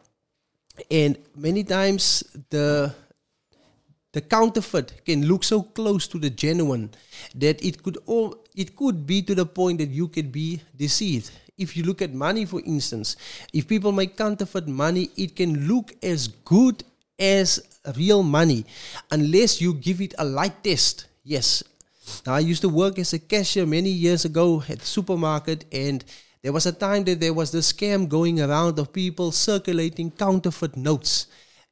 And 0.91 1.18
many 1.36 1.64
times, 1.64 2.24
the 2.50 2.93
the 4.14 4.22
counterfeit 4.22 5.06
can 5.06 5.28
look 5.28 5.43
so 5.43 5.62
close 5.62 6.08
to 6.08 6.18
the 6.18 6.30
genuine 6.30 6.89
that 7.36 7.64
it 7.64 7.84
could 7.84 7.98
all 8.06 8.36
it 8.56 8.76
could 8.76 9.06
be 9.06 9.22
to 9.22 9.36
the 9.36 9.45
point 9.45 9.78
that 9.78 9.89
you 9.89 10.08
could 10.08 10.32
be 10.32 10.62
deceived 10.76 11.30
if 11.58 11.76
you 11.78 11.84
look 11.84 12.02
at 12.02 12.14
money 12.14 12.45
for 12.45 12.62
instance 12.66 13.16
if 13.54 13.68
people 13.68 13.91
make 13.91 14.18
counterfeit 14.18 14.68
money 14.68 15.10
it 15.18 15.36
can 15.36 15.68
look 15.68 15.93
as 16.02 16.30
good 16.30 16.84
as 17.20 17.62
real 17.95 18.24
money 18.24 18.66
unless 19.12 19.62
you 19.62 19.74
give 19.74 20.02
it 20.02 20.14
a 20.18 20.26
light 20.26 20.64
test. 20.64 21.08
Yes. 21.24 21.64
Now, 22.26 22.36
I 22.36 22.39
used 22.39 22.62
to 22.62 22.70
work 22.70 23.00
as 23.00 23.14
a 23.14 23.20
cashier 23.20 23.66
many 23.66 23.89
years 23.89 24.24
ago 24.24 24.64
at 24.70 24.80
the 24.80 24.86
supermarket, 24.86 25.66
and 25.72 26.04
there 26.48 26.54
was 26.54 26.66
a 26.66 26.72
time 26.72 27.04
that 27.04 27.20
there 27.20 27.34
was 27.34 27.52
the 27.52 27.58
scam 27.58 28.08
going 28.08 28.39
around 28.39 28.80
of 28.80 28.93
people 28.93 29.34
circulating 29.34 30.10
counterfeit 30.10 30.78
notes. 30.78 31.28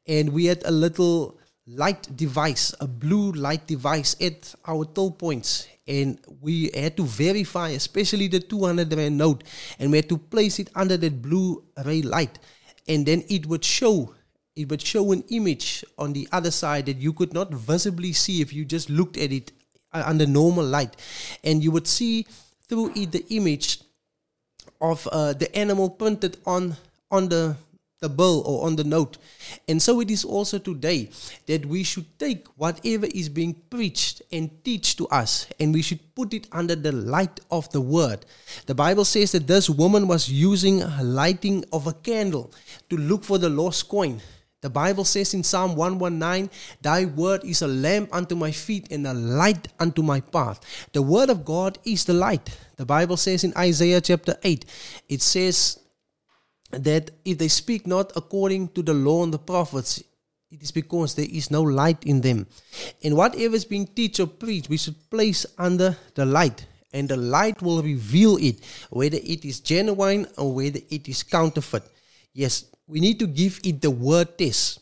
And 0.05 0.33
we 0.33 0.47
had 0.47 0.63
a 0.65 0.71
little 0.71 1.39
light 1.65 2.13
device, 2.13 2.75
a 2.81 2.85
blue 2.85 3.31
light 3.31 3.67
device 3.67 4.17
at 4.19 4.53
our 4.67 4.83
toll 4.83 5.11
points. 5.11 5.69
And 5.87 6.19
we 6.41 6.71
had 6.75 6.97
to 6.97 7.05
verify, 7.05 7.69
especially 7.69 8.27
the 8.27 8.41
200 8.41 8.93
Rand 8.93 9.17
note, 9.17 9.45
and 9.79 9.91
we 9.91 9.99
had 9.99 10.09
to 10.09 10.17
place 10.17 10.59
it 10.59 10.69
under 10.75 10.97
that 10.97 11.21
blue 11.21 11.63
ray 11.85 12.01
light. 12.01 12.37
And 12.85 13.05
then 13.05 13.23
it 13.29 13.45
would 13.45 13.63
show 13.63 14.13
it 14.57 14.67
would 14.69 14.81
show 14.81 15.13
an 15.13 15.23
image 15.29 15.85
on 15.97 16.11
the 16.11 16.27
other 16.33 16.51
side 16.51 16.87
that 16.87 16.97
you 16.97 17.13
could 17.13 17.33
not 17.33 17.49
visibly 17.53 18.11
see 18.11 18.41
if 18.41 18.51
you 18.51 18.65
just 18.65 18.89
looked 18.89 19.15
at 19.15 19.31
it 19.31 19.53
uh, 19.93 20.03
under 20.05 20.27
normal 20.27 20.65
light. 20.65 20.97
And 21.45 21.63
you 21.63 21.71
would 21.71 21.87
see 21.87 22.25
through 22.67 22.91
it 22.93 23.13
the 23.13 23.25
image 23.29 23.84
of 24.81 25.07
uh, 25.07 25.33
the 25.33 25.53
animal 25.55 25.89
printed 25.89 26.37
on, 26.45 26.75
on 27.11 27.29
the, 27.29 27.55
the 28.01 28.09
bill 28.09 28.43
or 28.45 28.65
on 28.65 28.75
the 28.75 28.83
note. 28.83 29.17
And 29.67 29.81
so 29.81 29.99
it 29.99 30.11
is 30.11 30.25
also 30.25 30.57
today 30.59 31.09
that 31.47 31.65
we 31.65 31.83
should 31.83 32.19
take 32.19 32.47
whatever 32.55 33.05
is 33.07 33.29
being 33.29 33.55
preached 33.69 34.21
and 34.31 34.51
teach 34.63 34.95
to 34.97 35.07
us 35.07 35.47
and 35.59 35.73
we 35.73 35.81
should 35.81 36.15
put 36.15 36.33
it 36.33 36.47
under 36.51 36.75
the 36.75 36.91
light 36.91 37.39
of 37.51 37.71
the 37.71 37.81
word. 37.81 38.25
The 38.65 38.75
Bible 38.75 39.05
says 39.05 39.31
that 39.31 39.47
this 39.47 39.69
woman 39.69 40.07
was 40.07 40.29
using 40.29 40.79
lighting 41.01 41.65
of 41.71 41.87
a 41.87 41.93
candle 41.93 42.53
to 42.89 42.97
look 42.97 43.23
for 43.23 43.37
the 43.37 43.49
lost 43.49 43.87
coin. 43.87 44.21
The 44.65 44.71
Bible 44.71 45.05
says 45.05 45.35
in 45.35 45.43
Psalm 45.43 45.75
119, 45.75 46.49
Thy 46.81 47.05
word 47.05 47.43
is 47.43 47.61
a 47.61 47.67
lamp 47.67 48.09
unto 48.11 48.33
my 48.33 48.49
feet 48.49 48.91
and 48.91 49.05
a 49.05 49.13
light 49.13 49.67
unto 49.79 50.01
my 50.01 50.21
path. 50.21 50.59
The 50.91 51.03
word 51.03 51.29
of 51.29 51.45
God 51.45 51.77
is 51.85 52.05
the 52.05 52.15
light. 52.15 52.49
The 52.75 52.85
Bible 52.87 53.15
says 53.15 53.43
in 53.43 53.53
Isaiah 53.55 54.01
chapter 54.01 54.35
8, 54.41 54.65
it 55.07 55.21
says 55.21 55.77
that 56.71 57.11
if 57.23 57.37
they 57.37 57.47
speak 57.47 57.85
not 57.85 58.11
according 58.15 58.69
to 58.69 58.81
the 58.81 58.95
law 58.95 59.21
and 59.23 59.31
the 59.31 59.37
prophets, 59.37 60.01
it 60.49 60.63
is 60.63 60.71
because 60.71 61.13
there 61.13 61.29
is 61.29 61.51
no 61.51 61.61
light 61.61 62.03
in 62.03 62.21
them. 62.21 62.47
And 63.03 63.15
whatever 63.15 63.53
is 63.53 63.65
being 63.65 63.85
taught 63.85 64.19
or 64.19 64.25
preached, 64.25 64.67
we 64.67 64.77
should 64.77 65.11
place 65.11 65.45
under 65.59 65.95
the 66.15 66.25
light. 66.25 66.65
And 66.91 67.07
the 67.07 67.17
light 67.17 67.61
will 67.61 67.83
reveal 67.83 68.37
it, 68.37 68.61
whether 68.89 69.17
it 69.17 69.45
is 69.45 69.59
genuine 69.59 70.25
or 70.39 70.55
whether 70.55 70.79
it 70.89 71.07
is 71.07 71.21
counterfeit. 71.21 71.83
Yes, 72.33 72.65
we 72.87 72.99
need 72.99 73.19
to 73.19 73.27
give 73.27 73.59
it 73.63 73.81
the 73.81 73.91
word 73.91 74.37
test. 74.37 74.79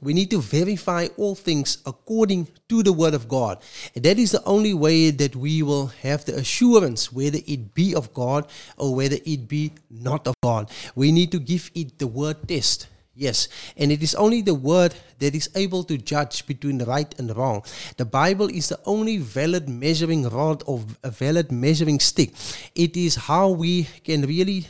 We 0.00 0.14
need 0.14 0.30
to 0.30 0.40
verify 0.40 1.08
all 1.16 1.34
things 1.34 1.78
according 1.84 2.46
to 2.68 2.84
the 2.84 2.92
word 2.92 3.14
of 3.14 3.26
God. 3.26 3.58
And 3.96 4.04
that 4.04 4.18
is 4.18 4.30
the 4.30 4.44
only 4.44 4.72
way 4.72 5.10
that 5.10 5.34
we 5.34 5.62
will 5.62 5.88
have 6.02 6.24
the 6.24 6.36
assurance 6.36 7.12
whether 7.12 7.40
it 7.46 7.74
be 7.74 7.96
of 7.96 8.14
God 8.14 8.46
or 8.76 8.94
whether 8.94 9.16
it 9.24 9.48
be 9.48 9.72
not 9.90 10.28
of 10.28 10.34
God. 10.40 10.70
We 10.94 11.10
need 11.10 11.32
to 11.32 11.40
give 11.40 11.72
it 11.74 11.98
the 11.98 12.06
word 12.06 12.46
test. 12.46 12.86
Yes, 13.18 13.48
and 13.76 13.90
it 13.90 14.00
is 14.00 14.14
only 14.14 14.42
the 14.42 14.54
word 14.54 14.94
that 15.18 15.34
is 15.34 15.50
able 15.56 15.82
to 15.90 15.98
judge 15.98 16.46
between 16.46 16.78
right 16.84 17.12
and 17.18 17.36
wrong. 17.36 17.64
The 17.96 18.04
Bible 18.04 18.46
is 18.46 18.68
the 18.68 18.78
only 18.86 19.16
valid 19.16 19.68
measuring 19.68 20.28
rod 20.28 20.62
or 20.66 20.84
a 21.02 21.10
valid 21.10 21.50
measuring 21.50 21.98
stick. 21.98 22.30
It 22.76 22.96
is 22.96 23.16
how 23.16 23.48
we 23.48 23.88
can 24.04 24.22
really 24.22 24.68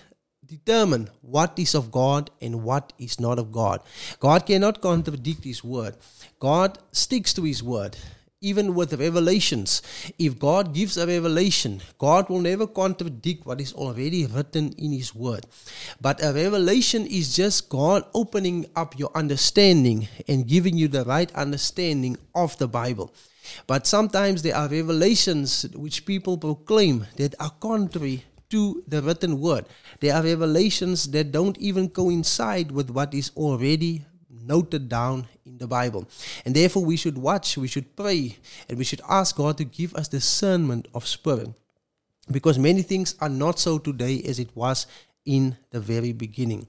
determine 0.48 1.10
what 1.20 1.58
is 1.58 1.74
of 1.74 1.90
God 1.90 2.30
and 2.40 2.62
what 2.62 2.92
is 2.98 3.20
not 3.20 3.38
of 3.38 3.52
God. 3.52 3.80
God 4.18 4.46
cannot 4.46 4.80
contradict 4.80 5.44
His 5.44 5.62
word. 5.62 5.96
God 6.40 6.78
sticks 6.92 7.32
to 7.34 7.42
His 7.42 7.62
word. 7.62 7.96
Even 8.40 8.76
with 8.76 8.94
revelations, 8.94 9.82
if 10.16 10.38
God 10.38 10.72
gives 10.72 10.96
a 10.96 11.08
revelation, 11.08 11.80
God 11.98 12.28
will 12.28 12.40
never 12.40 12.68
contradict 12.68 13.44
what 13.44 13.60
is 13.60 13.72
already 13.72 14.26
written 14.26 14.72
in 14.78 14.92
His 14.92 15.12
Word. 15.12 15.44
But 16.00 16.22
a 16.22 16.32
revelation 16.32 17.04
is 17.04 17.34
just 17.34 17.68
God 17.68 18.04
opening 18.14 18.66
up 18.76 18.96
your 18.96 19.10
understanding 19.12 20.06
and 20.28 20.46
giving 20.46 20.78
you 20.78 20.86
the 20.86 21.04
right 21.04 21.34
understanding 21.34 22.16
of 22.32 22.56
the 22.58 22.68
Bible. 22.68 23.12
But 23.66 23.88
sometimes 23.88 24.42
there 24.42 24.54
are 24.54 24.68
revelations 24.68 25.66
which 25.74 26.06
people 26.06 26.38
proclaim 26.38 27.06
that 27.16 27.34
are 27.40 27.50
contrary 27.58 28.24
to 28.50 28.82
the 28.86 29.02
written 29.02 29.40
word. 29.40 29.66
There 30.00 30.14
are 30.14 30.22
revelations 30.22 31.10
that 31.10 31.32
don't 31.32 31.58
even 31.58 31.88
coincide 31.88 32.70
with 32.70 32.90
what 32.90 33.14
is 33.14 33.30
already 33.36 34.04
noted 34.30 34.88
down 34.88 35.28
in 35.44 35.58
the 35.58 35.66
Bible. 35.66 36.08
And 36.44 36.54
therefore, 36.54 36.84
we 36.84 36.96
should 36.96 37.18
watch, 37.18 37.56
we 37.56 37.68
should 37.68 37.94
pray, 37.96 38.36
and 38.68 38.78
we 38.78 38.84
should 38.84 39.02
ask 39.08 39.36
God 39.36 39.58
to 39.58 39.64
give 39.64 39.94
us 39.94 40.08
discernment 40.08 40.88
of 40.94 41.06
spirit. 41.06 41.50
Because 42.30 42.58
many 42.58 42.82
things 42.82 43.14
are 43.20 43.28
not 43.28 43.58
so 43.58 43.78
today 43.78 44.22
as 44.22 44.38
it 44.38 44.54
was 44.54 44.86
in 45.24 45.56
the 45.70 45.80
very 45.80 46.12
beginning. 46.12 46.66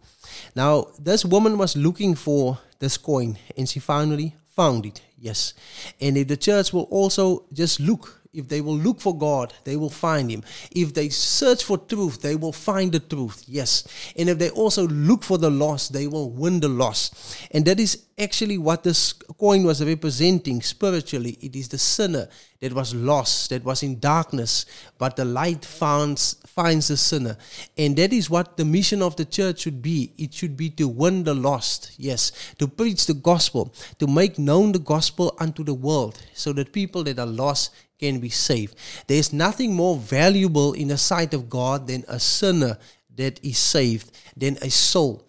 Now, 0.55 0.88
this 0.99 1.23
woman 1.23 1.57
was 1.57 1.77
looking 1.77 2.15
for 2.15 2.59
this 2.80 2.97
coin, 2.97 3.38
and 3.57 3.67
she 3.67 3.80
finally 3.80 4.36
found 4.47 4.86
it. 4.86 5.01
Yes. 5.17 5.53
And 5.99 6.17
if 6.17 6.27
the 6.27 6.38
church 6.38 6.73
will 6.73 6.88
also 6.91 7.45
just 7.53 7.80
look 7.80 8.18
if 8.32 8.47
they 8.47 8.61
will 8.61 8.77
look 8.77 9.01
for 9.01 9.17
God, 9.17 9.53
they 9.63 9.75
will 9.75 9.89
find 9.89 10.30
Him. 10.30 10.43
If 10.71 10.93
they 10.93 11.09
search 11.09 11.63
for 11.63 11.77
truth, 11.77 12.21
they 12.21 12.36
will 12.36 12.53
find 12.53 12.91
the 12.91 12.99
truth. 12.99 13.43
Yes. 13.47 13.88
And 14.15 14.30
if 14.30 14.38
they 14.38 14.51
also 14.51 14.88
look 14.88 15.23
for 15.23 15.38
the 15.38 15.49
lost, 15.49 15.93
they 15.93 16.05
will 16.05 16.30
win 16.30 16.59
the 16.59 16.69
lost. 16.69 17.47
And 17.51 17.65
that 17.65 17.80
is 17.80 18.05
actually 18.19 18.57
what 18.57 18.84
this 18.84 19.13
coin 19.13 19.63
was 19.63 19.84
representing 19.84 20.61
spiritually. 20.61 21.38
It 21.41 21.55
is 21.55 21.69
the 21.69 21.80
sinner 21.80 22.27
that 22.59 22.73
was 22.73 22.93
lost, 22.93 23.49
that 23.49 23.63
was 23.63 23.82
in 23.82 23.99
darkness, 23.99 24.65
but 24.97 25.15
the 25.15 25.25
light 25.25 25.63
finds, 25.65 26.36
finds 26.45 26.89
the 26.89 26.97
sinner. 26.97 27.38
And 27.77 27.95
that 27.95 28.13
is 28.13 28.30
what 28.30 28.57
the 28.57 28.65
mission 28.65 29.01
of 29.01 29.15
the 29.15 29.25
church 29.25 29.61
should 29.61 29.82
be. 29.82 30.13
It 30.17 30.34
should 30.34 30.57
be 30.57 30.69
to 30.71 30.88
win 30.88 31.23
the 31.23 31.34
lost, 31.34 31.93
yes, 31.97 32.32
to 32.59 32.67
preach 32.67 33.05
the 33.05 33.13
gospel, 33.13 33.73
to 33.97 34.07
make 34.07 34.38
known 34.38 34.73
the 34.73 34.80
gospel 34.80 35.36
unto 35.39 35.63
the 35.63 35.73
world, 35.73 36.21
so 36.34 36.53
that 36.53 36.73
people 36.73 37.03
that 37.05 37.17
are 37.17 37.25
lost 37.25 37.71
can 38.00 38.20
be 38.20 38.30
saved. 38.30 38.76
There 39.08 39.18
is 39.18 39.34
nothing 39.34 39.76
more 39.76 39.97
valuable 39.97 40.74
in 40.74 40.88
the 40.88 40.97
sight 40.97 41.34
of 41.34 41.50
God 41.50 41.88
than 41.88 42.06
a 42.08 42.20
sinner 42.20 42.78
that 43.16 43.43
is 43.43 43.58
saved, 43.58 44.12
than 44.36 44.58
a 44.62 44.70
soul. 44.70 45.28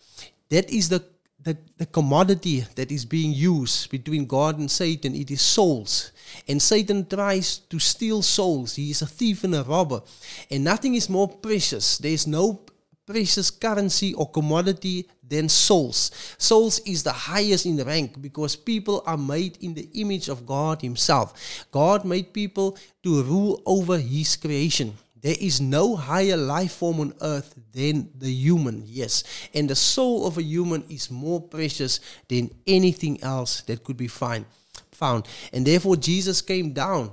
That 0.49 0.71
is 0.71 0.89
the, 0.89 1.05
the, 1.43 1.59
the 1.77 1.87
commodity 1.87 2.65
that 2.77 2.93
is 2.93 3.05
being 3.05 3.33
used 3.33 3.91
between 3.91 4.27
God 4.27 4.59
and 4.59 4.71
Satan. 4.71 5.15
It 5.15 5.31
is 5.31 5.43
souls. 5.43 6.13
And 6.49 6.63
Satan 6.63 7.07
tries 7.07 7.59
to 7.59 7.79
steal 7.79 8.23
souls. 8.23 8.77
He 8.77 8.91
is 8.91 9.03
a 9.03 9.07
thief 9.07 9.45
and 9.45 9.55
a 9.55 9.65
robber. 9.65 10.03
And 10.51 10.65
nothing 10.65 10.95
is 10.95 11.09
more 11.09 11.29
precious. 11.29 11.99
There 11.99 12.13
is 12.13 12.27
no 12.27 12.65
precious 13.05 13.51
currency 13.51 14.15
or 14.15 14.31
commodity 14.31 15.09
than 15.31 15.49
souls. 15.49 16.11
Souls 16.37 16.81
is 16.81 17.03
the 17.03 17.13
highest 17.13 17.65
in 17.65 17.79
rank 17.79 18.21
because 18.21 18.57
people 18.57 19.03
are 19.07 19.17
made 19.17 19.57
in 19.63 19.73
the 19.73 19.89
image 19.95 20.29
of 20.29 20.45
God 20.45 20.83
Himself. 20.83 21.65
God 21.71 22.05
made 22.05 22.35
people 22.35 22.77
to 23.05 23.23
rule 23.23 23.63
over 23.65 23.97
His 23.97 24.37
creation. 24.37 24.93
There 25.23 25.37
is 25.39 25.61
no 25.61 25.97
higher 25.97 26.37
life 26.37 26.73
form 26.73 27.01
on 27.01 27.15
earth 27.21 27.55
than 27.73 28.11
the 28.19 28.33
human, 28.33 28.83
yes. 28.87 29.23
And 29.55 29.69
the 29.69 29.77
soul 29.77 30.27
of 30.27 30.39
a 30.39 30.43
human 30.43 30.85
is 30.89 31.11
more 31.11 31.41
precious 31.41 32.01
than 32.27 32.51
anything 32.67 33.23
else 33.23 33.61
that 33.63 33.85
could 33.85 33.99
be 33.99 34.09
find, 34.09 34.47
found. 34.93 35.29
And 35.53 35.67
therefore, 35.67 35.97
Jesus 35.97 36.41
came 36.41 36.73
down. 36.73 37.13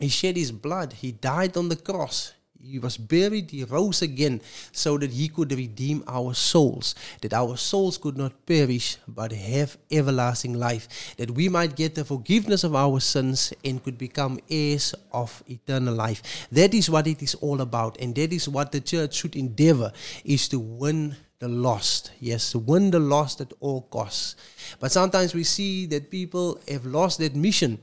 He 0.00 0.08
shed 0.08 0.36
his 0.36 0.50
blood. 0.50 0.94
He 0.94 1.12
died 1.12 1.56
on 1.56 1.68
the 1.68 1.76
cross. 1.76 2.32
He 2.70 2.78
was 2.78 2.96
buried, 2.96 3.50
he 3.50 3.64
rose 3.64 4.02
again 4.02 4.40
so 4.72 4.98
that 4.98 5.10
he 5.10 5.28
could 5.28 5.52
redeem 5.52 6.02
our 6.06 6.34
souls, 6.34 6.94
that 7.20 7.32
our 7.32 7.56
souls 7.56 7.98
could 7.98 8.16
not 8.16 8.46
perish 8.46 8.98
but 9.06 9.32
have 9.32 9.76
everlasting 9.90 10.54
life, 10.54 11.14
that 11.16 11.30
we 11.30 11.48
might 11.48 11.76
get 11.76 11.94
the 11.94 12.04
forgiveness 12.04 12.64
of 12.64 12.74
our 12.74 13.00
sins 13.00 13.52
and 13.64 13.82
could 13.82 13.98
become 13.98 14.38
heirs 14.50 14.94
of 15.12 15.42
eternal 15.48 15.94
life. 15.94 16.46
That 16.50 16.74
is 16.74 16.90
what 16.90 17.06
it 17.06 17.22
is 17.22 17.34
all 17.36 17.60
about, 17.60 17.98
and 18.00 18.14
that 18.14 18.32
is 18.32 18.48
what 18.48 18.72
the 18.72 18.80
church 18.80 19.14
should 19.14 19.36
endeavor 19.36 19.92
is 20.24 20.48
to 20.48 20.58
win 20.58 21.16
the 21.38 21.48
lost. 21.48 22.12
Yes, 22.18 22.52
to 22.52 22.58
win 22.58 22.90
the 22.90 22.98
lost 22.98 23.40
at 23.40 23.52
all 23.60 23.82
costs. 23.82 24.36
But 24.80 24.92
sometimes 24.92 25.34
we 25.34 25.44
see 25.44 25.86
that 25.86 26.10
people 26.10 26.60
have 26.68 26.86
lost 26.86 27.18
that 27.18 27.36
mission. 27.36 27.78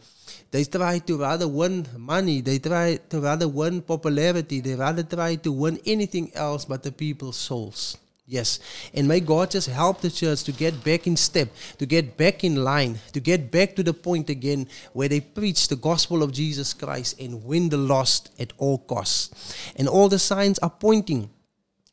They 0.54 0.66
try 0.66 1.00
to 1.10 1.18
rather 1.18 1.48
win 1.48 1.88
money. 1.98 2.42
They 2.42 2.60
try 2.60 3.00
to 3.10 3.20
rather 3.20 3.48
win 3.48 3.82
popularity. 3.82 4.62
They 4.62 4.76
rather 4.76 5.02
try 5.02 5.34
to 5.42 5.52
win 5.52 5.80
anything 5.84 6.30
else 6.36 6.64
but 6.64 6.84
the 6.84 6.92
people's 6.92 7.38
souls. 7.38 7.98
Yes. 8.28 8.60
And 8.94 9.08
may 9.08 9.20
God 9.20 9.50
just 9.50 9.68
help 9.68 10.02
the 10.02 10.12
church 10.12 10.44
to 10.44 10.52
get 10.52 10.84
back 10.84 11.08
in 11.08 11.18
step, 11.18 11.50
to 11.80 11.88
get 11.88 12.18
back 12.18 12.44
in 12.44 12.64
line, 12.64 13.00
to 13.14 13.20
get 13.20 13.50
back 13.50 13.76
to 13.78 13.84
the 13.84 13.96
point 13.96 14.30
again 14.30 14.68
where 14.94 15.10
they 15.10 15.22
preach 15.22 15.70
the 15.70 15.76
gospel 15.76 16.22
of 16.22 16.32
Jesus 16.32 16.72
Christ 16.76 17.20
and 17.20 17.44
win 17.44 17.70
the 17.70 17.78
lost 17.78 18.30
at 18.38 18.54
all 18.60 18.78
costs. 18.78 19.58
And 19.76 19.90
all 19.90 20.08
the 20.08 20.20
signs 20.20 20.60
are 20.60 20.70
pointing. 20.70 21.32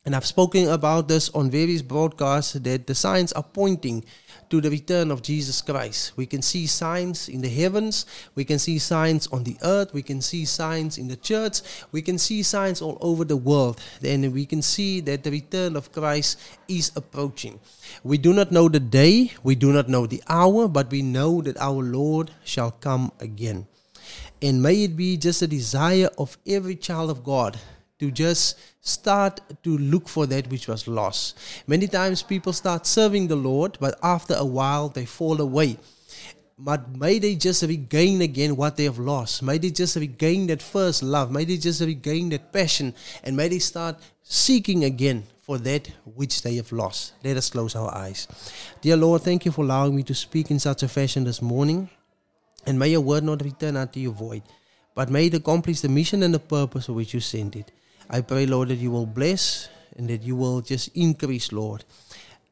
And 0.05 0.15
I've 0.15 0.25
spoken 0.25 0.69
about 0.69 1.07
this 1.07 1.29
on 1.29 1.49
various 1.49 1.81
broadcasts 1.81 2.53
that 2.53 2.85
the 2.85 2.93
signs 2.93 3.33
are 3.33 3.43
pointing 3.43 4.05
to 4.51 4.61
the 4.61 4.69
return 4.69 5.09
of 5.09 5.23
Jesus 5.23 5.61
Christ. 5.61 6.11
We 6.17 6.25
can 6.25 6.41
see 6.41 6.67
signs 6.67 7.29
in 7.29 7.41
the 7.41 7.49
heavens, 7.49 8.05
we 8.35 8.43
can 8.43 8.59
see 8.59 8.77
signs 8.79 9.27
on 9.27 9.43
the 9.43 9.57
earth, 9.63 9.93
we 9.93 10.03
can 10.03 10.21
see 10.21 10.43
signs 10.45 10.97
in 10.97 11.07
the 11.07 11.15
church, 11.15 11.61
we 11.91 12.01
can 12.01 12.17
see 12.17 12.43
signs 12.43 12.81
all 12.81 12.97
over 13.01 13.23
the 13.23 13.37
world. 13.37 13.79
Then 14.01 14.29
we 14.33 14.45
can 14.45 14.61
see 14.61 14.99
that 15.01 15.23
the 15.23 15.31
return 15.31 15.75
of 15.75 15.91
Christ 15.91 16.37
is 16.67 16.91
approaching. 16.95 17.59
We 18.03 18.17
do 18.17 18.33
not 18.33 18.51
know 18.51 18.67
the 18.67 18.81
day, 18.81 19.31
we 19.41 19.55
do 19.55 19.71
not 19.71 19.87
know 19.87 20.05
the 20.05 20.21
hour, 20.27 20.67
but 20.67 20.91
we 20.91 21.01
know 21.01 21.41
that 21.41 21.57
our 21.57 21.81
Lord 21.81 22.31
shall 22.43 22.71
come 22.71 23.11
again. 23.19 23.67
And 24.41 24.61
may 24.61 24.83
it 24.83 24.97
be 24.97 25.17
just 25.17 25.41
a 25.41 25.47
desire 25.47 26.09
of 26.17 26.37
every 26.45 26.75
child 26.75 27.09
of 27.09 27.23
God 27.23 27.57
to 28.01 28.09
just 28.09 28.59
start 28.81 29.39
to 29.61 29.77
look 29.77 30.09
for 30.09 30.25
that 30.25 30.49
which 30.49 30.67
was 30.67 30.87
lost. 30.87 31.37
Many 31.67 31.87
times 31.87 32.23
people 32.23 32.51
start 32.51 32.87
serving 32.87 33.27
the 33.27 33.35
Lord, 33.35 33.77
but 33.79 33.99
after 34.01 34.33
a 34.33 34.43
while 34.43 34.89
they 34.89 35.05
fall 35.05 35.39
away. 35.39 35.77
But 36.57 36.95
may 36.97 37.19
they 37.19 37.35
just 37.35 37.61
regain 37.61 38.21
again 38.21 38.55
what 38.55 38.77
they 38.77 38.85
have 38.85 38.97
lost. 38.97 39.43
May 39.43 39.59
they 39.59 39.69
just 39.69 39.95
regain 39.97 40.47
that 40.47 40.63
first 40.63 41.03
love. 41.03 41.31
May 41.31 41.45
they 41.45 41.57
just 41.57 41.81
regain 41.81 42.29
that 42.29 42.51
passion. 42.51 42.95
And 43.23 43.37
may 43.37 43.47
they 43.49 43.59
start 43.59 43.97
seeking 44.23 44.83
again 44.83 45.23
for 45.41 45.59
that 45.59 45.91
which 46.15 46.41
they 46.41 46.55
have 46.55 46.71
lost. 46.71 47.13
Let 47.23 47.37
us 47.37 47.51
close 47.51 47.75
our 47.75 47.93
eyes. 47.93 48.27
Dear 48.81 48.97
Lord, 48.97 49.21
thank 49.21 49.45
you 49.45 49.51
for 49.51 49.63
allowing 49.63 49.95
me 49.95 50.01
to 50.03 50.15
speak 50.15 50.49
in 50.49 50.57
such 50.57 50.81
a 50.81 50.87
fashion 50.87 51.23
this 51.23 51.41
morning. 51.41 51.87
And 52.65 52.79
may 52.79 52.89
your 52.89 53.01
word 53.01 53.23
not 53.23 53.43
return 53.43 53.77
unto 53.77 53.99
you 53.99 54.11
void, 54.11 54.41
but 54.95 55.09
may 55.09 55.27
it 55.27 55.35
accomplish 55.35 55.81
the 55.81 55.89
mission 55.89 56.23
and 56.23 56.33
the 56.33 56.39
purpose 56.39 56.87
for 56.87 56.93
which 56.93 57.13
you 57.13 57.19
sent 57.19 57.55
it. 57.55 57.71
I 58.13 58.19
pray, 58.19 58.45
Lord, 58.45 58.67
that 58.67 58.75
you 58.75 58.91
will 58.91 59.05
bless 59.05 59.69
and 59.95 60.09
that 60.09 60.21
you 60.21 60.35
will 60.35 60.59
just 60.59 60.89
increase, 60.89 61.53
Lord. 61.53 61.85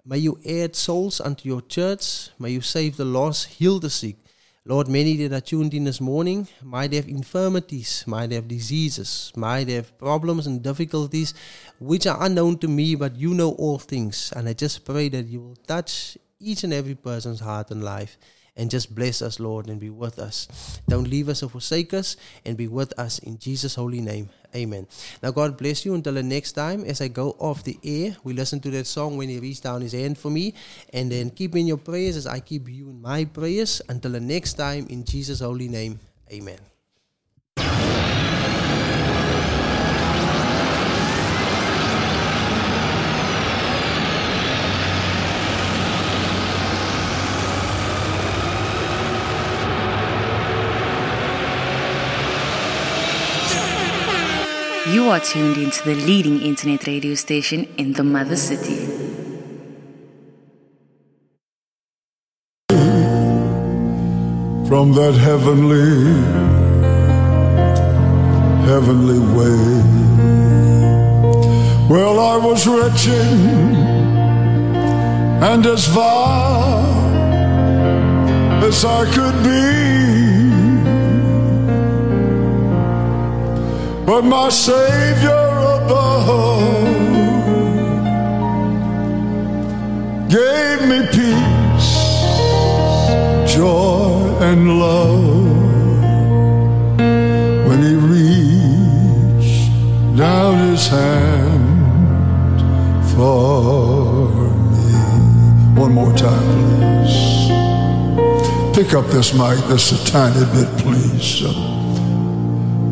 May 0.06 0.20
you 0.20 0.40
add 0.48 0.74
souls 0.74 1.20
unto 1.20 1.50
your 1.50 1.60
church. 1.60 2.30
May 2.40 2.52
you 2.52 2.62
save 2.62 2.96
the 2.96 3.04
lost, 3.04 3.48
heal 3.48 3.78
the 3.78 3.90
sick. 3.90 4.16
Lord, 4.64 4.88
many 4.88 5.18
that 5.18 5.36
are 5.36 5.42
tuned 5.42 5.74
in 5.74 5.84
this 5.84 6.00
morning 6.00 6.48
might 6.64 6.94
have 6.94 7.10
infirmities, 7.10 8.06
might 8.08 8.32
have 8.32 8.48
diseases, 8.48 9.34
might 9.36 9.68
have 9.68 9.98
problems 9.98 10.48
and 10.48 10.64
difficulties 10.64 11.34
which 11.78 12.08
are 12.08 12.24
unknown 12.24 12.58
to 12.60 12.70
me, 12.70 12.96
but 12.96 13.18
you 13.18 13.34
know 13.34 13.52
all 13.52 13.80
things. 13.80 14.32
And 14.34 14.48
I 14.48 14.54
just 14.54 14.86
pray 14.86 15.10
that 15.10 15.26
you 15.26 15.42
will 15.42 15.58
touch 15.68 16.18
each 16.40 16.64
and 16.64 16.72
every 16.72 16.96
person's 16.96 17.42
heart 17.42 17.70
and 17.72 17.84
life 17.84 18.18
and 18.60 18.70
just 18.70 18.94
bless 18.94 19.22
us, 19.22 19.40
Lord, 19.40 19.68
and 19.68 19.80
be 19.80 19.90
with 19.90 20.20
us. 20.20 20.82
Don't 20.88 21.08
leave 21.08 21.30
us 21.30 21.42
or 21.42 21.50
forsake 21.50 21.94
us, 21.94 22.18
and 22.46 22.58
be 22.58 22.68
with 22.68 22.92
us 23.00 23.18
in 23.20 23.40
Jesus' 23.40 23.76
holy 23.76 24.02
name. 24.02 24.30
Amen. 24.54 24.86
Now, 25.24 25.32
God 25.32 25.58
bless 25.58 25.86
you 25.86 25.94
until 25.94 26.14
the 26.14 26.24
next 26.24 26.54
time. 26.54 26.84
As 26.84 27.02
I 27.02 27.08
go 27.08 27.36
off 27.40 27.64
the 27.64 27.80
air, 27.84 28.18
we 28.24 28.34
listen 28.34 28.60
to 28.62 28.72
that 28.72 28.88
song 28.88 29.16
when 29.16 29.30
He 29.30 29.40
reached 29.40 29.64
down 29.64 29.82
His 29.82 29.94
hand 29.94 30.18
for 30.18 30.30
me. 30.30 30.54
And 30.92 31.12
then 31.12 31.30
keep 31.30 31.56
in 31.56 31.68
your 31.68 31.78
prayers 31.78 32.18
as 32.18 32.28
I 32.28 32.40
keep 32.40 32.68
you 32.68 32.90
in 32.90 33.02
my 33.02 33.26
prayers. 33.26 33.82
Until 33.88 34.12
the 34.12 34.20
next 34.20 34.54
time, 34.54 34.88
in 34.90 35.06
Jesus' 35.06 35.40
holy 35.40 35.70
name. 35.70 36.00
Amen. 36.32 36.60
You 54.94 55.10
are 55.10 55.20
tuned 55.20 55.58
into 55.58 55.84
the 55.84 55.96
leading 55.96 56.42
internet 56.42 56.88
radio 56.88 57.14
station 57.16 57.68
in 57.78 57.94
the 57.94 58.04
mother 58.04 58.36
city. 58.36 59.10
from 64.70 64.94
that 64.94 65.16
heavenly, 65.16 66.14
heavenly 68.70 69.20
way. 69.36 69.60
Well, 71.90 72.20
I 72.20 72.38
was 72.38 72.68
wretched 72.68 73.40
and 75.52 75.66
as 75.66 75.88
vile 75.88 76.86
as 78.64 78.86
I 78.86 79.06
could 79.16 79.44
be. 79.44 79.89
But 84.10 84.24
my 84.24 84.50
Savior 84.50 85.30
above 85.30 86.68
gave 90.28 90.82
me 90.90 91.06
peace 91.14 91.94
joy 93.54 94.36
and 94.42 94.80
love 94.80 95.46
when 97.68 97.84
he 97.84 97.94
reached 98.16 99.70
down 100.18 100.58
his 100.70 100.88
hand 100.88 102.62
for 103.12 104.32
me. 104.72 105.80
One 105.80 105.94
more 105.94 106.14
time, 106.18 107.06
please. 107.06 107.52
Pick 108.76 108.96
up 108.96 109.06
this 109.12 109.36
mic 109.36 109.60
just 109.68 109.92
a 109.92 110.12
tiny 110.12 110.46
bit, 110.52 110.68
please. 110.80 111.79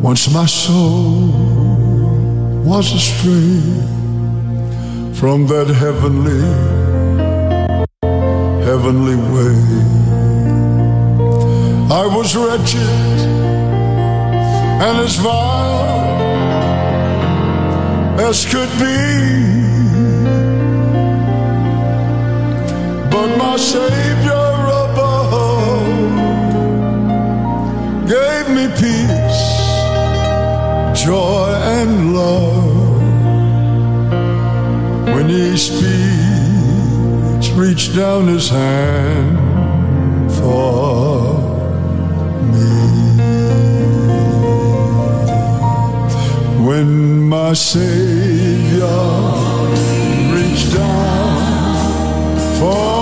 Once 0.02 0.32
my 0.32 0.46
soul 0.46 1.28
was 2.64 2.92
astray 2.92 3.60
from 5.14 5.46
that 5.46 5.66
heavenly, 5.66 6.40
heavenly 8.64 9.16
way. 9.34 9.56
I 11.90 12.06
was 12.06 12.36
wretched 12.36 13.18
and 14.80 14.98
as 14.98 15.16
vile 15.16 15.98
as 18.20 18.44
could 18.44 18.70
be. 18.78 18.96
But 23.10 23.36
my 23.36 23.56
Savior 23.56 24.48
above 24.84 25.82
gave 28.06 28.48
me 28.56 28.66
peace, 28.82 29.57
joy, 31.08 31.48
and 31.78 32.14
love 32.14 33.00
when 35.14 35.26
He 35.30 35.56
speaks, 35.56 37.48
reach 37.56 37.96
down 37.96 38.26
His 38.26 38.50
hand 38.50 39.38
for 40.38 41.32
me. 42.52 42.72
when 46.68 46.90
my 47.22 47.54
Savior 47.54 49.00
reached 50.34 50.74
down 50.74 51.38
for 52.58 52.97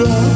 and 0.00 0.27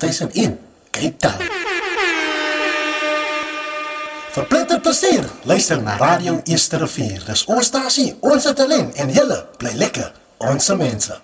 2001 0.00 0.58
Cape 0.90 1.16
Town. 1.18 1.42
Verpletter 4.32 4.80
plesier, 4.80 5.26
luister 5.44 5.82
na 5.82 5.96
Radio 5.96 6.40
Eerste 6.44 6.78
Rivier. 6.78 7.20
Dis 7.26 7.44
ons 7.50 7.66
stasie, 7.66 8.14
ons 8.20 8.48
talent 8.56 8.94
en 8.96 9.12
julle 9.12 9.38
bly 9.60 9.74
lekker, 9.76 10.08
ons 10.52 10.72
mense. 10.80 11.20